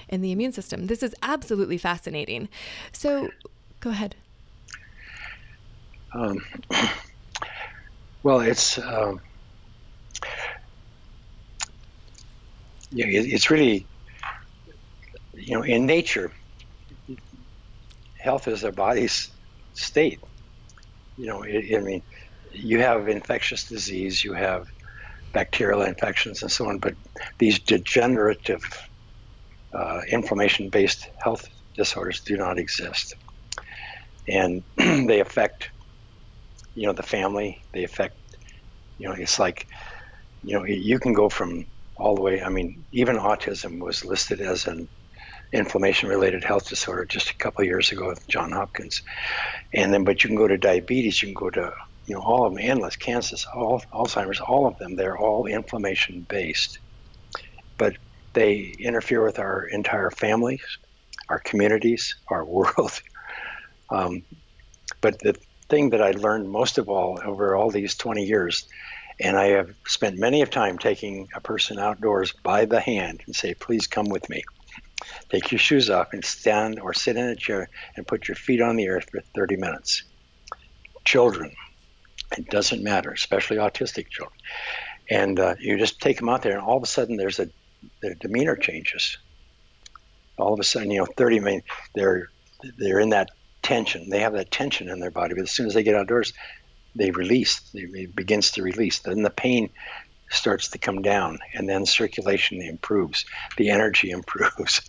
in 0.08 0.22
the 0.22 0.32
immune 0.32 0.52
system 0.52 0.88
this 0.88 1.02
is 1.02 1.16
absolutely 1.24 1.78
fascinating 1.78 2.48
so 2.92 3.30
go 3.80 3.90
ahead 3.90 4.16
um, 6.14 6.46
well 8.24 8.42
it's 8.42 8.78
um, 8.78 9.20
you 12.92 13.06
know, 13.06 13.12
it's 13.14 13.50
really, 13.50 13.86
you 15.34 15.56
know, 15.56 15.64
in 15.64 15.86
nature, 15.86 16.32
health 18.18 18.48
is 18.48 18.64
our 18.64 18.72
body's 18.72 19.30
state. 19.74 20.20
You 21.18 21.28
know, 21.28 21.44
it, 21.44 21.76
I 21.76 21.82
mean, 21.82 22.04
you 22.52 22.80
have 22.80 23.08
infectious 23.08 23.68
disease, 23.68 24.24
you 24.24 24.34
have 24.34 24.68
bacterial 25.34 25.82
infections 25.84 26.42
and 26.42 26.52
so 26.52 26.68
on, 26.68 26.80
but 26.80 26.96
these 27.38 27.60
degenerative, 27.60 28.64
uh, 29.74 30.02
inflammation-based 30.10 31.10
health 31.24 31.48
disorders 31.76 32.20
do 32.20 32.36
not 32.36 32.60
exist, 32.60 33.16
and 34.28 34.64
they 34.78 35.22
affect, 35.22 35.70
you 36.76 36.88
know, 36.88 36.94
the 36.94 37.04
family. 37.04 37.64
They 37.72 37.86
affect, 37.86 38.18
you 38.98 39.08
know, 39.08 39.16
it's 39.18 39.40
like, 39.40 39.68
you 40.44 40.58
know, 40.58 40.66
you 40.66 41.00
can 41.00 41.14
go 41.14 41.30
from 41.30 41.66
all 41.98 42.16
the 42.16 42.22
way. 42.22 42.42
I 42.42 42.50
mean, 42.50 42.86
even 42.92 43.18
autism 43.18 43.80
was 43.80 44.04
listed 44.04 44.42
as 44.42 44.68
an 44.68 44.90
inflammation 45.54 46.10
related 46.10 46.44
health 46.44 46.68
disorder 46.70 47.06
just 47.06 47.30
a 47.30 47.38
couple 47.38 47.62
of 47.62 47.68
years 47.68 47.92
ago 47.92 48.08
with 48.08 48.26
John 48.28 48.52
Hopkins. 48.52 49.02
And 49.74 49.94
then, 49.94 50.04
but 50.04 50.24
you 50.24 50.30
can 50.30 50.38
go 50.38 50.48
to 50.48 50.58
diabetes, 50.58 51.22
you 51.22 51.28
can 51.28 51.36
go 51.36 51.50
to, 51.50 51.72
you 52.08 52.16
know, 52.16 52.22
all 52.22 52.46
of 52.46 52.54
them, 52.54 52.64
endless 52.64 52.96
cancers, 52.96 53.46
all 53.54 53.82
Alzheimer's, 53.94 54.40
all 54.40 54.68
of 54.68 54.78
them, 54.78 54.96
they're 54.96 55.18
all 55.18 55.46
inflammation 55.46 56.26
based. 56.28 56.80
But 57.78 57.98
they 58.34 58.74
interfere 58.80 59.24
with 59.24 59.40
our 59.40 59.66
entire 59.66 60.10
families, 60.10 60.64
our 61.30 61.40
communities, 61.40 62.16
our 62.30 62.46
world. 62.48 63.00
Um, 63.92 64.24
but 65.02 65.20
the 65.20 65.36
thing 65.70 65.90
that 65.92 66.02
I 66.02 66.12
learned 66.12 66.50
most 66.50 66.78
of 66.78 66.90
all 66.90 67.20
over 67.26 67.56
all 67.56 67.70
these 67.70 67.96
20 67.96 68.24
years 68.24 68.66
and 69.22 69.38
I 69.38 69.50
have 69.50 69.74
spent 69.86 70.18
many 70.18 70.42
of 70.42 70.50
time 70.50 70.78
taking 70.78 71.30
a 71.36 71.42
person 71.42 71.78
outdoors 71.78 72.34
by 72.44 72.66
the 72.66 72.80
hand 72.80 73.22
and 73.26 73.36
say, 73.36 73.54
please 73.54 73.86
come 73.86 74.10
with 74.10 74.30
me. 74.30 74.44
Take 75.30 75.52
your 75.52 75.60
shoes 75.60 75.90
off 75.90 76.14
and 76.14 76.26
stand 76.26 76.80
or 76.80 76.94
sit 76.94 77.18
in 77.18 77.26
a 77.26 77.36
chair 77.36 77.70
and 77.96 78.08
put 78.08 78.28
your 78.28 78.36
feet 78.36 78.62
on 78.62 78.76
the 78.76 78.90
earth 78.90 79.10
for 79.12 79.22
30 79.36 79.58
minutes. 79.58 80.04
Children, 81.06 81.52
it 82.38 82.50
doesn't 82.50 82.84
matter, 82.84 83.12
especially 83.12 83.58
autistic 83.58 84.10
children. 84.10 84.40
And 85.10 85.40
uh, 85.40 85.56
you 85.60 85.78
just 85.78 86.00
take 86.00 86.18
them 86.18 86.30
out 86.30 86.42
there, 86.42 86.54
and 86.54 86.62
all 86.62 86.78
of 86.78 86.84
a 86.84 86.88
sudden, 86.88 87.18
there's 87.18 87.40
a 87.40 87.50
their 88.02 88.14
demeanor 88.14 88.56
changes. 88.56 89.18
All 90.38 90.54
of 90.54 90.60
a 90.60 90.64
sudden, 90.64 90.92
you 90.92 91.00
know, 91.00 91.08
30. 91.18 91.40
minutes, 91.40 91.68
they're 91.96 92.30
they're 92.78 93.00
in 93.00 93.10
that 93.10 93.30
tension. 93.62 94.10
They 94.10 94.20
have 94.20 94.34
that 94.34 94.52
tension 94.52 94.90
in 94.90 95.00
their 95.00 95.12
body, 95.12 95.34
but 95.34 95.44
as 95.44 95.52
soon 95.52 95.66
as 95.68 95.74
they 95.74 95.84
get 95.84 95.96
outdoors, 95.96 96.34
they 96.96 97.12
release, 97.12 97.62
it 97.74 98.16
begins 98.16 98.52
to 98.52 98.64
release. 98.64 99.00
Then 99.00 99.24
the 99.24 99.30
pain 99.30 99.70
starts 100.30 100.70
to 100.70 100.78
come 100.78 101.02
down, 101.02 101.40
and 101.54 101.68
then 101.68 101.86
circulation 101.86 102.62
improves, 102.62 103.26
the 103.58 103.70
energy 103.70 104.12
improves, 104.12 104.82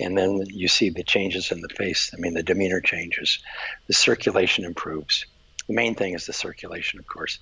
and 0.00 0.16
then 0.16 0.42
you 0.46 0.68
see 0.68 0.90
the 0.90 1.02
changes 1.02 1.52
in 1.52 1.60
the 1.60 1.68
face. 1.68 2.12
I 2.14 2.20
mean, 2.20 2.34
the 2.34 2.42
demeanor 2.42 2.80
changes, 2.80 3.38
the 3.86 3.94
circulation 3.94 4.64
improves. 4.64 5.26
The 5.68 5.74
main 5.74 5.94
thing 5.94 6.14
is 6.14 6.24
the 6.24 6.32
circulation, 6.32 6.98
of 6.98 7.06
course, 7.06 7.38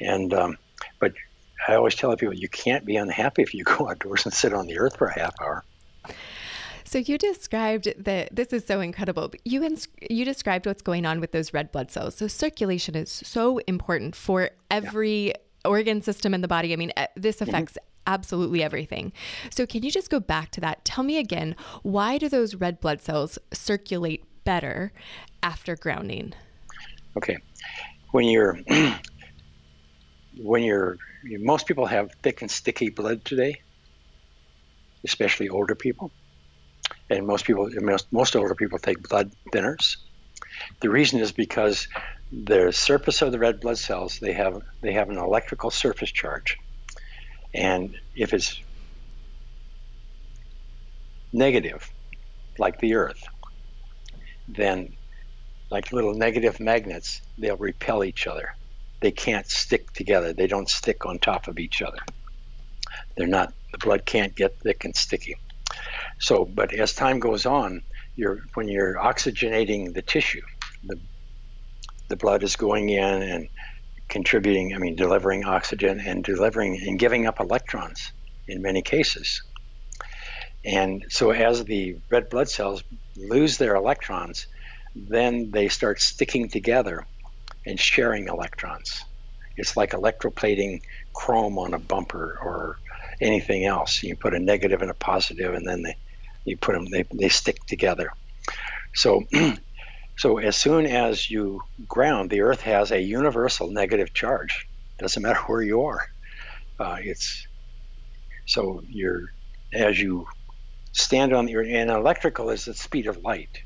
and 0.00 0.34
um, 0.34 0.58
but 1.00 1.14
I 1.66 1.74
always 1.76 1.94
tell 1.94 2.14
people 2.16 2.34
you 2.34 2.48
can't 2.48 2.84
be 2.84 2.96
unhappy 2.96 3.42
if 3.42 3.54
you 3.54 3.64
go 3.64 3.88
outdoors 3.88 4.26
and 4.26 4.34
sit 4.34 4.52
on 4.52 4.66
the 4.66 4.78
earth 4.78 4.96
for 4.96 5.06
a 5.06 5.18
half 5.18 5.34
hour. 5.40 5.64
So 6.94 6.98
you 6.98 7.18
described 7.18 7.92
that 8.04 8.28
this 8.30 8.52
is 8.52 8.64
so 8.64 8.78
incredible. 8.78 9.32
You 9.44 9.64
ins- 9.64 9.88
you 10.08 10.24
described 10.24 10.64
what's 10.64 10.80
going 10.80 11.06
on 11.06 11.18
with 11.18 11.32
those 11.32 11.52
red 11.52 11.72
blood 11.72 11.90
cells. 11.90 12.14
So 12.14 12.28
circulation 12.28 12.94
is 12.94 13.10
so 13.10 13.58
important 13.66 14.14
for 14.14 14.50
every 14.70 15.26
yeah. 15.26 15.34
organ 15.64 16.02
system 16.02 16.34
in 16.34 16.40
the 16.40 16.46
body. 16.46 16.72
I 16.72 16.76
mean, 16.76 16.92
this 17.16 17.38
mm-hmm. 17.38 17.50
affects 17.50 17.72
mm-hmm. 17.72 18.12
absolutely 18.14 18.62
everything. 18.62 19.12
So 19.50 19.66
can 19.66 19.82
you 19.82 19.90
just 19.90 20.08
go 20.08 20.20
back 20.20 20.52
to 20.52 20.60
that? 20.60 20.84
Tell 20.84 21.02
me 21.02 21.18
again, 21.18 21.56
why 21.82 22.16
do 22.16 22.28
those 22.28 22.54
red 22.54 22.80
blood 22.80 23.02
cells 23.02 23.40
circulate 23.52 24.24
better 24.44 24.92
after 25.42 25.74
grounding? 25.74 26.32
Okay. 27.16 27.38
When 28.12 28.26
you're 28.26 28.60
when 30.38 30.62
you're 30.62 30.98
most 31.24 31.66
people 31.66 31.86
have 31.86 32.12
thick 32.22 32.40
and 32.40 32.48
sticky 32.48 32.90
blood 32.90 33.24
today, 33.24 33.62
especially 35.02 35.48
older 35.48 35.74
people 35.74 36.12
and 37.10 37.26
most 37.26 37.44
people, 37.44 37.68
most, 37.80 38.12
most 38.12 38.36
older 38.36 38.54
people 38.54 38.78
take 38.78 39.08
blood 39.08 39.30
thinners. 39.52 39.96
The 40.80 40.90
reason 40.90 41.20
is 41.20 41.32
because 41.32 41.88
the 42.32 42.72
surface 42.72 43.22
of 43.22 43.32
the 43.32 43.38
red 43.38 43.60
blood 43.60 43.78
cells 43.78 44.18
they 44.18 44.32
have 44.32 44.62
they 44.80 44.92
have 44.92 45.08
an 45.10 45.18
electrical 45.18 45.70
surface 45.70 46.10
charge, 46.10 46.58
and 47.52 47.96
if 48.16 48.32
it's 48.32 48.60
negative, 51.32 51.90
like 52.58 52.78
the 52.80 52.94
Earth, 52.94 53.24
then 54.48 54.96
like 55.70 55.92
little 55.92 56.14
negative 56.14 56.60
magnets, 56.60 57.20
they'll 57.38 57.56
repel 57.56 58.04
each 58.04 58.26
other. 58.26 58.54
They 59.00 59.10
can't 59.10 59.46
stick 59.46 59.92
together. 59.92 60.32
They 60.32 60.46
don't 60.46 60.68
stick 60.68 61.04
on 61.04 61.18
top 61.18 61.48
of 61.48 61.58
each 61.58 61.82
other. 61.82 61.98
They're 63.16 63.26
not. 63.26 63.52
The 63.72 63.78
blood 63.78 64.06
can't 64.06 64.34
get 64.34 64.60
thick 64.60 64.84
and 64.84 64.94
sticky. 64.94 65.36
So, 66.20 66.44
but 66.44 66.72
as 66.72 66.94
time 66.94 67.18
goes 67.18 67.46
on, 67.46 67.82
you're 68.16 68.38
when 68.54 68.68
you're 68.68 68.94
oxygenating 68.94 69.92
the 69.94 70.02
tissue, 70.02 70.42
the 70.84 71.00
the 72.08 72.16
blood 72.16 72.42
is 72.42 72.56
going 72.56 72.88
in 72.90 73.22
and 73.22 73.48
contributing. 74.08 74.74
I 74.74 74.78
mean, 74.78 74.96
delivering 74.96 75.44
oxygen 75.44 76.00
and 76.00 76.22
delivering 76.22 76.80
and 76.86 76.98
giving 76.98 77.26
up 77.26 77.40
electrons 77.40 78.12
in 78.48 78.62
many 78.62 78.82
cases. 78.82 79.42
And 80.64 81.04
so, 81.08 81.30
as 81.30 81.64
the 81.64 81.96
red 82.10 82.28
blood 82.30 82.48
cells 82.48 82.82
lose 83.16 83.58
their 83.58 83.74
electrons, 83.74 84.46
then 84.94 85.50
they 85.50 85.68
start 85.68 86.00
sticking 86.00 86.48
together 86.48 87.06
and 87.66 87.78
sharing 87.78 88.28
electrons. 88.28 89.04
It's 89.56 89.76
like 89.76 89.90
electroplating 89.90 90.80
chrome 91.14 91.58
on 91.58 91.74
a 91.74 91.78
bumper 91.78 92.38
or 92.42 92.78
anything 93.20 93.64
else. 93.64 94.02
You 94.02 94.16
put 94.16 94.34
a 94.34 94.38
negative 94.38 94.82
and 94.82 94.90
a 94.90 94.94
positive, 94.94 95.54
and 95.54 95.66
then 95.66 95.82
they 95.82 95.96
you 96.44 96.56
put 96.56 96.74
them 96.74 96.86
they, 96.90 97.04
they 97.12 97.28
stick 97.28 97.58
together. 97.66 98.10
So 98.94 99.22
so 100.16 100.38
as 100.38 100.56
soon 100.56 100.86
as 100.86 101.30
you 101.30 101.62
ground 101.88 102.30
the 102.30 102.42
earth 102.42 102.60
has 102.62 102.90
a 102.90 103.00
universal 103.00 103.70
negative 103.70 104.12
charge. 104.12 104.66
Doesn't 104.98 105.22
matter 105.22 105.40
where 105.46 105.62
you 105.62 105.82
are. 105.82 106.00
Uh, 106.78 106.96
it's 107.00 107.46
so 108.46 108.82
you're 108.88 109.32
as 109.72 110.00
you 110.00 110.26
stand 110.92 111.32
on 111.32 111.46
the 111.46 111.56
earth 111.56 111.66
and 111.68 111.90
electrical 111.90 112.50
is 112.50 112.66
the 112.66 112.74
speed 112.74 113.06
of 113.06 113.18
light. 113.18 113.58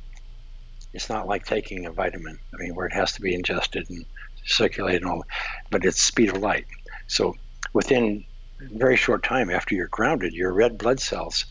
It's 0.94 1.10
not 1.10 1.26
like 1.26 1.44
taking 1.44 1.86
a 1.86 1.92
vitamin 1.92 2.38
i 2.54 2.56
mean 2.56 2.74
where 2.74 2.86
it 2.86 2.94
has 2.94 3.12
to 3.12 3.20
be 3.20 3.34
ingested 3.34 3.84
and 3.90 4.04
circulated 4.46 5.02
and 5.02 5.10
all 5.10 5.22
but 5.70 5.84
it's 5.84 6.00
speed 6.00 6.30
of 6.30 6.38
light. 6.38 6.66
So 7.06 7.34
within 7.74 8.24
very 8.60 8.96
short 8.96 9.22
time 9.22 9.50
after 9.50 9.74
you're 9.74 9.88
grounded 9.88 10.32
your 10.32 10.52
red 10.52 10.78
blood 10.78 11.00
cells 11.00 11.46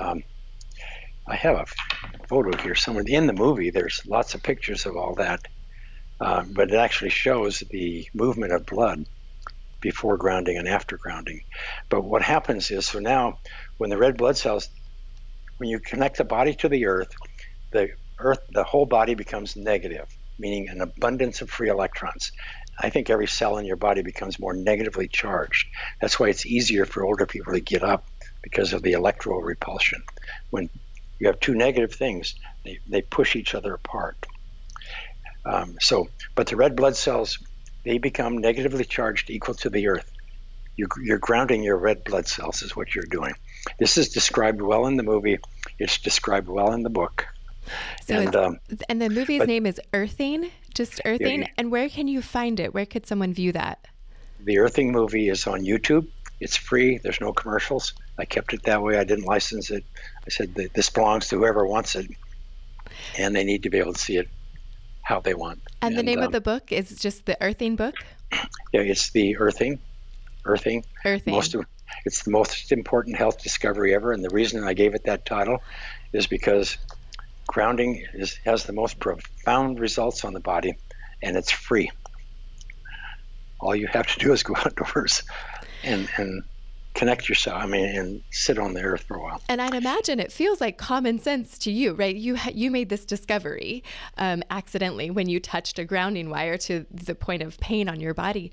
um, 0.00 0.22
I 1.28 1.36
have 1.36 1.56
a 1.56 1.66
photo 2.28 2.56
here 2.62 2.74
somewhere 2.74 3.04
in 3.06 3.26
the 3.26 3.32
movie. 3.32 3.70
There's 3.70 4.02
lots 4.06 4.34
of 4.34 4.42
pictures 4.42 4.86
of 4.86 4.96
all 4.96 5.14
that, 5.16 5.40
uh, 6.20 6.44
but 6.54 6.70
it 6.70 6.76
actually 6.76 7.10
shows 7.10 7.62
the 7.70 8.06
movement 8.14 8.52
of 8.52 8.66
blood 8.66 9.04
before 9.80 10.16
grounding 10.16 10.58
and 10.58 10.68
after 10.68 10.98
grounding. 10.98 11.40
But 11.90 12.02
what 12.02 12.22
happens 12.22 12.70
is, 12.70 12.86
so 12.86 12.98
now 12.98 13.38
when 13.78 13.90
the 13.90 13.98
red 13.98 14.16
blood 14.16 14.36
cells, 14.36 14.68
when 15.58 15.70
you 15.70 15.80
connect 15.80 16.18
the 16.18 16.24
body 16.24 16.54
to 16.56 16.68
the 16.68 16.86
earth, 16.86 17.10
the 17.72 17.88
earth, 18.18 18.40
the 18.50 18.64
whole 18.64 18.86
body 18.86 19.14
becomes 19.14 19.56
negative, 19.56 20.06
meaning 20.38 20.68
an 20.68 20.80
abundance 20.80 21.40
of 21.40 21.50
free 21.50 21.68
electrons. 21.68 22.32
I 22.82 22.90
think 22.90 23.08
every 23.08 23.28
cell 23.28 23.58
in 23.58 23.64
your 23.64 23.76
body 23.76 24.02
becomes 24.02 24.40
more 24.40 24.52
negatively 24.52 25.08
charged. 25.08 25.68
That's 26.00 26.18
why 26.18 26.28
it's 26.28 26.44
easier 26.44 26.84
for 26.84 27.04
older 27.04 27.26
people 27.26 27.52
to 27.52 27.60
get 27.60 27.84
up 27.84 28.04
because 28.42 28.72
of 28.72 28.82
the 28.82 28.92
electro 28.92 29.38
repulsion. 29.38 30.02
When 30.50 30.68
you 31.18 31.28
have 31.28 31.38
two 31.38 31.54
negative 31.54 31.94
things, 31.94 32.34
they, 32.64 32.80
they 32.88 33.02
push 33.02 33.36
each 33.36 33.54
other 33.54 33.74
apart. 33.74 34.26
Um, 35.44 35.76
so, 35.80 36.08
but 36.34 36.48
the 36.48 36.56
red 36.56 36.74
blood 36.74 36.96
cells, 36.96 37.38
they 37.84 37.98
become 37.98 38.38
negatively 38.38 38.84
charged 38.84 39.30
equal 39.30 39.54
to 39.56 39.70
the 39.70 39.86
earth. 39.88 40.10
You're, 40.76 40.88
you're 41.02 41.18
grounding 41.18 41.62
your 41.62 41.76
red 41.76 42.02
blood 42.02 42.26
cells, 42.26 42.62
is 42.62 42.74
what 42.74 42.94
you're 42.94 43.04
doing. 43.04 43.34
This 43.78 43.96
is 43.96 44.08
described 44.08 44.60
well 44.60 44.86
in 44.86 44.96
the 44.96 45.02
movie. 45.02 45.38
It's 45.78 45.98
described 45.98 46.48
well 46.48 46.72
in 46.72 46.82
the 46.82 46.90
book. 46.90 47.26
So 48.04 48.14
and, 48.16 48.34
um, 48.34 48.60
and 48.88 49.00
the 49.00 49.08
movie's 49.08 49.40
but, 49.40 49.48
name 49.48 49.66
is 49.66 49.80
Earthing, 49.92 50.50
just 50.72 51.00
Earthing. 51.04 51.48
And 51.56 51.70
where 51.70 51.88
can 51.88 52.08
you 52.08 52.22
find 52.22 52.60
it? 52.60 52.74
Where 52.74 52.86
could 52.86 53.06
someone 53.06 53.34
view 53.34 53.52
that? 53.52 53.86
The 54.40 54.58
Earthing 54.58 54.92
movie 54.92 55.28
is 55.28 55.46
on 55.46 55.60
YouTube. 55.60 56.08
It's 56.40 56.56
free. 56.56 56.98
There's 56.98 57.20
no 57.20 57.32
commercials. 57.32 57.92
I 58.18 58.24
kept 58.24 58.52
it 58.52 58.64
that 58.64 58.82
way. 58.82 58.98
I 58.98 59.04
didn't 59.04 59.24
license 59.24 59.70
it. 59.70 59.84
I 60.26 60.30
said 60.30 60.54
this 60.54 60.90
belongs 60.90 61.28
to 61.28 61.38
whoever 61.38 61.66
wants 61.66 61.94
it, 61.94 62.10
and 63.16 63.34
they 63.34 63.44
need 63.44 63.62
to 63.62 63.70
be 63.70 63.78
able 63.78 63.92
to 63.92 63.98
see 63.98 64.16
it 64.16 64.28
how 65.02 65.20
they 65.20 65.34
want. 65.34 65.60
And, 65.80 65.92
and 65.92 65.98
the 65.98 66.02
name 66.02 66.18
um, 66.18 66.26
of 66.26 66.32
the 66.32 66.40
book 66.40 66.72
is 66.72 66.98
just 66.98 67.26
the 67.26 67.36
Earthing 67.42 67.76
book. 67.76 67.94
Yeah, 68.72 68.80
it's 68.80 69.10
the 69.10 69.36
Earthing, 69.36 69.78
Earthing. 70.46 70.86
Earthing. 71.04 71.34
Most 71.34 71.54
of, 71.54 71.66
it's 72.06 72.22
the 72.22 72.30
most 72.30 72.72
important 72.72 73.16
health 73.16 73.42
discovery 73.42 73.94
ever, 73.94 74.12
and 74.12 74.24
the 74.24 74.30
reason 74.30 74.64
I 74.64 74.72
gave 74.72 74.94
it 74.94 75.04
that 75.04 75.26
title 75.26 75.62
is 76.14 76.26
because 76.26 76.78
grounding 77.46 78.04
is, 78.14 78.34
has 78.44 78.64
the 78.64 78.72
most 78.72 78.98
profound 78.98 79.80
results 79.80 80.24
on 80.24 80.32
the 80.32 80.40
body, 80.40 80.76
and 81.22 81.36
it's 81.36 81.50
free. 81.50 81.90
All 83.60 83.76
you 83.76 83.86
have 83.88 84.06
to 84.08 84.18
do 84.18 84.32
is 84.32 84.42
go 84.42 84.54
outdoors 84.64 85.22
and 85.84 86.08
and 86.16 86.42
connect 86.94 87.26
yourself 87.26 87.56
i 87.56 87.66
mean 87.66 87.86
and 87.96 88.22
sit 88.30 88.58
on 88.58 88.74
the 88.74 88.82
earth 88.82 89.04
for 89.04 89.16
a 89.16 89.22
while. 89.22 89.40
And 89.48 89.62
i'd 89.62 89.74
imagine 89.74 90.20
it 90.20 90.30
feels 90.30 90.60
like 90.60 90.76
common 90.76 91.18
sense 91.18 91.58
to 91.60 91.72
you 91.72 91.94
right? 91.94 92.14
You 92.14 92.36
you 92.52 92.70
made 92.70 92.88
this 92.88 93.04
discovery 93.04 93.82
um, 94.18 94.42
accidentally 94.50 95.10
when 95.10 95.28
you 95.28 95.40
touched 95.40 95.78
a 95.78 95.84
grounding 95.84 96.30
wire 96.30 96.58
to 96.58 96.86
the 96.90 97.14
point 97.14 97.42
of 97.42 97.58
pain 97.58 97.88
on 97.88 98.00
your 98.00 98.14
body. 98.14 98.52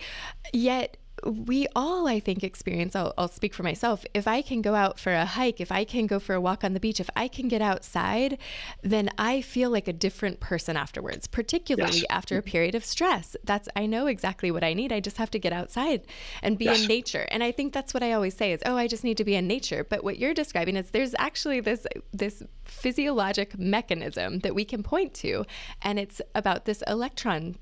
Yet 0.53 0.97
we 1.25 1.67
all, 1.75 2.07
I 2.07 2.19
think, 2.19 2.43
experience, 2.43 2.95
I'll, 2.95 3.13
I'll, 3.17 3.27
speak 3.27 3.53
for 3.53 3.63
myself. 3.63 4.05
If 4.13 4.27
I 4.27 4.41
can 4.41 4.61
go 4.61 4.75
out 4.75 4.99
for 4.99 5.13
a 5.13 5.25
hike, 5.25 5.61
if 5.61 5.71
I 5.71 5.83
can 5.83 6.07
go 6.07 6.19
for 6.19 6.33
a 6.33 6.41
walk 6.41 6.63
on 6.63 6.73
the 6.73 6.79
beach, 6.79 6.99
if 6.99 7.09
I 7.15 7.27
can 7.27 7.47
get 7.47 7.61
outside, 7.61 8.37
then 8.81 9.09
I 9.17 9.41
feel 9.41 9.69
like 9.69 9.87
a 9.87 9.93
different 9.93 10.39
person 10.39 10.75
afterwards, 10.75 11.27
particularly 11.27 11.99
yes. 11.99 12.05
after 12.09 12.35
a 12.35 12.41
mm-hmm. 12.41 12.49
period 12.49 12.75
of 12.75 12.83
stress. 12.83 13.35
That's, 13.43 13.69
I 13.75 13.85
know 13.85 14.07
exactly 14.07 14.51
what 14.51 14.63
I 14.63 14.73
need. 14.73 14.91
I 14.91 14.99
just 14.99 15.17
have 15.17 15.31
to 15.31 15.39
get 15.39 15.53
outside 15.53 16.05
and 16.41 16.57
be 16.57 16.65
yes. 16.65 16.81
in 16.81 16.87
nature. 16.87 17.27
And 17.31 17.43
I 17.43 17.51
think 17.51 17.73
that's 17.73 17.93
what 17.93 18.03
I 18.03 18.13
always 18.13 18.35
say 18.35 18.51
is, 18.51 18.61
oh, 18.65 18.75
I 18.75 18.87
just 18.87 19.03
need 19.03 19.17
to 19.17 19.25
be 19.25 19.35
in 19.35 19.47
nature. 19.47 19.83
But 19.83 20.03
what 20.03 20.17
you're 20.17 20.33
describing 20.33 20.75
is 20.75 20.91
there's 20.91 21.15
actually 21.19 21.59
this, 21.59 21.85
this 22.11 22.43
physiologic 22.65 23.57
mechanism 23.57 24.39
that 24.39 24.55
we 24.55 24.65
can 24.65 24.83
point 24.83 25.13
to. 25.15 25.45
And 25.81 25.99
it's 25.99 26.21
about 26.35 26.65
this 26.65 26.83
electron 26.87 27.55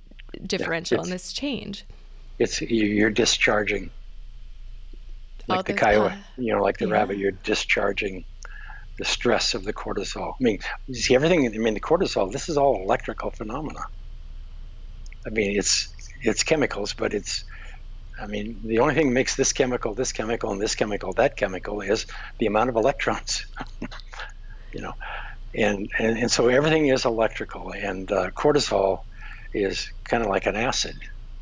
differential 0.45 0.97
yeah, 0.97 1.03
and 1.03 1.11
this 1.11 1.31
change 1.31 1.85
it's 2.39 2.61
you're 2.61 3.09
discharging 3.09 3.91
like 5.47 5.65
the 5.65 5.73
coyote, 5.73 6.11
uh, 6.11 6.15
you 6.38 6.53
know, 6.53 6.61
like 6.61 6.77
the 6.77 6.88
yeah. 6.88 6.93
rabbit. 6.93 7.17
You're 7.17 7.31
discharging 7.31 8.25
the 8.97 9.05
stress 9.05 9.53
of 9.53 9.63
the 9.63 9.73
cortisol. 9.73 10.33
I 10.33 10.43
mean, 10.43 10.59
you 10.88 10.95
see 10.95 11.15
everything. 11.15 11.45
I 11.45 11.57
mean, 11.57 11.73
the 11.73 11.79
cortisol. 11.79 12.31
This 12.31 12.49
is 12.49 12.57
all 12.57 12.81
electrical 12.81 13.31
phenomena. 13.31 13.81
I 15.25 15.29
mean, 15.29 15.57
it's 15.57 15.93
it's 16.21 16.43
chemicals, 16.43 16.93
but 16.93 17.13
it's. 17.13 17.43
I 18.19 18.25
mean, 18.25 18.61
the 18.63 18.79
only 18.79 18.95
thing 18.95 19.09
that 19.09 19.13
makes 19.13 19.35
this 19.35 19.53
chemical, 19.53 19.93
this 19.93 20.11
chemical, 20.11 20.51
and 20.51 20.59
this 20.59 20.73
chemical, 20.73 21.13
that 21.13 21.38
chemical 21.38 21.81
is 21.81 22.07
the 22.39 22.47
amount 22.47 22.71
of 22.71 22.75
electrons. 22.75 23.45
you 24.73 24.81
know, 24.81 24.93
and, 25.53 25.89
and 25.99 26.17
and 26.17 26.31
so 26.31 26.47
everything 26.47 26.88
is 26.88 27.05
electrical, 27.05 27.71
and 27.71 28.11
uh, 28.11 28.31
cortisol 28.31 29.01
is 29.53 29.91
kind 30.03 30.23
of 30.23 30.29
like 30.29 30.47
an 30.47 30.55
acid, 30.55 30.97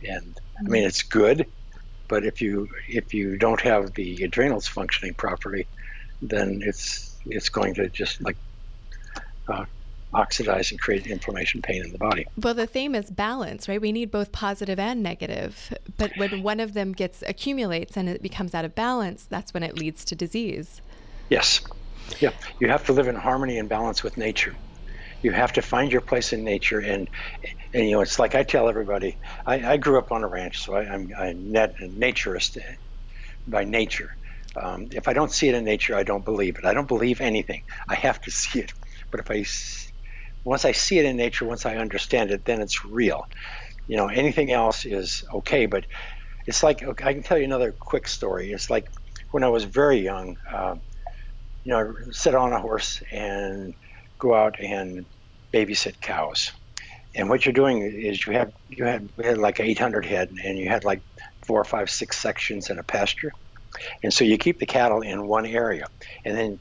and 0.08 0.38
I 0.60 0.64
mean, 0.64 0.84
it's 0.84 1.04
good, 1.04 1.46
but 2.08 2.26
if 2.26 2.42
you 2.42 2.70
if 2.88 3.14
you 3.14 3.38
don't 3.38 3.62
have 3.62 3.94
the 3.94 4.24
adrenals 4.24 4.68
functioning 4.68 5.14
properly, 5.14 5.68
then 6.22 6.62
it's 6.66 7.18
it's 7.26 7.50
going 7.50 7.74
to 7.76 7.90
just 7.90 8.22
like 8.22 8.38
uh, 9.48 9.66
oxidize 10.14 10.72
and 10.72 10.80
create 10.80 11.08
inflammation, 11.08 11.62
pain 11.62 11.84
in 11.84 11.92
the 11.92 11.98
body. 11.98 12.26
Well, 12.42 12.54
the 12.54 12.68
theme 12.68 12.96
is 12.96 13.10
balance, 13.10 13.68
right? 13.68 13.82
We 13.82 13.92
need 13.92 14.12
both 14.12 14.32
positive 14.32 14.80
and 14.80 15.04
negative, 15.04 15.74
but 15.98 16.12
when 16.18 16.44
one 16.44 16.60
of 16.60 16.74
them 16.74 16.94
gets 16.94 17.24
accumulates 17.28 17.98
and 17.98 18.08
it 18.08 18.22
becomes 18.22 18.56
out 18.56 18.66
of 18.66 18.76
balance, 18.76 19.26
that's 19.26 19.54
when 19.54 19.64
it 19.64 19.78
leads 19.78 20.06
to 20.06 20.16
disease. 20.16 20.82
Yes. 21.30 21.62
Yeah. 22.20 22.32
You 22.60 22.70
have 22.70 22.86
to 22.86 22.94
live 22.94 23.08
in 23.08 23.16
harmony 23.16 23.58
and 23.58 23.68
balance 23.68 24.04
with 24.04 24.16
nature 24.16 24.56
you 25.26 25.32
have 25.32 25.54
to 25.54 25.62
find 25.62 25.92
your 25.92 26.02
place 26.02 26.34
in 26.34 26.44
nature. 26.44 26.80
And 26.80 27.10
and 27.76 27.86
you 27.86 27.92
know 27.92 28.02
it's 28.02 28.20
like 28.20 28.36
i 28.36 28.44
tell 28.44 28.70
everybody 28.70 29.18
i, 29.46 29.74
I 29.74 29.78
grew 29.78 30.00
up 30.00 30.12
on 30.12 30.24
a 30.24 30.28
ranch 30.28 30.60
so 30.60 30.76
I, 30.76 30.96
am 30.96 31.08
net 31.52 31.76
a 31.82 31.88
naturist 31.88 32.58
by 33.48 33.64
nature. 33.66 34.10
Um, 34.62 34.88
if 34.92 35.08
i 35.08 35.14
don't 35.14 35.32
see 35.32 35.50
it 35.50 35.56
in 35.56 35.66
nature 35.66 35.96
i 35.96 36.04
don't 36.04 36.26
believe 36.26 36.56
it. 36.58 36.66
I 36.66 36.74
don't 36.74 36.88
believe 36.88 37.22
anything. 37.22 37.62
I 37.90 37.96
have 37.96 38.20
to 38.22 38.32
see 38.32 38.60
it. 38.60 38.72
But 39.12 39.20
if 39.20 39.30
i 39.30 39.46
once 40.44 40.66
i 40.66 40.72
see 40.72 40.98
it 41.00 41.06
in 41.06 41.18
nature 41.18 41.46
once 41.46 41.66
i 41.66 41.76
understand 41.76 42.32
it 42.32 42.46
then 42.46 42.62
it's 42.62 42.86
real. 42.86 43.26
You 43.88 43.98
know 43.98 44.08
anything 44.08 44.52
else 44.52 44.86
is 44.86 45.24
okay 45.34 45.66
but 45.66 45.86
it's 46.48 46.64
like 46.64 46.84
i 47.04 47.14
can 47.14 47.24
tell 47.24 47.38
you 47.38 47.46
another 47.46 47.76
quick 47.80 48.08
story. 48.08 48.52
It's 48.52 48.70
like 48.70 48.86
when 49.32 49.44
i 49.44 49.50
was 49.50 49.66
very 49.66 50.00
young 50.00 50.38
uh, 50.52 50.76
you 51.66 51.74
know 51.74 51.94
sit 52.12 52.36
on 52.36 52.54
a 52.54 52.62
horse 52.62 53.04
and 53.12 53.74
go 54.20 54.34
out 54.34 54.56
and 54.60 55.06
babysit 55.56 56.02
cows. 56.02 56.52
And 57.16 57.30
what 57.30 57.46
you're 57.46 57.54
doing 57.54 57.82
is 57.82 58.28
you 58.28 58.34
have 58.34 58.52
you 58.70 58.84
had, 58.84 59.10
we 59.16 59.26
had 59.26 59.38
like 59.38 59.62
800 59.62 60.06
head, 60.06 60.30
and 60.44 60.58
you 60.58 60.68
had 60.68 60.84
like 60.84 61.02
four 61.46 61.62
or 61.62 61.64
five, 61.64 61.90
six 61.90 62.18
sections 62.18 62.70
in 62.70 62.78
a 62.78 62.84
pasture, 62.84 63.32
and 64.04 64.14
so 64.14 64.26
you 64.26 64.38
keep 64.38 64.60
the 64.60 64.66
cattle 64.66 65.02
in 65.02 65.26
one 65.26 65.46
area, 65.46 65.86
and 66.26 66.38
then 66.38 66.60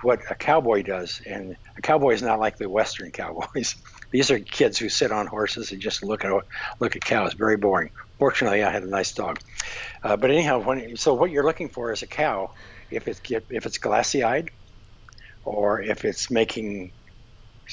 what 0.00 0.20
a 0.28 0.34
cowboy 0.34 0.82
does, 0.82 1.20
and 1.24 1.56
a 1.76 1.82
cowboy 1.82 2.14
is 2.14 2.22
not 2.22 2.40
like 2.40 2.56
the 2.56 2.68
Western 2.68 3.10
cowboys. 3.22 3.76
These 4.10 4.30
are 4.30 4.40
kids 4.40 4.76
who 4.78 4.88
sit 4.88 5.12
on 5.12 5.26
horses 5.26 5.70
and 5.70 5.80
just 5.80 6.02
look 6.02 6.24
at 6.24 6.32
look 6.80 6.96
at 6.96 7.04
cows. 7.04 7.34
Very 7.34 7.56
boring. 7.56 7.90
Fortunately, 8.18 8.62
I 8.62 8.70
had 8.70 8.82
a 8.82 8.88
nice 8.88 9.12
dog. 9.12 9.38
Uh, 10.02 10.16
but 10.16 10.30
anyhow, 10.30 10.60
when, 10.60 10.96
so 10.96 11.14
what 11.14 11.30
you're 11.30 11.44
looking 11.44 11.68
for 11.68 11.92
is 11.92 12.02
a 12.02 12.06
cow, 12.06 12.52
if 12.90 13.06
it's 13.06 13.20
if 13.30 13.66
it's 13.66 13.78
glassy 13.78 14.24
eyed, 14.24 14.50
or 15.44 15.80
if 15.80 16.04
it's 16.04 16.30
making 16.30 16.92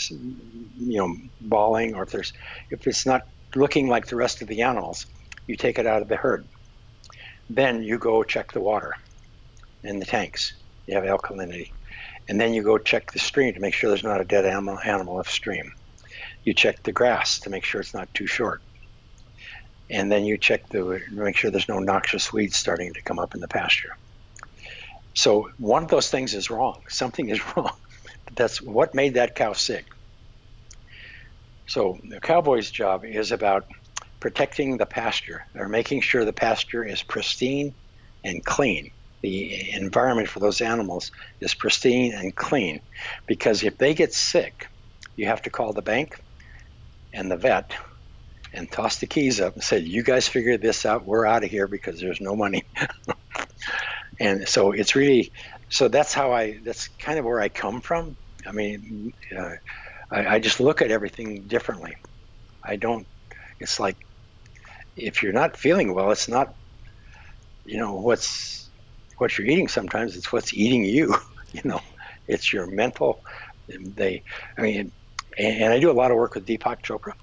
you 0.10 0.98
know 0.98 1.16
bawling 1.42 1.96
or 1.96 2.04
if 2.04 2.12
there's 2.12 2.32
if 2.70 2.86
it's 2.88 3.06
not 3.06 3.24
looking 3.56 3.88
like 3.88 4.08
the 4.08 4.16
rest 4.16 4.42
of 4.42 4.48
the 4.48 4.62
animals 4.62 5.06
you 5.50 5.56
take 5.56 5.80
it 5.80 5.88
out 5.88 6.04
of 6.04 6.08
the 6.08 6.16
herd. 6.16 6.48
Then 7.50 7.82
you 7.82 7.98
go 7.98 8.24
check 8.24 8.52
the 8.52 8.62
water 8.62 8.94
in 9.84 9.98
the 9.98 10.06
tanks. 10.06 10.54
You 10.86 10.96
have 10.96 11.04
alkalinity. 11.04 11.72
And 12.28 12.40
then 12.40 12.54
you 12.54 12.62
go 12.62 12.78
check 12.78 13.12
the 13.12 13.18
stream 13.18 13.56
to 13.56 13.60
make 13.60 13.74
sure 13.74 13.90
there's 13.90 14.04
not 14.04 14.22
a 14.22 14.26
dead 14.26 14.46
animal 14.46 14.78
animal 14.78 15.18
upstream. 15.18 15.72
You 16.44 16.54
check 16.54 16.84
the 16.84 16.92
grass 16.92 17.40
to 17.40 17.50
make 17.50 17.66
sure 17.66 17.82
it's 17.82 17.96
not 17.96 18.14
too 18.14 18.28
short. 18.28 18.62
And 19.90 20.12
then 20.12 20.24
you 20.24 20.38
check 20.38 20.70
the 20.70 21.02
make 21.12 21.36
sure 21.36 21.50
there's 21.50 21.68
no 21.68 21.80
noxious 21.80 22.32
weeds 22.32 22.56
starting 22.56 22.94
to 22.94 23.02
come 23.02 23.18
up 23.18 23.34
in 23.34 23.42
the 23.42 23.48
pasture. 23.48 23.98
So 25.16 25.50
one 25.58 25.82
of 25.82 25.90
those 25.90 26.12
things 26.12 26.36
is 26.36 26.52
wrong. 26.52 26.84
Something 26.90 27.30
is 27.30 27.42
wrong 27.58 27.72
that's 28.36 28.62
what 28.62 28.96
made 28.96 29.16
that 29.16 29.36
cow 29.36 29.54
sick. 29.54 29.86
So 31.68 31.98
the 32.10 32.20
cowboy's 32.20 32.72
job 32.72 33.06
is 33.06 33.32
about 33.32 33.64
protecting 34.20 34.78
the 34.78 34.86
pasture 34.86 35.44
or 35.56 35.70
making 35.70 36.02
sure 36.02 36.26
the 36.26 36.34
pasture 36.34 36.84
is 36.84 37.04
pristine 37.04 37.76
and 38.24 38.44
clean. 38.44 38.92
The 39.22 39.72
environment 39.74 40.30
for 40.30 40.40
those 40.40 40.62
animals 40.62 41.12
is 41.42 41.54
pristine 41.54 42.14
and 42.14 42.36
clean 42.36 42.82
because 43.28 43.64
if 43.64 43.78
they 43.78 43.94
get 43.94 44.14
sick, 44.14 44.68
you 45.16 45.28
have 45.28 45.42
to 45.44 45.50
call 45.50 45.74
the 45.74 45.82
bank 45.82 46.16
and 47.14 47.30
the 47.30 47.38
vet 47.38 47.74
and 48.54 48.72
toss 48.72 48.98
the 49.00 49.08
keys 49.08 49.42
up 49.42 49.54
and 49.54 49.64
say, 49.64 49.80
You 49.80 50.04
guys 50.04 50.28
figure 50.28 50.58
this 50.58 50.86
out. 50.86 51.06
We're 51.06 51.26
out 51.26 51.44
of 51.44 51.50
here 51.52 51.68
because 51.68 52.00
there's 52.00 52.22
no 52.22 52.36
money. 52.36 52.64
and 54.20 54.48
so 54.48 54.72
it's 54.72 54.96
really 54.96 55.32
so 55.70 55.88
that's 55.88 56.14
how 56.14 56.32
I 56.34 56.60
that's 56.64 56.90
kind 57.00 57.20
of 57.20 57.26
where 57.26 57.40
I 57.40 57.50
come 57.50 57.82
from. 57.82 58.18
I 58.48 58.52
mean, 58.52 59.14
uh, 59.38 59.56
I, 60.12 60.36
I 60.36 60.40
just 60.40 60.60
look 60.60 60.82
at 60.82 60.92
everything 60.92 61.46
differently. 61.48 61.94
I 62.64 62.76
don't. 62.76 63.08
It's 63.60 63.80
like 63.80 63.98
if 64.96 65.24
you're 65.24 65.34
not 65.34 65.58
feeling 65.58 65.94
well, 65.94 66.12
it's 66.12 66.28
not 66.28 66.54
you 67.66 67.78
know 67.78 67.96
what's 67.96 68.70
what 69.18 69.38
you're 69.38 69.48
eating. 69.48 69.68
Sometimes 69.68 70.16
it's 70.16 70.32
what's 70.32 70.54
eating 70.54 70.84
you. 70.86 71.16
You 71.52 71.62
know, 71.66 71.82
it's 72.28 72.54
your 72.54 72.68
mental. 72.68 73.24
They, 73.68 74.22
I 74.56 74.62
mean, 74.62 74.92
and, 75.36 75.64
and 75.64 75.74
I 75.74 75.80
do 75.80 75.90
a 75.90 75.94
lot 75.94 76.12
of 76.12 76.18
work 76.18 76.36
with 76.36 76.46
Deepak 76.46 76.84
Chopra, 76.84 77.14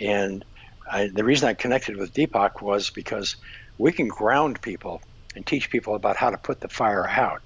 and 0.00 0.42
I, 0.90 1.10
the 1.12 1.22
reason 1.22 1.50
I 1.50 1.52
connected 1.52 1.98
with 1.98 2.14
Deepak 2.14 2.62
was 2.62 2.88
because 2.88 3.36
we 3.76 3.92
can 3.92 4.08
ground 4.08 4.62
people 4.62 5.02
and 5.36 5.46
teach 5.46 5.70
people 5.70 5.96
about 5.96 6.16
how 6.16 6.30
to 6.30 6.38
put 6.38 6.60
the 6.62 6.68
fire 6.70 7.06
out. 7.06 7.42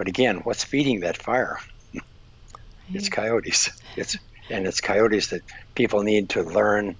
But 0.00 0.08
again, 0.08 0.40
what's 0.44 0.64
feeding 0.64 1.00
that 1.00 1.18
fire? 1.18 1.58
It's 2.94 3.10
coyotes. 3.10 3.68
It's 3.98 4.16
and 4.50 4.66
it's 4.66 4.80
coyotes 4.80 5.28
that 5.28 5.42
people 5.74 6.02
need 6.02 6.30
to 6.30 6.42
learn 6.42 6.96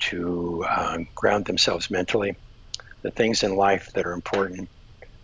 to 0.00 0.62
uh, 0.68 0.98
ground 1.16 1.46
themselves 1.46 1.90
mentally. 1.90 2.36
The 3.02 3.10
things 3.12 3.42
in 3.42 3.56
life 3.56 3.88
that 3.94 4.04
are 4.04 4.12
important, 4.12 4.68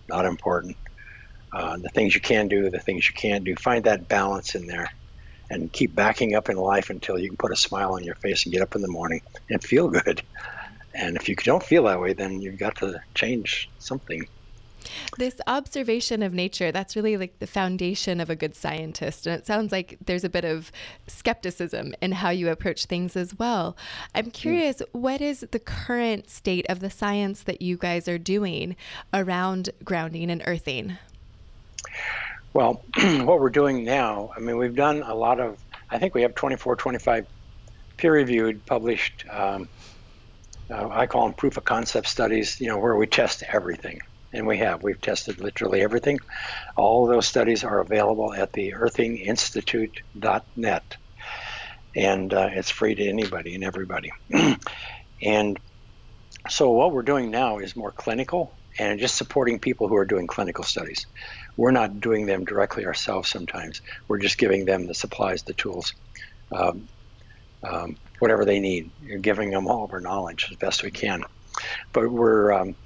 not 0.09 0.25
important. 0.25 0.75
Uh, 1.55 1.77
the 1.83 1.91
things 1.91 2.15
you 2.15 2.23
can 2.23 2.49
do, 2.49 2.71
the 2.71 2.81
things 2.81 3.07
you 3.07 3.15
can't 3.15 3.45
do. 3.45 3.55
Find 3.57 3.85
that 3.85 4.09
balance 4.09 4.55
in 4.55 4.67
there 4.67 4.89
and 5.51 5.71
keep 5.71 5.95
backing 5.95 6.35
up 6.35 6.49
in 6.49 6.57
life 6.57 6.89
until 6.89 7.19
you 7.19 7.29
can 7.29 7.37
put 7.37 7.53
a 7.53 7.57
smile 7.57 7.93
on 7.93 8.05
your 8.05 8.17
face 8.23 8.47
and 8.47 8.55
get 8.55 8.63
up 8.63 8.75
in 8.75 8.81
the 8.81 8.89
morning 8.89 9.21
and 9.51 9.63
feel 9.63 9.91
good. 9.91 10.23
And 10.95 11.15
if 11.17 11.29
you 11.29 11.37
don't 11.45 11.63
feel 11.63 11.85
that 11.85 12.01
way, 12.01 12.15
then 12.15 12.41
you've 12.41 12.59
got 12.59 12.77
to 12.77 12.99
change 13.15 13.69
something. 13.77 14.27
This 15.19 15.41
observation 15.47 16.23
of 16.23 16.33
nature, 16.33 16.73
that's 16.73 16.97
really 16.97 17.17
like 17.17 17.39
the 17.39 17.47
foundation 17.47 18.21
of 18.21 18.31
a 18.31 18.37
good 18.37 18.55
scientist. 18.55 19.27
And 19.27 19.39
it 19.39 19.47
sounds 19.47 19.73
like 19.73 19.99
there's 20.05 20.25
a 20.25 20.29
bit 20.29 20.45
of 20.45 20.71
skepticism 21.07 21.95
in 22.01 22.13
how 22.13 22.31
you 22.31 22.51
approach 22.51 22.87
things 22.87 23.17
as 23.17 23.39
well. 23.39 23.77
I'm 24.15 24.31
curious, 24.31 24.79
mm. 24.79 24.87
what 24.93 25.21
is 25.21 25.41
the 25.51 25.59
current 25.59 26.31
state 26.31 26.67
of 26.69 26.81
the 26.81 26.91
science 26.91 27.43
that 27.45 27.63
you 27.63 27.77
guys 27.77 28.09
are 28.09 28.19
doing 28.19 28.77
around 29.13 29.71
grounding 29.85 30.31
and 30.31 30.43
earthing? 30.47 30.99
Well, 32.53 32.83
what 32.97 33.41
we're 33.41 33.51
doing 33.51 33.85
now, 33.85 34.31
I 34.37 34.41
mean, 34.41 34.57
we've 34.57 34.75
done 34.75 35.03
a 35.03 35.15
lot 35.15 35.41
of, 35.41 35.59
I 35.91 35.99
think 35.99 36.15
we 36.15 36.23
have 36.23 36.35
24, 36.35 36.77
25 36.77 37.27
peer 37.97 38.13
reviewed, 38.13 38.65
published, 38.67 39.25
um, 39.31 39.69
uh, 40.71 40.89
I 40.89 41.07
call 41.07 41.25
them 41.25 41.35
proof 41.35 41.57
of 41.57 41.65
concept 41.65 42.09
studies, 42.09 42.61
you 42.61 42.69
know, 42.69 42.79
where 42.79 42.97
we 42.97 43.07
test 43.07 43.43
everything. 43.49 44.01
And 44.37 44.47
we 44.47 44.59
have. 44.59 44.83
We've 44.83 45.01
tested 45.01 45.41
literally 45.41 45.81
everything. 45.81 46.19
All 46.77 47.07
those 47.07 47.27
studies 47.27 47.65
are 47.65 47.81
available 47.81 48.35
at 48.35 48.53
the 48.53 48.75
earthinginstitute.net. 48.77 50.97
And 51.97 52.35
uh, 52.35 52.51
it's 52.53 52.71
free 52.71 52.95
to 52.95 53.09
anybody 53.09 53.55
and 53.55 53.65
everybody. 53.65 54.11
and 55.23 55.59
so 56.51 56.71
what 56.71 56.93
we're 56.93 57.03
doing 57.03 57.31
now 57.31 57.61
is 57.61 57.75
more 57.75 57.93
clinical 57.93 58.61
and 58.79 59.01
just 59.01 59.17
supporting 59.17 59.59
people 59.59 59.89
who 59.89 59.97
are 59.97 60.05
doing 60.05 60.27
clinical 60.27 60.65
studies. 60.65 61.07
We're 61.57 61.71
not 61.71 61.99
doing 61.99 62.27
them 62.27 62.45
directly 62.45 62.85
ourselves 62.85 63.31
sometimes. 63.31 63.81
We're 64.07 64.19
just 64.19 64.37
giving 64.37 64.67
them 64.67 64.87
the 64.87 64.93
supplies, 64.93 65.45
the 65.45 65.55
tools, 65.55 65.95
um, 66.55 66.91
um, 67.67 67.97
whatever 68.19 68.45
they 68.45 68.61
need. 68.61 68.93
You're 69.01 69.21
giving 69.21 69.51
them 69.51 69.67
all 69.67 69.85
of 69.85 69.95
our 69.95 70.03
knowledge 70.03 70.49
as 70.51 70.59
best 70.59 70.83
we 70.83 70.91
can. 70.91 71.25
But 71.95 72.13
we're 72.13 72.53
um, 72.53 72.77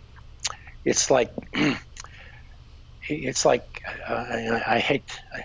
it's 0.84 1.10
like 1.10 1.32
it's 3.08 3.44
like 3.44 3.82
uh, 4.08 4.12
I, 4.12 4.62
I, 4.66 4.78
hate 4.78 5.04
I, 5.34 5.44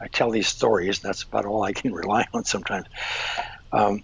I, 0.00 0.08
tell 0.08 0.30
these 0.30 0.48
stories 0.48 1.00
that's 1.00 1.22
about 1.22 1.46
all 1.46 1.62
I 1.62 1.72
can 1.72 1.92
rely 2.02 2.26
on 2.32 2.44
sometimes. 2.44 2.86
Um, 3.72 4.02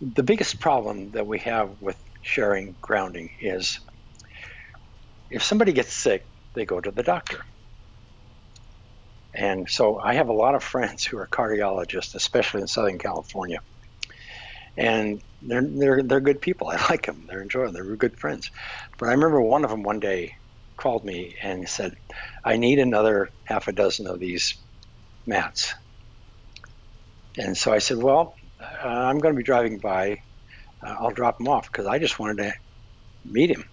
the 0.00 0.22
biggest 0.22 0.60
problem 0.60 1.12
that 1.12 1.26
we 1.26 1.38
have 1.40 1.80
with 1.80 1.96
sharing 2.22 2.74
grounding 2.80 3.30
is 3.40 3.80
if 5.30 5.42
somebody 5.42 5.72
gets 5.72 5.92
sick, 5.92 6.24
they 6.54 6.64
go 6.64 6.80
to 6.80 6.90
the 6.90 7.02
doctor. 7.02 7.44
And 9.32 9.68
so 9.68 9.98
I 9.98 10.14
have 10.14 10.28
a 10.28 10.32
lot 10.32 10.54
of 10.54 10.62
friends 10.74 11.04
who 11.04 11.18
are 11.18 11.26
cardiologists, 11.26 12.14
especially 12.14 12.60
in 12.60 12.68
Southern 12.68 12.98
California 12.98 13.60
and 14.76 15.22
they're 15.46 15.62
they're 15.62 16.02
they're 16.02 16.20
good 16.20 16.40
people. 16.40 16.68
I 16.72 16.76
like 16.88 17.06
them. 17.06 17.26
They're 17.28 17.42
enjoying. 17.42 17.72
They're 17.72 17.96
good 17.96 18.18
friends. 18.18 18.50
But 18.98 19.08
I 19.08 19.12
remember 19.12 19.40
one 19.40 19.64
of 19.64 19.70
them 19.70 19.82
one 19.82 20.00
day 20.00 20.36
called 20.76 21.04
me 21.04 21.36
and 21.42 21.68
said, 21.68 21.96
"I 22.44 22.56
need 22.56 22.78
another 22.78 23.30
half 23.44 23.68
a 23.68 23.72
dozen 23.72 24.06
of 24.06 24.18
these 24.18 24.54
mats." 25.26 25.74
And 27.36 27.56
so 27.56 27.72
I 27.72 27.78
said, 27.78 27.98
"Well, 27.98 28.36
uh, 28.60 28.86
I'm 28.86 29.18
going 29.18 29.34
to 29.34 29.38
be 29.38 29.44
driving 29.44 29.78
by. 29.78 30.22
Uh, 30.82 30.96
I'll 30.98 31.10
drop 31.10 31.38
them 31.38 31.48
off 31.48 31.70
because 31.70 31.86
I 31.86 31.98
just 31.98 32.18
wanted 32.18 32.38
to 32.38 32.52
meet 33.24 33.50
him." 33.50 33.64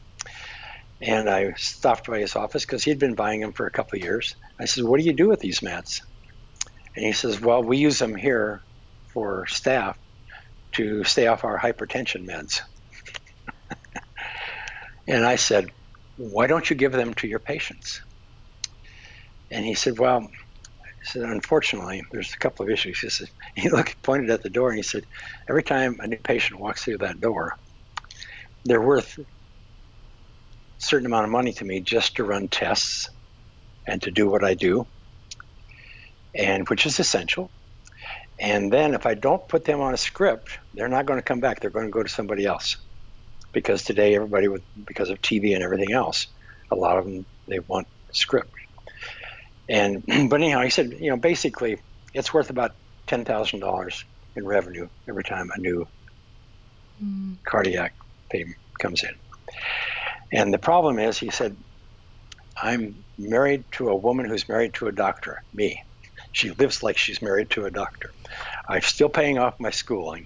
And 1.01 1.27
I 1.27 1.53
stopped 1.53 2.07
by 2.07 2.19
his 2.19 2.35
office 2.35 2.63
because 2.63 2.83
he'd 2.83 2.99
been 2.99 3.15
buying 3.15 3.41
them 3.41 3.53
for 3.53 3.65
a 3.65 3.71
couple 3.71 3.97
of 3.97 4.03
years. 4.03 4.35
I 4.59 4.65
said, 4.65 4.83
"What 4.83 4.99
do 4.99 5.05
you 5.05 5.13
do 5.13 5.29
with 5.29 5.39
these 5.39 5.61
mats?" 5.61 6.01
And 6.95 7.05
he 7.05 7.13
says, 7.13 7.39
"Well, 7.39 7.63
we 7.63 7.77
use 7.77 7.97
them 7.97 8.15
here 8.15 8.61
for 9.13 9.47
staff 9.47 9.97
to 10.73 11.03
stay 11.03 11.27
off 11.27 11.43
our 11.43 11.59
hypertension 11.59 12.27
meds. 12.27 12.61
and 15.07 15.25
I 15.25 15.35
said, 15.35 15.71
Why 16.17 16.47
don't 16.47 16.69
you 16.69 16.75
give 16.75 16.91
them 16.91 17.13
to 17.15 17.27
your 17.27 17.39
patients? 17.39 18.01
And 19.51 19.65
he 19.65 19.73
said, 19.73 19.99
Well, 19.99 20.21
he 21.01 21.07
said, 21.09 21.23
unfortunately, 21.23 22.03
there's 22.11 22.33
a 22.33 22.37
couple 22.37 22.63
of 22.63 22.71
issues. 22.71 22.99
He 22.99 23.09
said, 23.09 23.27
he 23.55 23.69
looked, 23.69 24.01
pointed 24.03 24.29
at 24.29 24.43
the 24.43 24.49
door 24.49 24.69
and 24.69 24.77
he 24.77 24.83
said, 24.83 25.03
every 25.49 25.63
time 25.63 25.97
a 25.99 26.07
new 26.07 26.17
patient 26.17 26.59
walks 26.59 26.83
through 26.83 26.99
that 26.99 27.19
door, 27.19 27.55
they're 28.65 28.81
worth 28.81 29.17
a 29.17 29.25
certain 30.77 31.07
amount 31.07 31.25
of 31.25 31.31
money 31.31 31.53
to 31.53 31.65
me 31.65 31.81
just 31.81 32.15
to 32.15 32.23
run 32.23 32.47
tests 32.47 33.09
and 33.87 34.01
to 34.03 34.11
do 34.11 34.29
what 34.29 34.43
I 34.43 34.53
do, 34.53 34.85
and 36.35 36.69
which 36.69 36.85
is 36.85 36.99
essential. 36.99 37.51
And 38.41 38.73
then 38.73 38.95
if 38.95 39.05
I 39.05 39.13
don't 39.13 39.47
put 39.47 39.65
them 39.65 39.81
on 39.81 39.93
a 39.93 39.97
script, 39.97 40.57
they're 40.73 40.87
not 40.87 41.05
going 41.05 41.19
to 41.19 41.23
come 41.23 41.39
back. 41.39 41.59
They're 41.59 41.69
going 41.69 41.85
to 41.85 41.91
go 41.91 42.01
to 42.01 42.09
somebody 42.09 42.47
else. 42.47 42.77
Because 43.53 43.83
today, 43.83 44.15
everybody, 44.15 44.47
with 44.47 44.63
because 44.83 45.11
of 45.11 45.21
TV 45.21 45.53
and 45.53 45.63
everything 45.63 45.93
else, 45.93 46.25
a 46.71 46.75
lot 46.75 46.97
of 46.97 47.05
them 47.05 47.25
they 47.47 47.59
want 47.59 47.87
script. 48.11 48.51
And 49.69 50.03
but 50.29 50.41
anyhow, 50.41 50.61
he 50.63 50.71
said, 50.71 50.97
you 50.99 51.11
know, 51.11 51.17
basically, 51.17 51.77
it's 52.15 52.33
worth 52.33 52.49
about 52.49 52.73
ten 53.05 53.25
thousand 53.25 53.59
dollars 53.59 54.03
in 54.35 54.47
revenue 54.47 54.87
every 55.07 55.23
time 55.23 55.51
a 55.53 55.59
new 55.59 55.87
mm. 57.03 57.35
cardiac 57.43 57.93
payment 58.31 58.57
comes 58.79 59.03
in. 59.03 59.13
And 60.31 60.51
the 60.51 60.57
problem 60.57 60.97
is, 60.97 61.19
he 61.19 61.29
said, 61.29 61.55
I'm 62.57 63.03
married 63.19 63.65
to 63.73 63.89
a 63.89 63.95
woman 63.95 64.25
who's 64.25 64.49
married 64.49 64.73
to 64.75 64.87
a 64.87 64.91
doctor, 64.91 65.43
me. 65.53 65.83
She 66.31 66.51
lives 66.51 66.83
like 66.83 66.97
she's 66.97 67.21
married 67.21 67.51
to 67.51 67.65
a 67.65 67.71
doctor. 67.71 68.09
I'm 68.69 68.81
still 68.81 69.09
paying 69.09 69.37
off 69.39 69.55
my 69.59 69.71
schooling. 69.71 70.25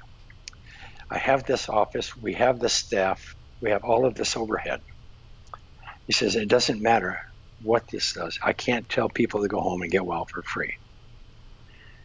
I 1.12 1.18
have 1.20 1.46
this 1.46 1.70
office, 1.70 2.12
we 2.18 2.34
have 2.34 2.60
the 2.60 2.70
staff, 2.70 3.24
we 3.62 3.72
have 3.72 3.84
all 3.84 4.06
of 4.06 4.16
this 4.16 4.38
overhead. 4.38 4.82
He 6.08 6.14
says, 6.14 6.36
It 6.36 6.50
doesn't 6.50 6.82
matter 6.82 7.20
what 7.62 7.84
this 7.92 8.14
does. 8.14 8.38
I 8.44 8.54
can't 8.54 8.90
tell 8.90 9.10
people 9.10 9.42
to 9.42 9.48
go 9.48 9.62
home 9.62 9.82
and 9.82 9.92
get 9.92 10.06
well 10.06 10.26
for 10.32 10.44
free. 10.44 10.74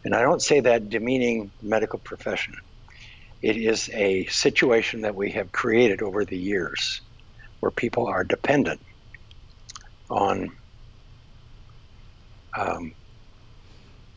And 0.05 0.15
I 0.15 0.23
don't 0.23 0.43
say 0.43 0.61
that 0.61 0.89
demeaning 0.89 1.53
medical 1.63 2.01
profession. 2.01 2.55
It 3.43 3.57
is 3.57 3.91
a 3.95 4.27
situation 4.27 5.03
that 5.03 5.15
we 5.17 5.33
have 5.33 5.53
created 5.53 6.03
over 6.03 6.25
the 6.25 6.39
years 6.39 7.03
where 7.61 7.73
people 7.73 8.07
are 8.09 8.25
dependent 8.25 8.81
on 10.11 10.51
um, 12.59 12.93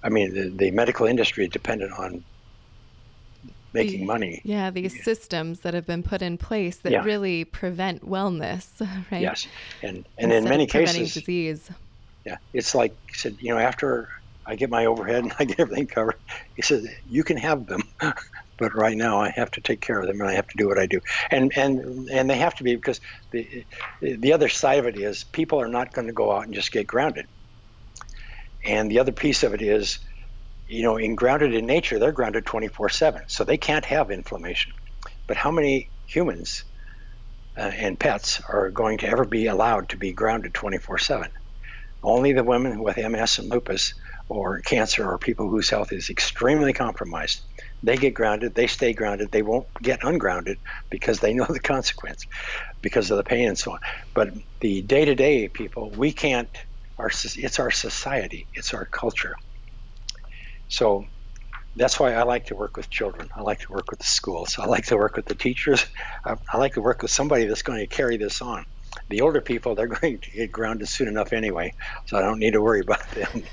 I 0.03 0.09
mean, 0.09 0.33
the, 0.33 0.49
the 0.49 0.71
medical 0.71 1.05
industry 1.05 1.45
is 1.45 1.51
dependent 1.51 1.93
on 1.93 2.23
making 3.73 4.01
the, 4.01 4.05
money. 4.05 4.41
Yeah, 4.43 4.69
these 4.69 4.95
yeah. 4.95 5.03
systems 5.03 5.61
that 5.61 5.73
have 5.73 5.85
been 5.85 6.03
put 6.03 6.21
in 6.21 6.37
place 6.37 6.77
that 6.77 6.91
yeah. 6.91 7.03
really 7.03 7.43
prevent 7.45 8.07
wellness, 8.07 8.67
right? 9.11 9.21
Yes, 9.21 9.47
and 9.81 10.05
and 10.17 10.31
Instead 10.31 10.43
in 10.43 10.49
many 10.49 10.67
cases, 10.67 11.13
disease. 11.13 11.69
Yeah, 12.25 12.37
it's 12.53 12.73
like 12.73 12.95
said, 13.13 13.37
you 13.39 13.53
know, 13.53 13.59
after 13.59 14.09
I 14.45 14.55
get 14.55 14.69
my 14.69 14.85
overhead 14.85 15.23
and 15.23 15.33
I 15.39 15.45
get 15.45 15.59
everything 15.59 15.87
covered, 15.87 16.15
he 16.55 16.61
said, 16.61 16.83
you 17.09 17.23
can 17.23 17.37
have 17.37 17.65
them, 17.65 17.81
but 18.57 18.73
right 18.75 18.95
now 18.95 19.19
I 19.19 19.29
have 19.29 19.51
to 19.51 19.61
take 19.61 19.81
care 19.81 19.99
of 19.99 20.07
them 20.07 20.21
and 20.21 20.29
I 20.29 20.33
have 20.33 20.47
to 20.47 20.57
do 20.57 20.67
what 20.67 20.77
I 20.77 20.85
do, 20.85 21.01
and 21.31 21.51
and 21.57 22.09
and 22.09 22.29
they 22.29 22.37
have 22.37 22.55
to 22.55 22.63
be 22.63 22.75
because 22.75 23.01
the 23.31 23.65
the 24.01 24.33
other 24.33 24.49
side 24.49 24.79
of 24.79 24.85
it 24.85 24.97
is 24.97 25.23
people 25.23 25.59
are 25.59 25.67
not 25.67 25.93
going 25.93 26.07
to 26.07 26.13
go 26.13 26.31
out 26.31 26.45
and 26.45 26.53
just 26.53 26.71
get 26.71 26.87
grounded 26.87 27.27
and 28.63 28.89
the 28.89 28.99
other 28.99 29.11
piece 29.11 29.43
of 29.43 29.53
it 29.53 29.61
is, 29.61 29.99
you 30.67 30.83
know, 30.83 30.97
in 30.97 31.15
grounded 31.15 31.53
in 31.53 31.65
nature, 31.65 31.99
they're 31.99 32.11
grounded 32.11 32.45
24 32.45 32.89
7. 32.89 33.21
So 33.27 33.43
they 33.43 33.57
can't 33.57 33.85
have 33.85 34.11
inflammation. 34.11 34.73
But 35.27 35.37
how 35.37 35.51
many 35.51 35.91
humans 36.05 36.63
uh, 37.57 37.71
and 37.75 37.99
pets 37.99 38.41
are 38.49 38.71
going 38.71 38.99
to 38.99 39.07
ever 39.07 39.25
be 39.25 39.47
allowed 39.47 39.89
to 39.89 39.97
be 39.97 40.13
grounded 40.13 40.53
24 40.53 40.97
7? 40.99 41.29
Only 42.03 42.33
the 42.33 42.43
women 42.43 42.83
with 42.83 42.97
MS 42.97 43.39
and 43.39 43.49
lupus 43.49 43.93
or 44.29 44.61
cancer 44.61 45.05
or 45.05 45.19
people 45.19 45.49
whose 45.49 45.69
health 45.69 45.91
is 45.91 46.09
extremely 46.09 46.73
compromised. 46.73 47.41
They 47.83 47.97
get 47.97 48.13
grounded, 48.13 48.55
they 48.55 48.67
stay 48.67 48.93
grounded, 48.93 49.31
they 49.31 49.41
won't 49.41 49.67
get 49.81 50.03
ungrounded 50.03 50.57
because 50.89 51.19
they 51.19 51.33
know 51.33 51.45
the 51.49 51.59
consequence 51.59 52.25
because 52.81 53.11
of 53.11 53.17
the 53.17 53.23
pain 53.23 53.49
and 53.49 53.57
so 53.57 53.73
on. 53.73 53.79
But 54.15 54.29
the 54.61 54.81
day 54.81 55.05
to 55.05 55.15
day 55.15 55.49
people, 55.49 55.91
we 55.91 56.13
can't 56.13 56.49
our 57.03 57.09
it's 57.09 57.59
our 57.59 57.71
society, 57.71 58.47
it's 58.53 58.73
our 58.73 58.85
culture. 58.85 59.35
So 60.69 61.05
that's 61.75 61.99
why 61.99 62.13
I 62.13 62.23
like 62.23 62.45
to 62.47 62.55
work 62.55 62.77
with 62.77 62.89
children. 62.89 63.29
I 63.35 63.41
like 63.41 63.59
to 63.61 63.71
work 63.71 63.91
with 63.91 63.99
the 63.99 64.05
schools. 64.05 64.57
I 64.57 64.65
like 64.65 64.85
to 64.85 64.97
work 64.97 65.15
with 65.15 65.25
the 65.25 65.35
teachers. 65.35 65.85
I, 66.25 66.35
I 66.51 66.57
like 66.57 66.75
to 66.75 66.81
work 66.81 67.01
with 67.01 67.11
somebody 67.11 67.45
that's 67.45 67.61
going 67.61 67.79
to 67.79 67.87
carry 67.87 68.17
this 68.17 68.41
on. 68.41 68.65
The 69.09 69.21
older 69.21 69.41
people, 69.41 69.75
they're 69.75 69.87
going 70.01 70.19
to 70.19 70.31
get 70.31 70.51
grounded 70.51 70.87
soon 70.87 71.07
enough 71.07 71.33
anyway, 71.33 71.73
so 72.05 72.17
I 72.17 72.21
don't 72.21 72.39
need 72.39 72.53
to 72.53 72.61
worry 72.61 72.79
about 72.79 73.07
them. 73.11 73.43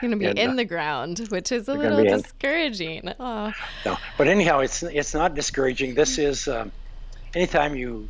going 0.00 0.12
to 0.12 0.16
be 0.16 0.26
and, 0.26 0.38
in 0.38 0.50
uh, 0.50 0.54
the 0.54 0.64
ground, 0.64 1.18
which 1.28 1.52
is 1.52 1.68
a 1.68 1.74
little 1.74 2.02
discouraging. 2.02 3.12
Oh. 3.20 3.52
No, 3.84 3.98
but 4.16 4.26
anyhow, 4.26 4.60
it's 4.60 4.82
it's 4.82 5.12
not 5.12 5.34
discouraging. 5.34 5.94
This 5.94 6.18
is 6.18 6.48
um, 6.48 6.72
anytime 7.34 7.76
you 7.76 8.08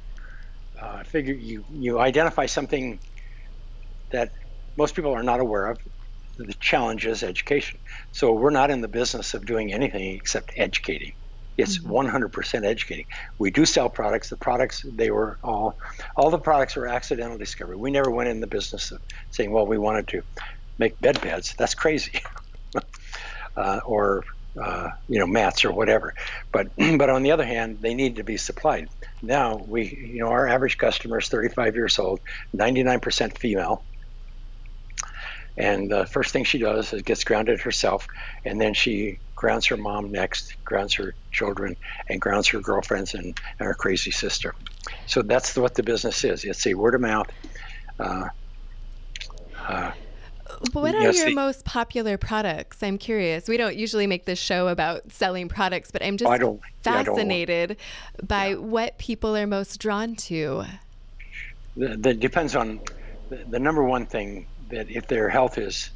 uh, 0.80 1.02
figure 1.02 1.34
you 1.34 1.64
you 1.72 1.98
identify 1.98 2.46
something 2.46 3.00
that 4.12 4.30
most 4.76 4.94
people 4.94 5.12
are 5.12 5.22
not 5.22 5.40
aware 5.40 5.66
of. 5.66 5.78
The 6.36 6.54
challenge 6.54 7.06
is 7.06 7.22
education. 7.22 7.80
So 8.12 8.32
we're 8.32 8.50
not 8.50 8.70
in 8.70 8.80
the 8.80 8.88
business 8.88 9.34
of 9.34 9.44
doing 9.44 9.72
anything 9.72 10.14
except 10.16 10.52
educating. 10.56 11.12
It's 11.58 11.78
mm-hmm. 11.78 11.92
100% 11.92 12.64
educating. 12.64 13.04
We 13.38 13.50
do 13.50 13.66
sell 13.66 13.90
products. 13.90 14.30
The 14.30 14.36
products 14.36 14.84
they 14.90 15.10
were 15.10 15.38
all 15.42 15.78
all 16.16 16.30
the 16.30 16.38
products 16.38 16.76
were 16.76 16.86
accidental 16.86 17.36
discovery. 17.36 17.76
We 17.76 17.90
never 17.90 18.10
went 18.10 18.30
in 18.30 18.40
the 18.40 18.46
business 18.46 18.92
of 18.92 19.00
saying, 19.30 19.52
well, 19.52 19.66
we 19.66 19.76
wanted 19.76 20.08
to 20.08 20.22
make 20.78 20.98
bed 21.00 21.20
beds. 21.20 21.54
That's 21.58 21.74
crazy. 21.74 22.22
uh, 23.56 23.80
or 23.84 24.24
uh, 24.60 24.88
you 25.08 25.18
know 25.18 25.26
mats 25.26 25.64
or 25.64 25.72
whatever. 25.72 26.14
But 26.52 26.68
but 26.98 27.10
on 27.10 27.22
the 27.22 27.32
other 27.32 27.44
hand, 27.44 27.78
they 27.80 27.94
need 27.94 28.16
to 28.16 28.24
be 28.24 28.36
supplied. 28.36 28.88
Now 29.22 29.56
we 29.56 29.84
you 30.14 30.22
know 30.22 30.30
our 30.30 30.48
average 30.48 30.78
customer 30.78 31.18
is 31.18 31.28
35 31.28 31.74
years 31.74 31.98
old, 31.98 32.20
99% 32.56 33.38
female. 33.38 33.84
And 35.56 35.90
the 35.90 36.06
first 36.06 36.32
thing 36.32 36.44
she 36.44 36.58
does 36.58 36.92
is 36.92 37.02
gets 37.02 37.24
grounded 37.24 37.60
herself, 37.60 38.06
and 38.44 38.60
then 38.60 38.74
she 38.74 39.18
grounds 39.34 39.66
her 39.66 39.76
mom 39.76 40.12
next, 40.12 40.54
grounds 40.64 40.94
her 40.94 41.14
children, 41.32 41.76
and 42.08 42.20
grounds 42.20 42.48
her 42.48 42.60
girlfriends 42.60 43.14
and, 43.14 43.24
and 43.24 43.66
her 43.66 43.74
crazy 43.74 44.10
sister. 44.10 44.54
So 45.06 45.22
that's 45.22 45.56
what 45.56 45.74
the 45.74 45.82
business 45.82 46.24
is. 46.24 46.44
It's 46.44 46.66
a 46.66 46.74
word 46.74 46.94
of 46.94 47.00
mouth. 47.00 47.30
Uh, 47.98 48.28
uh, 49.66 49.92
what 50.72 50.94
are 50.94 51.12
your 51.12 51.32
most 51.32 51.64
popular 51.64 52.18
products? 52.18 52.82
I'm 52.82 52.98
curious. 52.98 53.48
We 53.48 53.56
don't 53.56 53.76
usually 53.76 54.06
make 54.06 54.24
this 54.24 54.38
show 54.38 54.68
about 54.68 55.10
selling 55.10 55.48
products, 55.48 55.90
but 55.90 56.02
I'm 56.02 56.16
just 56.16 56.60
fascinated 56.82 57.76
yeah, 57.78 58.24
by 58.26 58.48
yeah. 58.48 58.56
what 58.56 58.98
people 58.98 59.36
are 59.36 59.46
most 59.46 59.80
drawn 59.80 60.16
to. 60.16 60.64
That 61.76 62.20
depends 62.20 62.56
on 62.56 62.80
the, 63.30 63.36
the 63.48 63.58
number 63.58 63.82
one 63.84 64.06
thing 64.06 64.46
that 64.70 64.90
if 64.90 65.06
their 65.06 65.28
health 65.28 65.58
is, 65.58 65.90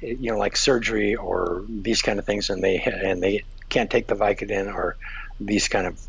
you 0.00 0.32
know, 0.32 0.38
like 0.38 0.56
surgery 0.56 1.14
or 1.14 1.64
these 1.68 2.02
kind 2.02 2.18
of 2.18 2.26
things, 2.26 2.50
and 2.50 2.62
they 2.62 2.78
and 2.80 3.22
they 3.22 3.44
can't 3.68 3.90
take 3.90 4.06
the 4.06 4.14
Vicodin 4.14 4.72
or 4.72 4.96
these 5.40 5.68
kind 5.68 5.86
of 5.86 6.00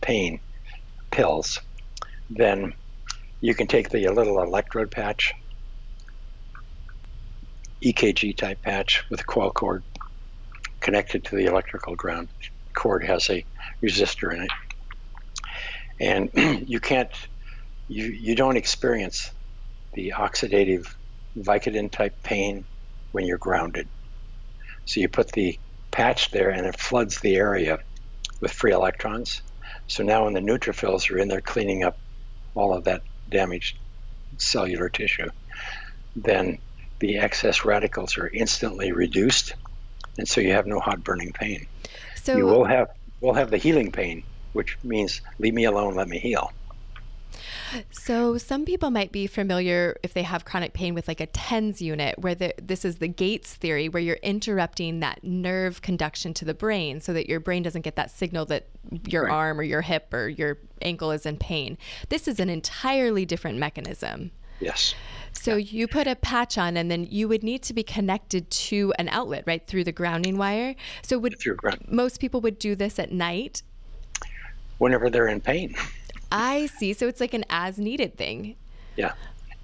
pain 0.00 0.40
pills, 1.10 1.60
then 2.30 2.74
you 3.40 3.54
can 3.54 3.66
take 3.66 3.90
the 3.90 4.08
little 4.08 4.42
electrode 4.42 4.90
patch 4.90 5.32
EKG 7.84 8.36
type 8.36 8.62
patch 8.62 9.04
with 9.10 9.20
a 9.20 9.24
coil 9.24 9.50
cord 9.50 9.84
connected 10.80 11.24
to 11.24 11.36
the 11.36 11.46
electrical 11.46 11.94
ground. 11.94 12.28
Cord 12.74 13.04
has 13.04 13.28
a 13.30 13.44
resistor 13.82 14.34
in 14.34 14.42
it, 14.42 14.50
and 16.00 16.68
you 16.68 16.80
can't, 16.80 17.10
you 17.88 18.06
you 18.06 18.34
don't 18.34 18.56
experience 18.56 19.30
the 19.92 20.14
oxidative 20.16 20.86
Vicodin 21.38 21.90
type 21.90 22.22
pain 22.22 22.64
when 23.12 23.26
you're 23.26 23.38
grounded. 23.38 23.88
So 24.86 25.00
you 25.00 25.08
put 25.08 25.32
the 25.32 25.58
patch 25.90 26.30
there, 26.30 26.50
and 26.50 26.66
it 26.66 26.78
floods 26.78 27.20
the 27.20 27.36
area 27.36 27.78
with 28.40 28.52
free 28.52 28.72
electrons. 28.72 29.42
So 29.86 30.02
now 30.02 30.24
when 30.24 30.34
the 30.34 30.40
neutrophils 30.40 31.10
are 31.10 31.18
in 31.18 31.28
there 31.28 31.40
cleaning 31.40 31.84
up 31.84 31.98
all 32.54 32.74
of 32.74 32.84
that 32.84 33.02
damaged 33.28 33.78
cellular 34.38 34.88
tissue, 34.88 35.30
then 36.16 36.58
the 36.98 37.18
excess 37.18 37.64
radicals 37.64 38.18
are 38.18 38.28
instantly 38.28 38.92
reduced, 38.92 39.54
and 40.18 40.28
so 40.28 40.40
you 40.40 40.52
have 40.52 40.66
no 40.66 40.80
hot 40.80 41.02
burning 41.02 41.32
pain. 41.32 41.66
So 42.16 42.36
you 42.36 42.46
will 42.46 42.64
have 42.64 42.90
will 43.20 43.34
have 43.34 43.50
the 43.50 43.58
healing 43.58 43.90
pain, 43.90 44.22
which 44.52 44.78
means 44.84 45.20
leave 45.38 45.54
me 45.54 45.64
alone, 45.64 45.94
let 45.94 46.08
me 46.08 46.18
heal. 46.18 46.52
So, 47.90 48.38
some 48.38 48.64
people 48.64 48.90
might 48.90 49.12
be 49.12 49.26
familiar 49.26 49.96
if 50.02 50.14
they 50.14 50.22
have 50.22 50.44
chronic 50.44 50.72
pain 50.72 50.94
with 50.94 51.08
like 51.08 51.20
a 51.20 51.26
TENS 51.26 51.80
unit, 51.80 52.18
where 52.18 52.34
the, 52.34 52.54
this 52.60 52.84
is 52.84 52.98
the 52.98 53.08
Gates 53.08 53.54
theory, 53.54 53.88
where 53.88 54.02
you're 54.02 54.16
interrupting 54.16 55.00
that 55.00 55.22
nerve 55.22 55.82
conduction 55.82 56.34
to 56.34 56.44
the 56.44 56.54
brain 56.54 57.00
so 57.00 57.12
that 57.12 57.28
your 57.28 57.40
brain 57.40 57.62
doesn't 57.62 57.82
get 57.82 57.96
that 57.96 58.10
signal 58.10 58.44
that 58.46 58.68
your 59.06 59.24
right. 59.24 59.32
arm 59.32 59.58
or 59.58 59.62
your 59.62 59.82
hip 59.82 60.12
or 60.12 60.28
your 60.28 60.58
ankle 60.82 61.10
is 61.10 61.26
in 61.26 61.36
pain. 61.36 61.78
This 62.08 62.28
is 62.28 62.40
an 62.40 62.48
entirely 62.48 63.24
different 63.24 63.58
mechanism. 63.58 64.30
Yes. 64.60 64.94
So 65.32 65.56
you 65.56 65.88
put 65.88 66.06
a 66.06 66.14
patch 66.14 66.56
on, 66.56 66.76
and 66.76 66.90
then 66.90 67.06
you 67.10 67.28
would 67.28 67.42
need 67.42 67.62
to 67.64 67.74
be 67.74 67.82
connected 67.82 68.50
to 68.50 68.94
an 68.98 69.08
outlet, 69.08 69.44
right, 69.46 69.66
through 69.66 69.84
the 69.84 69.92
grounding 69.92 70.38
wire. 70.38 70.74
So 71.02 71.18
would 71.18 71.36
most 71.88 72.20
people 72.20 72.40
would 72.40 72.58
do 72.58 72.74
this 72.74 72.98
at 72.98 73.12
night? 73.12 73.62
Whenever 74.78 75.10
they're 75.10 75.28
in 75.28 75.40
pain. 75.40 75.74
I 76.30 76.66
see. 76.66 76.92
So 76.92 77.06
it's 77.08 77.20
like 77.20 77.34
an 77.34 77.44
as 77.50 77.78
needed 77.78 78.16
thing. 78.16 78.56
Yeah, 78.96 79.12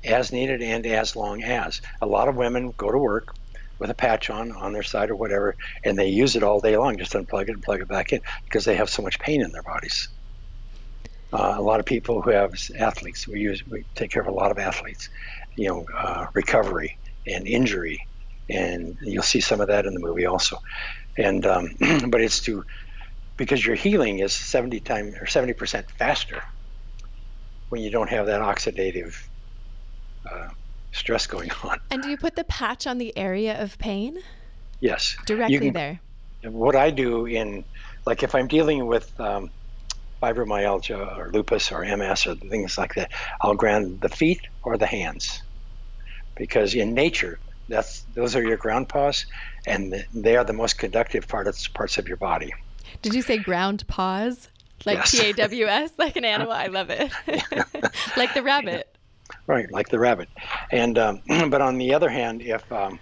as 0.05 0.33
needed 0.33 0.63
and 0.63 0.87
as 0.87 1.17
long 1.17 1.43
as. 1.43 1.81
A 2.01 2.07
lot 2.07 2.29
of 2.29 2.37
women 2.37 2.73
go 2.77 2.91
to 2.91 2.99
work 2.99 3.35
with 3.79 3.91
a 3.91 3.95
patch 3.95 4.31
on 4.31 4.53
on 4.53 4.73
their 4.73 4.83
side 4.83 5.11
or 5.11 5.17
whatever, 5.17 5.57
and 5.85 5.99
they 5.99 6.09
use 6.09 6.37
it 6.37 6.43
all 6.43 6.61
day 6.61 6.77
long. 6.77 6.99
Just 6.99 7.13
unplug 7.13 7.45
it 7.45 7.51
and 7.51 7.63
plug 7.63 7.81
it 7.81 7.89
back 7.89 8.13
in 8.13 8.21
because 8.45 8.65
they 8.65 8.77
have 8.77 8.91
so 8.91 9.03
much 9.03 9.19
pain 9.19 9.43
in 9.43 9.51
their 9.53 9.63
bodies. 9.63 10.09
Uh, 11.33 11.55
a 11.57 11.63
lot 11.63 11.81
of 11.81 11.87
people 11.87 12.21
who 12.21 12.31
have 12.31 12.55
athletes, 12.79 13.27
we 13.27 13.41
use 13.41 13.67
we 13.67 13.85
take 13.95 14.11
care 14.11 14.23
of 14.23 14.29
a 14.29 14.33
lot 14.33 14.51
of 14.51 14.59
athletes, 14.59 15.09
you 15.57 15.69
know, 15.69 15.87
uh, 15.97 16.27
recovery 16.35 16.99
and 17.27 17.47
injury, 17.47 18.07
and 18.49 18.97
you'll 19.01 19.23
see 19.23 19.41
some 19.41 19.61
of 19.61 19.69
that 19.69 19.87
in 19.87 19.95
the 19.95 20.01
movie 20.01 20.27
also. 20.27 20.57
And 21.17 21.47
um, 21.47 21.77
but 22.09 22.21
it's 22.21 22.41
to 22.41 22.65
because 23.41 23.65
your 23.65 23.75
healing 23.75 24.19
is 24.19 24.35
70 24.35 24.81
times 24.81 25.15
or 25.19 25.25
70 25.25 25.55
percent 25.55 25.91
faster 25.93 26.43
when 27.71 27.81
you 27.81 27.91
don't 27.91 28.11
have 28.11 28.27
that 28.27 28.43
oxidative 28.43 29.17
uh, 30.31 30.49
stress 30.93 31.27
going 31.27 31.51
on. 31.65 31.81
And 31.91 32.03
do 32.03 32.11
you 32.11 32.19
put 32.19 32.37
the 32.37 32.45
patch 32.45 32.87
on 32.87 32.99
the 32.99 33.17
area 33.17 33.59
of 33.59 33.79
pain? 33.79 34.19
Yes, 34.81 35.17
directly 35.25 35.59
can, 35.59 35.73
there. 35.73 36.01
What 36.43 36.77
I 36.77 36.91
do 36.91 37.25
in 37.25 37.65
like 38.05 38.23
if 38.23 38.35
I'm 38.35 38.47
dealing 38.47 38.87
with 38.87 39.19
um, 39.19 39.49
fibromyalgia 40.23 41.17
or 41.17 41.31
lupus 41.33 41.73
or 41.73 41.83
MS 41.83 42.27
or 42.27 42.35
things 42.35 42.77
like 42.77 42.95
that, 42.97 43.11
I'll 43.41 43.55
ground 43.55 44.03
the 44.03 44.11
feet 44.11 44.43
or 44.63 44.77
the 44.77 44.85
hands 44.85 45.43
because 46.37 46.75
in 46.75 46.93
nature, 46.93 47.39
that's 47.71 48.03
those 48.13 48.37
are 48.37 48.43
your 48.43 48.59
ground 48.59 48.91
paws, 48.91 49.25
and 49.67 50.05
they 50.13 50.37
are 50.37 50.45
the 50.45 50.53
most 50.53 50.77
conductive 50.77 51.27
parts 51.27 51.69
parts 51.69 51.97
of 51.97 52.07
your 52.07 52.19
body. 52.19 52.53
Did 53.03 53.15
you 53.15 53.23
say 53.23 53.39
ground 53.39 53.87
paws? 53.87 54.49
Like 54.87 55.05
P 55.05 55.31
A 55.31 55.33
W 55.35 55.67
S, 55.67 55.93
like 55.99 56.17
an 56.17 56.25
animal? 56.25 56.53
I 56.53 56.67
love 56.67 56.89
it. 56.91 57.13
like 58.17 58.33
the 58.35 58.43
rabbit. 58.43 58.97
Right, 59.47 59.71
like 59.71 59.89
the 59.89 59.99
rabbit. 59.99 60.29
And 60.71 60.97
um, 60.99 61.23
but 61.51 61.61
on 61.61 61.77
the 61.79 61.95
other 61.95 62.09
hand, 62.09 62.41
if 62.43 62.71
um, 62.73 62.99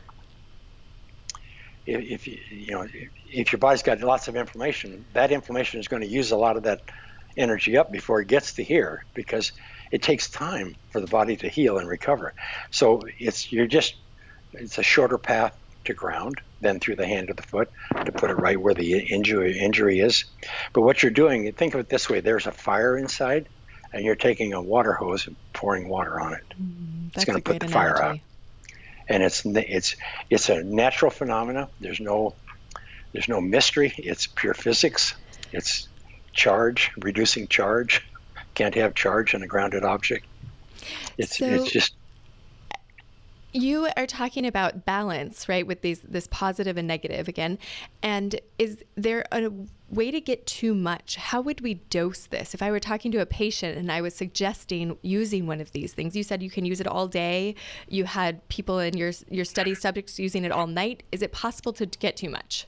if, 1.86 2.00
if 2.02 2.26
you, 2.26 2.38
you 2.50 2.72
know 2.72 2.86
if 3.30 3.52
your 3.52 3.58
body's 3.58 3.82
got 3.82 4.00
lots 4.00 4.28
of 4.28 4.36
inflammation, 4.36 5.04
that 5.12 5.30
inflammation 5.30 5.80
is 5.80 5.88
going 5.88 6.02
to 6.02 6.08
use 6.08 6.32
a 6.32 6.36
lot 6.36 6.56
of 6.56 6.64
that 6.64 6.82
energy 7.36 7.76
up 7.76 7.92
before 7.92 8.20
it 8.20 8.28
gets 8.28 8.54
to 8.54 8.64
here 8.64 9.04
because 9.14 9.52
it 9.92 10.02
takes 10.02 10.28
time 10.28 10.74
for 10.90 11.00
the 11.00 11.06
body 11.06 11.36
to 11.36 11.48
heal 11.48 11.78
and 11.78 11.88
recover. 11.88 12.34
So 12.70 13.02
it's 13.18 13.52
you're 13.52 13.66
just 13.66 13.94
it's 14.52 14.78
a 14.78 14.82
shorter 14.82 15.18
path 15.18 15.56
to 15.84 15.94
ground 15.94 16.40
than 16.60 16.80
through 16.80 16.96
the 16.96 17.06
hand 17.06 17.30
or 17.30 17.34
the 17.34 17.42
foot 17.42 17.70
to 18.04 18.12
put 18.12 18.30
it 18.30 18.34
right 18.34 18.60
where 18.60 18.74
the 18.74 18.98
injury 18.98 19.58
injury 19.58 20.00
is. 20.00 20.24
But 20.72 20.82
what 20.82 21.02
you're 21.02 21.10
doing, 21.10 21.50
think 21.52 21.74
of 21.74 21.80
it 21.80 21.88
this 21.88 22.08
way: 22.08 22.20
there's 22.20 22.46
a 22.46 22.52
fire 22.52 22.96
inside, 22.96 23.48
and 23.92 24.04
you're 24.04 24.16
taking 24.16 24.52
a 24.52 24.62
water 24.62 24.92
hose 24.92 25.26
and 25.26 25.36
pouring 25.52 25.88
water 25.88 26.20
on 26.20 26.34
it. 26.34 26.44
Mm, 26.60 27.14
it's 27.14 27.24
going 27.24 27.38
to 27.38 27.42
put 27.42 27.60
the 27.60 27.66
analogy. 27.66 27.72
fire 27.72 28.02
out. 28.02 28.18
And 29.08 29.22
it's 29.22 29.44
it's 29.44 29.96
it's 30.28 30.48
a 30.48 30.62
natural 30.62 31.10
phenomena. 31.10 31.68
There's 31.80 32.00
no 32.00 32.34
there's 33.12 33.28
no 33.28 33.40
mystery. 33.40 33.94
It's 33.96 34.26
pure 34.26 34.54
physics. 34.54 35.14
It's 35.52 35.88
charge, 36.32 36.90
reducing 36.98 37.48
charge 37.48 38.02
can't 38.58 38.74
have 38.74 38.92
charge 38.92 39.34
in 39.34 39.42
a 39.44 39.46
grounded 39.46 39.84
object. 39.84 40.26
It's 41.16 41.38
so 41.38 41.46
it's 41.46 41.70
just 41.70 41.94
you 43.52 43.88
are 43.96 44.06
talking 44.06 44.46
about 44.46 44.84
balance, 44.84 45.48
right? 45.48 45.66
With 45.66 45.80
these 45.80 46.00
this 46.00 46.28
positive 46.30 46.76
and 46.76 46.86
negative 46.86 47.28
again. 47.28 47.58
And 48.02 48.40
is 48.58 48.84
there 48.94 49.24
a 49.32 49.50
way 49.90 50.10
to 50.10 50.20
get 50.20 50.46
too 50.46 50.74
much? 50.74 51.16
How 51.16 51.40
would 51.40 51.60
we 51.62 51.74
dose 51.74 52.26
this? 52.26 52.54
If 52.54 52.62
I 52.62 52.70
were 52.70 52.80
talking 52.80 53.10
to 53.12 53.18
a 53.18 53.26
patient 53.26 53.78
and 53.78 53.90
I 53.90 54.00
was 54.00 54.14
suggesting 54.14 54.98
using 55.02 55.46
one 55.46 55.60
of 55.60 55.72
these 55.72 55.92
things, 55.94 56.14
you 56.14 56.22
said 56.22 56.42
you 56.42 56.50
can 56.50 56.64
use 56.64 56.80
it 56.80 56.86
all 56.86 57.08
day. 57.08 57.54
You 57.88 58.04
had 58.04 58.46
people 58.48 58.78
in 58.78 58.96
your 58.96 59.12
your 59.30 59.44
study 59.44 59.74
subjects 59.74 60.18
using 60.18 60.44
it 60.44 60.52
all 60.52 60.66
night. 60.66 61.02
Is 61.10 61.22
it 61.22 61.32
possible 61.32 61.72
to 61.74 61.86
get 61.86 62.16
too 62.16 62.30
much? 62.30 62.66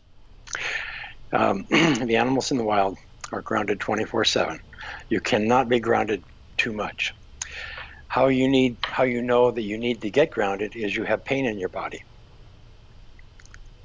Um, 1.32 1.66
the 1.70 2.16
animals 2.16 2.50
in 2.50 2.56
the 2.56 2.64
wild 2.64 2.98
are 3.32 3.42
grounded 3.42 3.80
24 3.80 4.24
7. 4.24 4.60
You 5.08 5.20
cannot 5.20 5.68
be 5.68 5.78
grounded 5.78 6.22
too 6.56 6.72
much. 6.72 7.14
How 8.10 8.26
you 8.26 8.48
need 8.48 8.78
how 8.82 9.04
you 9.04 9.22
know 9.22 9.52
that 9.52 9.62
you 9.62 9.78
need 9.78 10.00
to 10.02 10.10
get 10.10 10.32
grounded 10.32 10.72
is 10.74 10.96
you 10.96 11.04
have 11.04 11.24
pain 11.24 11.46
in 11.46 11.60
your 11.60 11.68
body. 11.68 12.02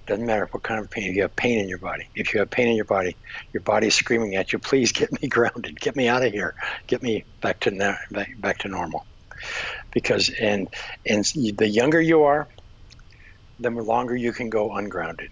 Doesn't 0.07 0.25
matter 0.25 0.47
what 0.49 0.63
kind 0.63 0.79
of 0.79 0.89
pain. 0.89 1.11
If 1.11 1.15
you 1.15 1.21
have 1.21 1.35
pain 1.35 1.59
in 1.59 1.69
your 1.69 1.77
body, 1.77 2.09
if 2.15 2.33
you 2.33 2.39
have 2.39 2.49
pain 2.49 2.67
in 2.67 2.75
your 2.75 2.85
body, 2.85 3.15
your 3.53 3.61
body 3.61 3.85
is 3.85 3.93
screaming 3.93 4.33
at 4.35 4.51
you, 4.51 4.57
"Please 4.57 4.91
get 4.91 5.11
me 5.21 5.27
grounded. 5.29 5.79
Get 5.79 5.95
me 5.95 6.07
out 6.07 6.25
of 6.25 6.33
here. 6.33 6.55
Get 6.87 7.03
me 7.03 7.23
back 7.39 7.59
to 7.61 7.71
na- 7.71 8.01
back, 8.09 8.29
back 8.39 8.57
to 8.59 8.67
normal." 8.67 9.05
Because 9.93 10.31
and 10.41 10.67
and 11.05 11.23
the 11.57 11.67
younger 11.67 12.01
you 12.01 12.23
are, 12.23 12.47
the 13.59 13.69
longer 13.69 14.15
you 14.15 14.33
can 14.33 14.49
go 14.49 14.75
ungrounded. 14.75 15.29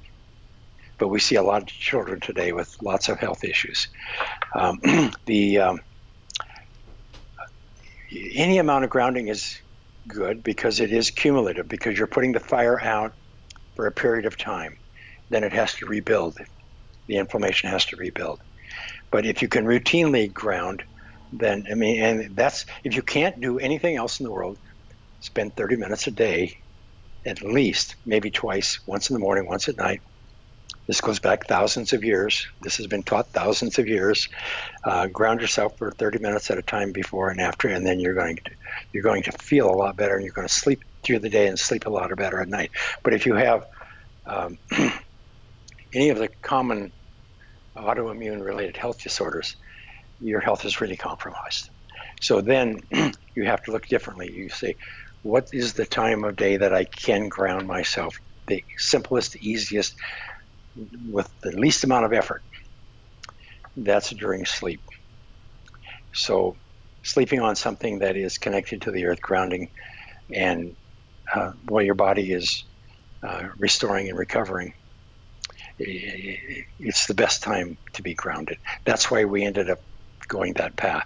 But 0.99 1.07
we 1.07 1.19
see 1.19 1.35
a 1.35 1.43
lot 1.43 1.63
of 1.63 1.67
children 1.67 2.19
today 2.19 2.51
with 2.51 2.69
lots 2.83 3.09
of 3.09 3.19
health 3.19 3.43
issues. 3.43 3.87
Um, 4.55 4.77
the 5.25 5.57
um, 5.57 5.79
any 8.33 8.57
amount 8.57 8.83
of 8.83 8.89
grounding 8.89 9.27
is 9.27 9.55
good 10.07 10.43
because 10.43 10.79
it 10.79 10.91
is 10.91 11.11
cumulative 11.11 11.67
because 11.67 11.97
you're 11.97 12.07
putting 12.07 12.33
the 12.33 12.39
fire 12.39 12.81
out 12.81 13.13
for 13.75 13.87
a 13.87 13.91
period 13.91 14.25
of 14.25 14.37
time 14.37 14.77
then 15.29 15.43
it 15.43 15.53
has 15.53 15.73
to 15.75 15.85
rebuild. 15.87 16.37
The 17.07 17.17
inflammation 17.17 17.69
has 17.69 17.85
to 17.87 17.95
rebuild. 17.97 18.39
But 19.11 19.25
if 19.25 19.41
you 19.41 19.47
can 19.47 19.65
routinely 19.65 20.31
ground 20.31 20.83
then 21.33 21.65
i 21.71 21.75
mean 21.75 22.01
and 22.01 22.35
that's 22.35 22.65
if 22.83 22.95
you 22.95 23.01
can't 23.01 23.41
do 23.41 23.57
anything 23.59 23.95
else 23.95 24.19
in 24.19 24.23
the 24.25 24.31
world 24.31 24.57
spend 25.19 25.55
30 25.55 25.77
minutes 25.77 26.07
a 26.07 26.11
day 26.11 26.55
at 27.25 27.41
least 27.41 27.95
maybe 28.05 28.29
twice 28.29 28.79
once 28.85 29.09
in 29.09 29.15
the 29.15 29.19
morning 29.19 29.47
once 29.47 29.67
at 29.67 29.77
night 29.77 30.01
this 30.87 30.99
goes 30.99 31.19
back 31.19 31.47
thousands 31.47 31.93
of 31.93 32.03
years. 32.03 32.45
This 32.61 32.77
has 32.77 32.87
been 32.87 33.03
taught 33.03 33.29
thousands 33.29 33.79
of 33.79 33.87
years. 33.87 34.27
Uh, 34.83 35.07
ground 35.07 35.39
yourself 35.39 35.77
for 35.77 35.91
30 35.91 36.19
minutes 36.19 36.51
at 36.51 36.57
a 36.57 36.61
time 36.61 36.91
before 36.91 37.29
and 37.29 37.39
after, 37.39 37.69
and 37.69 37.85
then 37.85 37.99
you're 37.99 38.15
going 38.15 38.35
to 38.37 38.51
you're 38.91 39.03
going 39.03 39.23
to 39.23 39.31
feel 39.31 39.69
a 39.69 39.75
lot 39.75 39.95
better, 39.95 40.15
and 40.15 40.25
you're 40.25 40.33
going 40.33 40.47
to 40.47 40.53
sleep 40.53 40.83
through 41.03 41.19
the 41.19 41.29
day 41.29 41.47
and 41.47 41.57
sleep 41.57 41.85
a 41.85 41.89
lot 41.89 42.13
better 42.17 42.41
at 42.41 42.49
night. 42.49 42.71
But 43.01 43.13
if 43.13 43.25
you 43.25 43.35
have 43.35 43.65
um, 44.25 44.57
any 45.93 46.09
of 46.09 46.17
the 46.17 46.27
common 46.41 46.91
autoimmune 47.77 48.43
related 48.43 48.75
health 48.75 49.01
disorders, 49.01 49.55
your 50.19 50.41
health 50.41 50.65
is 50.65 50.81
really 50.81 50.97
compromised. 50.97 51.69
So 52.21 52.41
then 52.41 52.81
you 53.35 53.45
have 53.45 53.63
to 53.63 53.71
look 53.71 53.87
differently. 53.87 54.31
You 54.31 54.49
say, 54.49 54.75
what 55.21 55.49
is 55.53 55.73
the 55.73 55.85
time 55.85 56.23
of 56.23 56.35
day 56.35 56.57
that 56.57 56.73
I 56.73 56.83
can 56.83 57.29
ground 57.29 57.67
myself? 57.67 58.17
The 58.47 58.63
simplest, 58.77 59.37
easiest 59.37 59.95
with 60.75 61.29
the 61.41 61.51
least 61.51 61.83
amount 61.83 62.05
of 62.05 62.13
effort. 62.13 62.43
That's 63.75 64.09
during 64.11 64.45
sleep. 64.45 64.81
So, 66.13 66.57
sleeping 67.03 67.39
on 67.39 67.55
something 67.55 67.99
that 67.99 68.15
is 68.15 68.37
connected 68.37 68.83
to 68.83 68.91
the 68.91 69.05
earth, 69.05 69.21
grounding, 69.21 69.69
and 70.33 70.75
uh, 71.33 71.51
while 71.67 71.83
your 71.83 71.95
body 71.95 72.31
is 72.31 72.65
uh, 73.25 73.43
restoring 73.57 74.09
and 74.09 74.17
recovering, 74.17 74.73
it's 75.77 77.07
the 77.07 77.13
best 77.13 77.43
time 77.43 77.77
to 77.93 78.03
be 78.03 78.13
grounded. 78.13 78.57
That's 78.85 79.09
why 79.09 79.25
we 79.25 79.43
ended 79.43 79.69
up 79.69 79.79
going 80.27 80.53
that 80.53 80.77
path. 80.77 81.05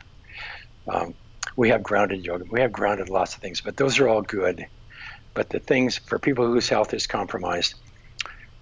Um, 0.92 1.14
we 1.56 1.70
have 1.70 1.84
grounded 1.84 2.26
yoga, 2.26 2.46
we 2.52 2.62
have 2.62 2.72
grounded 2.72 3.10
lots 3.10 3.36
of 3.36 3.42
things, 3.42 3.62
but 3.62 3.78
those 3.78 4.00
are 4.00 4.08
all 4.08 4.22
good. 4.22 4.66
But 5.34 5.50
the 5.50 5.60
things 5.60 6.00
for 6.08 6.20
people 6.20 6.46
whose 6.46 6.70
health 6.70 6.94
is 6.94 7.08
compromised, 7.08 7.76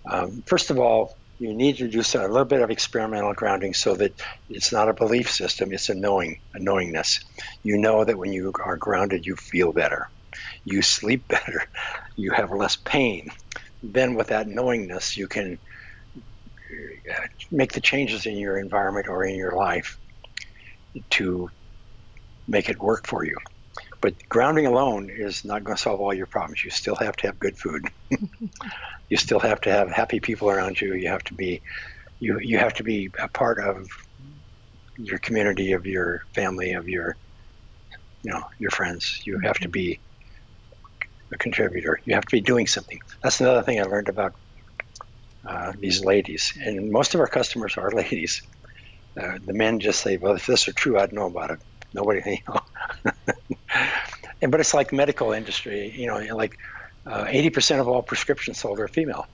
um, 0.10 0.44
first 0.48 0.70
of 0.72 0.80
all, 0.80 1.14
you 1.38 1.54
need 1.54 1.78
to 1.78 1.90
do 1.90 2.00
a 2.00 2.28
little 2.28 2.46
bit 2.46 2.62
of 2.62 2.72
experimental 2.72 3.34
grounding 3.34 3.74
so 3.74 3.96
that 3.96 4.14
it's 4.50 4.72
not 4.72 4.90
a 4.90 4.94
belief 4.94 5.30
system, 5.30 5.74
it's 5.74 5.90
a 5.90 5.96
knowing, 5.96 6.38
a 6.54 6.60
knowingness. 6.64 7.20
You 7.64 7.78
know 7.78 8.06
that 8.06 8.18
when 8.18 8.32
you 8.32 8.54
are 8.64 8.78
grounded, 8.78 9.26
you 9.26 9.36
feel 9.36 9.74
better, 9.74 10.08
you 10.64 10.82
sleep 10.82 11.28
better, 11.30 11.62
you 12.16 12.32
have 12.32 12.52
less 12.52 12.78
pain. 12.86 13.28
Then, 13.84 14.16
with 14.16 14.28
that 14.28 14.48
knowingness, 14.48 15.18
you 15.18 15.28
can 15.28 15.60
uh, 17.12 17.28
make 17.52 17.74
the 17.74 17.82
changes 17.82 18.26
in 18.26 18.38
your 18.38 18.58
environment 18.58 19.08
or 19.10 19.24
in 19.26 19.36
your 19.36 19.56
life 19.56 19.98
to 21.12 21.50
make 22.48 22.70
it 22.70 22.80
work 22.80 23.08
for 23.08 23.26
you. 23.26 23.36
But 24.02 24.16
grounding 24.30 24.66
alone 24.66 25.10
is 25.12 25.44
not 25.46 25.64
going 25.64 25.76
to 25.76 25.82
solve 25.82 26.00
all 26.00 26.14
your 26.14 26.28
problems. 26.28 26.64
You 26.64 26.72
still 26.72 26.96
have 26.96 27.16
to 27.18 27.28
have 27.28 27.40
good 27.40 27.58
food. 27.58 27.88
you 29.10 29.18
still 29.18 29.40
have 29.40 29.62
to 29.62 29.72
have 29.72 29.92
happy 29.92 30.20
people 30.20 30.50
around 30.50 30.80
you. 30.80 30.94
You 30.94 31.10
have 31.10 31.24
to 31.26 31.34
be, 31.34 31.62
you 32.20 32.38
you 32.42 32.58
have 32.58 32.74
to 32.76 32.84
be 32.84 33.10
a 33.20 33.30
part 33.30 33.60
of 33.60 33.88
your 34.98 35.20
community, 35.20 35.74
of 35.74 35.86
your 35.86 36.22
family, 36.34 36.74
of 36.74 36.88
your, 36.88 37.18
you 38.24 38.32
know, 38.32 38.44
your 38.60 38.72
friends. 38.72 39.22
You 39.26 39.40
have 39.44 39.60
to 39.60 39.70
be 39.70 40.02
a 41.34 41.38
contributor. 41.38 42.00
You 42.06 42.16
have 42.16 42.26
to 42.26 42.36
be 42.36 42.42
doing 42.42 42.68
something. 42.68 43.00
That's 43.24 43.42
another 43.42 43.64
thing 43.64 43.80
I 43.80 43.84
learned 43.84 44.10
about 44.10 44.34
uh, 45.48 45.74
these 45.80 46.04
ladies, 46.04 46.54
and 46.60 46.92
most 46.92 47.14
of 47.14 47.22
our 47.22 47.28
customers 47.28 47.78
are 47.78 47.92
ladies. 47.94 48.42
Uh, 49.20 49.38
the 49.46 49.54
men 49.54 49.80
just 49.80 50.02
say, 50.02 50.18
"Well, 50.18 50.36
if 50.36 50.46
this 50.46 50.68
are 50.68 50.74
true, 50.74 51.00
I'd 51.00 51.14
know 51.14 51.28
about 51.28 51.52
it." 51.52 51.60
Nobody, 51.96 52.22
you 52.26 52.38
know. 52.48 53.12
and 54.42 54.52
but 54.52 54.60
it's 54.60 54.74
like 54.74 54.92
medical 54.92 55.32
industry, 55.32 55.94
you 55.96 56.08
know, 56.08 56.18
like 56.36 56.58
uh, 57.06 57.26
80% 57.26 57.80
of 57.80 57.88
all 57.88 58.04
prescriptions 58.04 58.60
sold 58.60 58.80
are 58.80 58.88
female. 58.88 59.26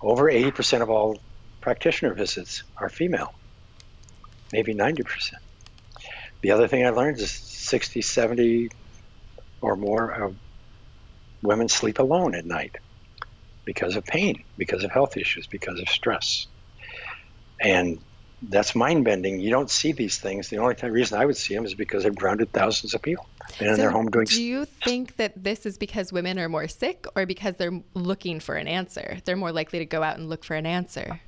Over 0.00 0.24
80% 0.24 0.82
of 0.82 0.90
all 0.90 1.18
practitioner 1.60 2.12
visits 2.12 2.64
are 2.76 2.88
female. 2.88 3.32
Maybe 4.52 4.74
90%. 4.74 5.34
The 6.42 6.50
other 6.50 6.68
thing 6.68 6.84
I 6.84 6.90
learned 6.90 7.18
is 7.20 7.30
60, 7.30 8.02
70 8.02 8.70
or 9.60 9.76
more 9.76 10.10
of 10.10 10.36
women 11.42 11.68
sleep 11.68 12.00
alone 12.00 12.34
at 12.34 12.44
night 12.44 12.76
because 13.64 13.96
of 13.96 14.04
pain, 14.04 14.42
because 14.58 14.84
of 14.84 14.90
health 14.90 15.16
issues, 15.16 15.46
because 15.46 15.80
of 15.80 15.88
stress. 15.88 16.46
And 17.60 17.98
that's 18.48 18.74
mind 18.74 19.04
bending. 19.04 19.40
You 19.40 19.50
don't 19.50 19.70
see 19.70 19.92
these 19.92 20.18
things. 20.18 20.48
The 20.48 20.58
only 20.58 20.74
reason 20.90 21.18
I 21.18 21.24
would 21.24 21.36
see 21.36 21.54
them 21.54 21.64
is 21.64 21.74
because 21.74 22.04
they've 22.04 22.14
grounded 22.14 22.52
thousands 22.52 22.94
of 22.94 23.02
people. 23.02 23.26
Been 23.58 23.68
so 23.68 23.74
in 23.74 23.78
their 23.78 23.90
home 23.90 24.10
doing. 24.10 24.26
Do 24.26 24.42
you 24.42 24.64
think 24.64 25.16
that 25.16 25.42
this 25.42 25.66
is 25.66 25.78
because 25.78 26.12
women 26.12 26.38
are 26.38 26.48
more 26.48 26.68
sick, 26.68 27.06
or 27.14 27.26
because 27.26 27.56
they're 27.56 27.80
looking 27.94 28.40
for 28.40 28.54
an 28.54 28.66
answer? 28.66 29.18
They're 29.24 29.36
more 29.36 29.52
likely 29.52 29.78
to 29.80 29.86
go 29.86 30.02
out 30.02 30.18
and 30.18 30.28
look 30.28 30.44
for 30.44 30.54
an 30.54 30.66
answer. 30.66 31.20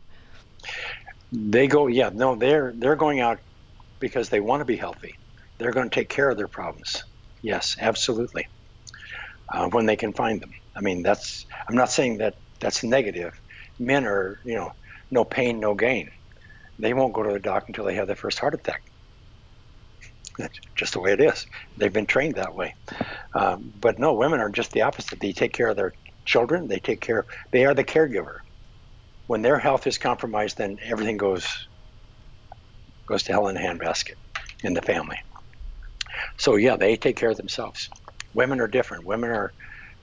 They 1.32 1.66
go, 1.66 1.86
yeah, 1.86 2.10
no, 2.12 2.34
they're 2.34 2.72
they're 2.76 2.96
going 2.96 3.20
out 3.20 3.38
because 4.00 4.28
they 4.28 4.40
want 4.40 4.60
to 4.60 4.64
be 4.64 4.76
healthy. 4.76 5.16
They're 5.58 5.72
going 5.72 5.88
to 5.88 5.94
take 5.94 6.08
care 6.08 6.28
of 6.28 6.36
their 6.36 6.48
problems. 6.48 7.02
Yes, 7.42 7.76
absolutely. 7.80 8.48
Uh, 9.48 9.68
when 9.68 9.86
they 9.86 9.96
can 9.96 10.12
find 10.12 10.40
them. 10.40 10.52
I 10.74 10.80
mean, 10.80 11.02
that's. 11.02 11.46
I'm 11.68 11.76
not 11.76 11.90
saying 11.90 12.18
that 12.18 12.34
that's 12.60 12.82
negative. 12.82 13.38
Men 13.78 14.06
are, 14.06 14.40
you 14.44 14.54
know, 14.54 14.72
no 15.10 15.24
pain, 15.24 15.60
no 15.60 15.74
gain 15.74 16.10
they 16.78 16.94
won't 16.94 17.14
go 17.14 17.22
to 17.22 17.32
the 17.32 17.40
doc 17.40 17.64
until 17.68 17.84
they 17.84 17.94
have 17.94 18.06
their 18.06 18.16
first 18.16 18.38
heart 18.38 18.54
attack. 18.54 18.82
That's 20.38 20.58
just 20.76 20.92
the 20.94 21.00
way 21.00 21.12
it 21.12 21.20
is. 21.20 21.46
They've 21.78 21.92
been 21.92 22.06
trained 22.06 22.36
that 22.36 22.54
way. 22.54 22.74
Um, 23.34 23.72
but 23.74 23.98
no, 23.98 24.14
women 24.14 24.40
are 24.40 24.50
just 24.50 24.72
the 24.72 24.82
opposite. 24.82 25.20
They 25.20 25.32
take 25.32 25.52
care 25.52 25.68
of 25.68 25.76
their 25.76 25.92
children. 26.26 26.68
They 26.68 26.78
take 26.78 27.00
care. 27.00 27.24
They 27.52 27.64
are 27.64 27.74
the 27.74 27.84
caregiver. 27.84 28.38
When 29.26 29.42
their 29.42 29.58
health 29.58 29.86
is 29.86 29.98
compromised, 29.98 30.58
then 30.58 30.76
everything 30.82 31.16
goes 31.16 31.48
goes 33.08 33.22
to 33.24 33.32
hell 33.32 33.48
in 33.48 33.56
a 33.56 33.60
handbasket 33.60 34.14
in 34.64 34.74
the 34.74 34.82
family. 34.82 35.18
So 36.38 36.56
yeah, 36.56 36.76
they 36.76 36.96
take 36.96 37.16
care 37.16 37.30
of 37.30 37.36
themselves. 37.36 37.88
Women 38.34 38.60
are 38.60 38.68
different. 38.68 39.06
Women 39.06 39.30
are 39.30 39.52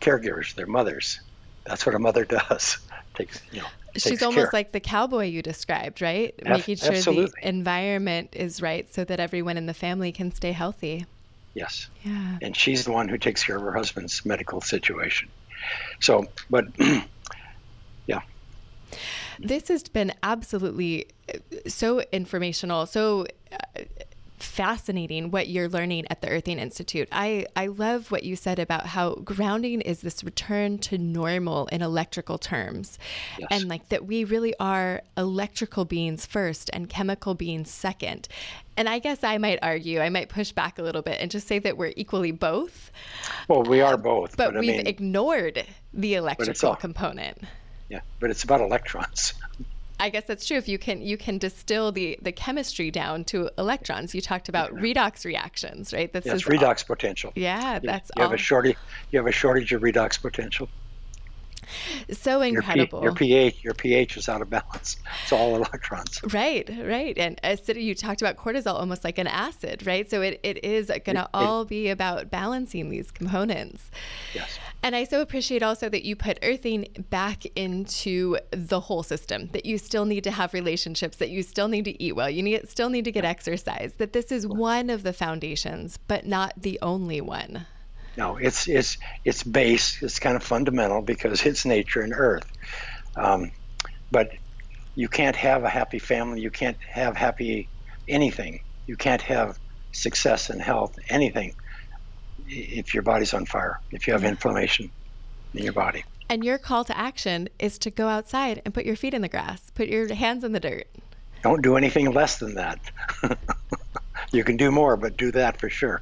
caregivers. 0.02 0.56
They're 0.56 0.68
mothers. 0.68 1.18
That's 1.66 1.86
what 1.86 1.96
a 1.96 2.00
mother 2.00 2.26
does. 2.50 2.78
Takes 3.16 3.42
you 3.52 3.62
know 3.62 3.68
She's 3.96 4.24
almost 4.24 4.46
care. 4.46 4.50
like 4.54 4.72
the 4.72 4.80
cowboy 4.80 5.26
you 5.26 5.41
described, 5.41 6.02
right? 6.02 6.34
Making 6.44 6.78
sure 6.78 6.94
absolutely. 6.94 7.34
the 7.41 7.48
environment 7.48 8.30
is 8.34 8.62
right 8.62 8.91
so 8.94 9.04
that 9.04 9.20
everyone 9.20 9.58
in 9.58 9.66
the 9.68 9.74
family 9.74 10.12
can 10.12 10.32
stay 10.32 10.52
healthy. 10.52 11.06
Yes. 11.54 11.88
Yeah. 12.04 12.38
And 12.41 12.56
she's 12.56 12.86
the 12.86 12.91
one 12.91 13.08
who 13.08 13.18
takes 13.18 13.44
care 13.44 13.58
of 13.58 13.62
her 13.62 13.74
husband's 13.74 14.26
medical 14.26 14.62
situation. 14.62 15.30
So, 16.00 16.26
but 16.50 16.66
yeah. 18.08 18.22
This 19.39 19.68
has 19.68 19.84
been 19.84 20.14
absolutely 20.24 21.08
uh, 21.32 21.38
so 21.68 22.02
informational, 22.12 22.86
so 22.86 23.26
uh, 23.52 23.82
fascinating 24.44 25.32
what 25.32 25.48
you're 25.48 25.70
learning 25.70 26.06
at 26.10 26.22
the 26.22 26.30
Earthing 26.30 26.60
Institute. 26.60 27.08
I, 27.12 27.46
I 27.56 27.68
love 27.68 28.12
what 28.12 28.24
you 28.24 28.36
said 28.36 28.60
about 28.60 28.88
how 28.88 29.16
grounding 29.16 29.82
is 29.82 30.02
this 30.02 30.24
return 30.24 30.78
to 30.80 30.98
normal 30.98 31.68
in 31.68 31.82
electrical 31.82 32.38
terms. 32.38 32.98
Yes. 33.39 33.48
And 33.52 33.70
like 33.70 33.89
that 33.89 34.06
we 34.06 34.24
really 34.24 34.54
are 34.60 35.02
electrical 35.18 35.86
beings 35.86 36.26
first 36.26 36.70
and 36.74 36.89
chemical 36.89 37.34
beings 37.36 37.70
second. 37.70 38.28
And 38.76 38.89
I 38.89 39.00
guess 39.00 39.24
I 39.24 39.38
might 39.38 39.60
argue, 39.62 40.00
I 40.00 40.10
might 40.10 40.30
push 40.30 40.52
back 40.52 40.80
a 40.80 40.84
little 40.84 41.02
bit 41.02 41.20
and 41.20 41.30
just 41.30 41.48
say 41.48 41.60
that 41.60 41.78
we're 41.78 41.94
equally 41.96 42.32
both. 42.32 42.91
Well, 43.48 43.64
we 43.64 43.82
are 43.82 43.96
um, 43.96 44.02
both. 44.02 44.36
But, 44.36 44.54
but 44.54 44.60
we've 44.60 44.78
mean, 44.78 44.88
ignored 44.88 45.66
the 45.94 46.16
electrical 46.16 46.70
all, 46.70 46.76
component. 46.76 47.38
Yeah, 47.89 48.02
but 48.20 48.30
it's 48.30 48.44
about 48.44 48.62
electrons. 48.62 49.34
I 50.00 50.10
guess 50.10 50.26
that's 50.26 50.46
true. 50.46 50.58
If 50.58 50.68
you 50.68 50.78
can 50.78 51.02
you 51.02 51.18
can 51.18 51.38
distill 51.38 51.91
the 51.91 52.18
the 52.22 52.32
chemistry 52.32 52.91
down 52.91 53.24
to 53.26 53.50
electrons. 53.58 54.14
You 54.14 54.22
talked 54.22 54.50
about 54.50 54.74
redox 54.74 55.26
reactions, 55.26 55.94
right? 55.94 56.12
That's 56.12 56.26
yes, 56.26 56.44
redox 56.44 56.80
all, 56.80 56.96
potential. 56.96 57.32
Yeah, 57.36 57.80
that's 57.80 58.10
you, 58.16 58.22
you 58.22 58.24
have 58.24 58.34
a 58.34 58.38
shortage. 58.38 58.78
You 59.12 59.20
have 59.20 59.28
a 59.28 59.32
shortage 59.32 59.72
of 59.74 59.82
redox 59.82 60.22
potential. 60.22 60.70
So 62.11 62.41
incredible. 62.41 63.01
Your, 63.01 63.14
P, 63.14 63.28
your 63.28 63.39
pH, 63.41 63.64
your 63.64 63.74
pH 63.74 64.18
is 64.18 64.30
out 64.30 64.41
of 64.41 64.49
balance. 64.49 64.97
It's 65.24 65.32
all 65.32 65.55
electrons. 65.55 66.20
Right, 66.34 66.70
right. 66.84 67.18
And 67.18 67.39
uh, 67.43 67.49
acidity, 67.49 67.86
you 67.86 67.95
talked 67.95 68.22
about 68.22 68.36
cortisol 68.36 68.74
almost 68.74 69.03
like 69.03 69.18
an 69.18 69.28
acid, 69.28 69.86
right? 69.88 70.09
So 70.09 70.22
it, 70.22 70.39
it 70.43 70.64
is 70.66 70.88
going 70.88 71.16
to 71.16 71.30
all 71.34 71.64
be 71.64 71.89
about 71.89 72.30
balancing 72.30 72.89
these 72.89 73.09
components. 73.09 73.89
Yes. 74.34 74.59
And 74.82 74.97
I 74.97 75.05
so 75.05 75.22
appreciate 75.22 75.64
also 75.64 75.88
that 75.88 76.03
you 76.03 76.18
put 76.18 76.39
earthing 76.43 76.88
back 77.09 77.45
into 77.55 78.38
the 78.51 78.82
whole 78.82 79.03
system, 79.03 79.47
that 79.53 79.66
you 79.66 79.78
still 79.78 80.03
need 80.03 80.26
to 80.26 80.32
have 80.32 80.53
relationships, 80.53 81.18
that 81.18 81.30
you 81.30 81.41
still 81.41 81.70
need 81.70 81.86
to 81.86 82.03
eat 82.03 82.18
well, 82.18 82.30
you 82.30 82.43
need, 82.43 82.68
still 82.68 82.89
need 82.89 83.05
to 83.05 83.11
get 83.11 83.24
exercise, 83.24 83.93
that 83.97 84.11
this 84.11 84.32
is 84.32 84.45
one 84.45 84.89
of 84.89 85.03
the 85.03 85.14
foundations, 85.14 85.97
but 86.07 86.26
not 86.26 86.53
the 86.61 86.78
only 86.82 87.22
one. 87.22 87.66
No, 88.18 88.38
it's 88.38 88.68
it's 88.68 88.97
it's 89.26 89.43
base. 89.43 90.01
It's 90.01 90.20
kind 90.20 90.36
of 90.36 90.43
fundamental 90.43 91.01
because 91.01 91.45
it's 91.45 91.66
nature 91.66 92.01
and 92.01 92.14
earth. 92.16 92.45
Um, 93.16 93.51
but 94.11 94.32
you 94.95 95.07
can't 95.07 95.36
have 95.36 95.64
a 95.64 95.70
happy 95.70 95.99
family. 95.99 96.41
You 96.41 96.51
can't 96.51 96.78
have 96.82 97.18
happy 97.18 97.68
anything. 98.07 98.61
You 98.86 98.95
can't 98.95 99.22
have 99.24 99.57
success 99.91 100.49
and 100.49 100.61
health 100.61 100.97
anything 101.09 101.55
if 102.47 102.93
your 102.93 103.03
body's 103.03 103.34
on 103.34 103.45
fire. 103.45 103.80
If 103.91 104.07
you 104.07 104.14
have 104.14 104.24
inflammation 104.24 104.91
in 105.53 105.64
your 105.64 105.74
body. 105.74 106.03
And 106.30 106.43
your 106.43 106.57
call 106.57 106.84
to 106.86 106.97
action 106.97 107.49
is 107.59 107.78
to 107.80 107.91
go 107.91 108.07
outside 108.07 108.61
and 108.66 108.74
put 108.74 108.86
your 108.86 108.95
feet 108.95 109.14
in 109.14 109.22
the 109.22 109.30
grass, 109.30 109.72
put 109.76 109.88
your 109.88 110.14
hands 110.14 110.43
in 110.43 110.51
the 110.51 110.59
dirt. 110.59 110.88
Don't 111.43 111.61
do 111.61 111.76
anything 111.76 112.11
less 112.11 112.39
than 112.39 112.55
that. 112.55 112.80
you 114.34 114.44
can 114.44 114.58
do 114.58 114.72
more, 114.72 114.98
but 114.98 115.16
do 115.16 115.32
that 115.32 115.60
for 115.60 115.70
sure. 115.70 116.02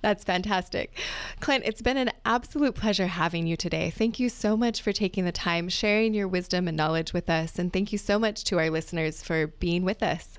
That's 0.00 0.24
fantastic. 0.24 0.92
Clint, 1.40 1.64
it's 1.64 1.80
been 1.80 1.96
an 1.96 2.10
absolute 2.24 2.74
pleasure 2.74 3.06
having 3.06 3.46
you 3.46 3.56
today. 3.56 3.90
Thank 3.90 4.18
you 4.18 4.28
so 4.28 4.56
much 4.56 4.82
for 4.82 4.92
taking 4.92 5.24
the 5.24 5.32
time, 5.32 5.68
sharing 5.68 6.12
your 6.12 6.26
wisdom 6.26 6.66
and 6.66 6.76
knowledge 6.76 7.12
with 7.12 7.30
us. 7.30 7.58
And 7.58 7.72
thank 7.72 7.92
you 7.92 7.98
so 7.98 8.18
much 8.18 8.42
to 8.44 8.58
our 8.58 8.68
listeners 8.68 9.22
for 9.22 9.46
being 9.46 9.84
with 9.84 10.02
us. 10.02 10.38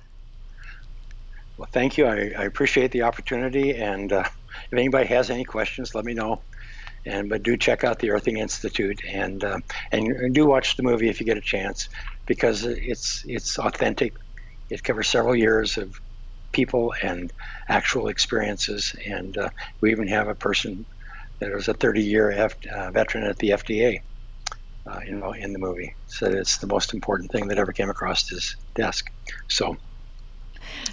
Well, 1.56 1.68
thank 1.72 1.96
you. 1.96 2.06
I, 2.06 2.32
I 2.36 2.44
appreciate 2.44 2.90
the 2.90 3.02
opportunity. 3.02 3.74
And 3.74 4.12
uh, 4.12 4.24
if 4.66 4.72
anybody 4.72 5.06
has 5.06 5.30
any 5.30 5.44
questions, 5.44 5.94
let 5.94 6.04
me 6.04 6.12
know. 6.14 6.42
And 7.06 7.28
but 7.28 7.42
do 7.42 7.56
check 7.56 7.84
out 7.84 7.98
the 7.98 8.10
Earthing 8.10 8.38
Institute 8.38 9.02
and 9.06 9.44
uh, 9.44 9.58
and 9.92 10.34
do 10.34 10.46
watch 10.46 10.76
the 10.76 10.82
movie 10.82 11.10
if 11.10 11.20
you 11.20 11.26
get 11.26 11.36
a 11.36 11.42
chance 11.42 11.90
because 12.24 12.64
it's 12.64 13.24
it's 13.28 13.58
authentic. 13.58 14.14
It 14.70 14.82
covers 14.82 15.08
several 15.08 15.36
years 15.36 15.76
of 15.76 16.00
people 16.54 16.94
and 17.02 17.30
actual 17.68 18.08
experiences. 18.08 18.96
And 19.06 19.36
uh, 19.36 19.50
we 19.82 19.90
even 19.90 20.08
have 20.08 20.28
a 20.28 20.34
person 20.34 20.86
that 21.40 21.52
was 21.52 21.68
a 21.68 21.74
30 21.74 22.02
year 22.02 22.30
F- 22.30 22.66
uh, 22.66 22.90
veteran 22.90 23.24
at 23.24 23.38
the 23.38 23.50
FDA 23.50 24.00
uh, 24.86 25.00
in, 25.06 25.22
in 25.36 25.52
the 25.52 25.58
movie. 25.58 25.94
So 26.06 26.26
it's 26.26 26.58
the 26.58 26.66
most 26.66 26.94
important 26.94 27.30
thing 27.30 27.48
that 27.48 27.58
ever 27.58 27.72
came 27.72 27.90
across 27.90 28.28
his 28.28 28.56
desk. 28.74 29.10
So 29.48 29.76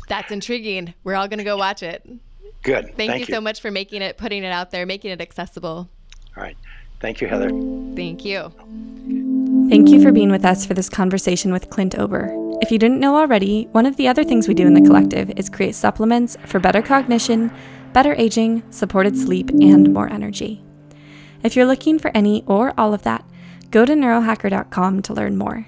that's 0.10 0.32
intriguing. 0.32 0.94
We're 1.04 1.16
all 1.16 1.28
going 1.28 1.40
to 1.40 1.46
go 1.46 1.58
watch 1.58 1.84
it. 1.84 2.06
Good. 2.64 2.86
Thank, 2.86 2.98
Thank 2.98 3.14
you, 3.14 3.20
you 3.28 3.34
so 3.34 3.42
much 3.42 3.62
for 3.62 3.72
making 3.72 4.02
it, 4.02 4.18
putting 4.18 4.44
it 4.44 4.52
out 4.52 4.72
there, 4.72 4.86
making 4.86 5.12
it 5.12 5.22
accessible. 5.22 5.90
All 6.36 6.44
right. 6.44 6.58
Thank 7.00 7.22
you, 7.22 7.28
Heather. 7.28 7.50
Thank 7.96 8.26
you. 8.26 8.52
Thank 9.70 9.90
you 9.90 10.02
for 10.02 10.12
being 10.12 10.30
with 10.30 10.46
us 10.46 10.66
for 10.66 10.74
this 10.74 10.90
conversation 10.90 11.52
with 11.52 11.70
Clint 11.70 11.98
Ober. 11.98 12.41
If 12.62 12.72
you 12.72 12.78
didn't 12.78 13.00
know 13.00 13.18
already, 13.18 13.68
one 13.72 13.88
of 13.88 13.98
the 13.98 14.08
other 14.08 14.24
things 14.24 14.48
we 14.48 14.54
do 14.54 14.68
in 14.68 14.76
the 14.76 14.82
collective 14.82 15.32
is 15.36 15.50
create 15.50 15.74
supplements 15.74 16.38
for 16.46 16.60
better 16.60 16.84
cognition, 16.84 17.52
better 17.92 18.14
aging, 18.14 18.62
supported 18.70 19.18
sleep, 19.18 19.50
and 19.50 19.92
more 19.92 20.08
energy. 20.08 20.64
If 21.44 21.56
you're 21.56 21.66
looking 21.66 21.98
for 21.98 22.12
any 22.14 22.44
or 22.46 22.74
all 22.78 22.94
of 22.94 23.02
that, 23.02 23.26
go 23.72 23.84
to 23.84 23.94
neurohacker.com 23.94 25.02
to 25.02 25.14
learn 25.14 25.38
more. 25.38 25.66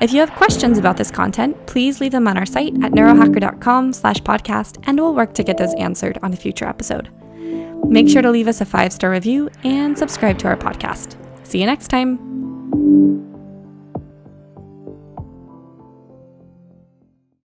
If 0.00 0.12
you 0.12 0.20
have 0.20 0.30
questions 0.32 0.78
about 0.78 0.96
this 0.96 1.10
content, 1.10 1.66
please 1.66 2.00
leave 2.00 2.12
them 2.12 2.28
on 2.28 2.38
our 2.38 2.46
site 2.46 2.74
at 2.82 2.92
neurohacker.com 2.92 3.92
slash 3.92 4.20
podcast, 4.20 4.82
and 4.84 4.98
we'll 4.98 5.14
work 5.14 5.34
to 5.34 5.44
get 5.44 5.58
those 5.58 5.74
answered 5.74 6.18
on 6.22 6.32
a 6.32 6.36
future 6.36 6.66
episode. 6.66 7.08
Make 7.88 8.08
sure 8.08 8.22
to 8.22 8.30
leave 8.30 8.48
us 8.48 8.60
a 8.60 8.64
five-star 8.64 9.10
review 9.10 9.50
and 9.64 9.98
subscribe 9.98 10.38
to 10.38 10.48
our 10.48 10.56
podcast. 10.56 11.16
See 11.44 11.60
you 11.60 11.66
next 11.66 11.88
time. 11.88 13.31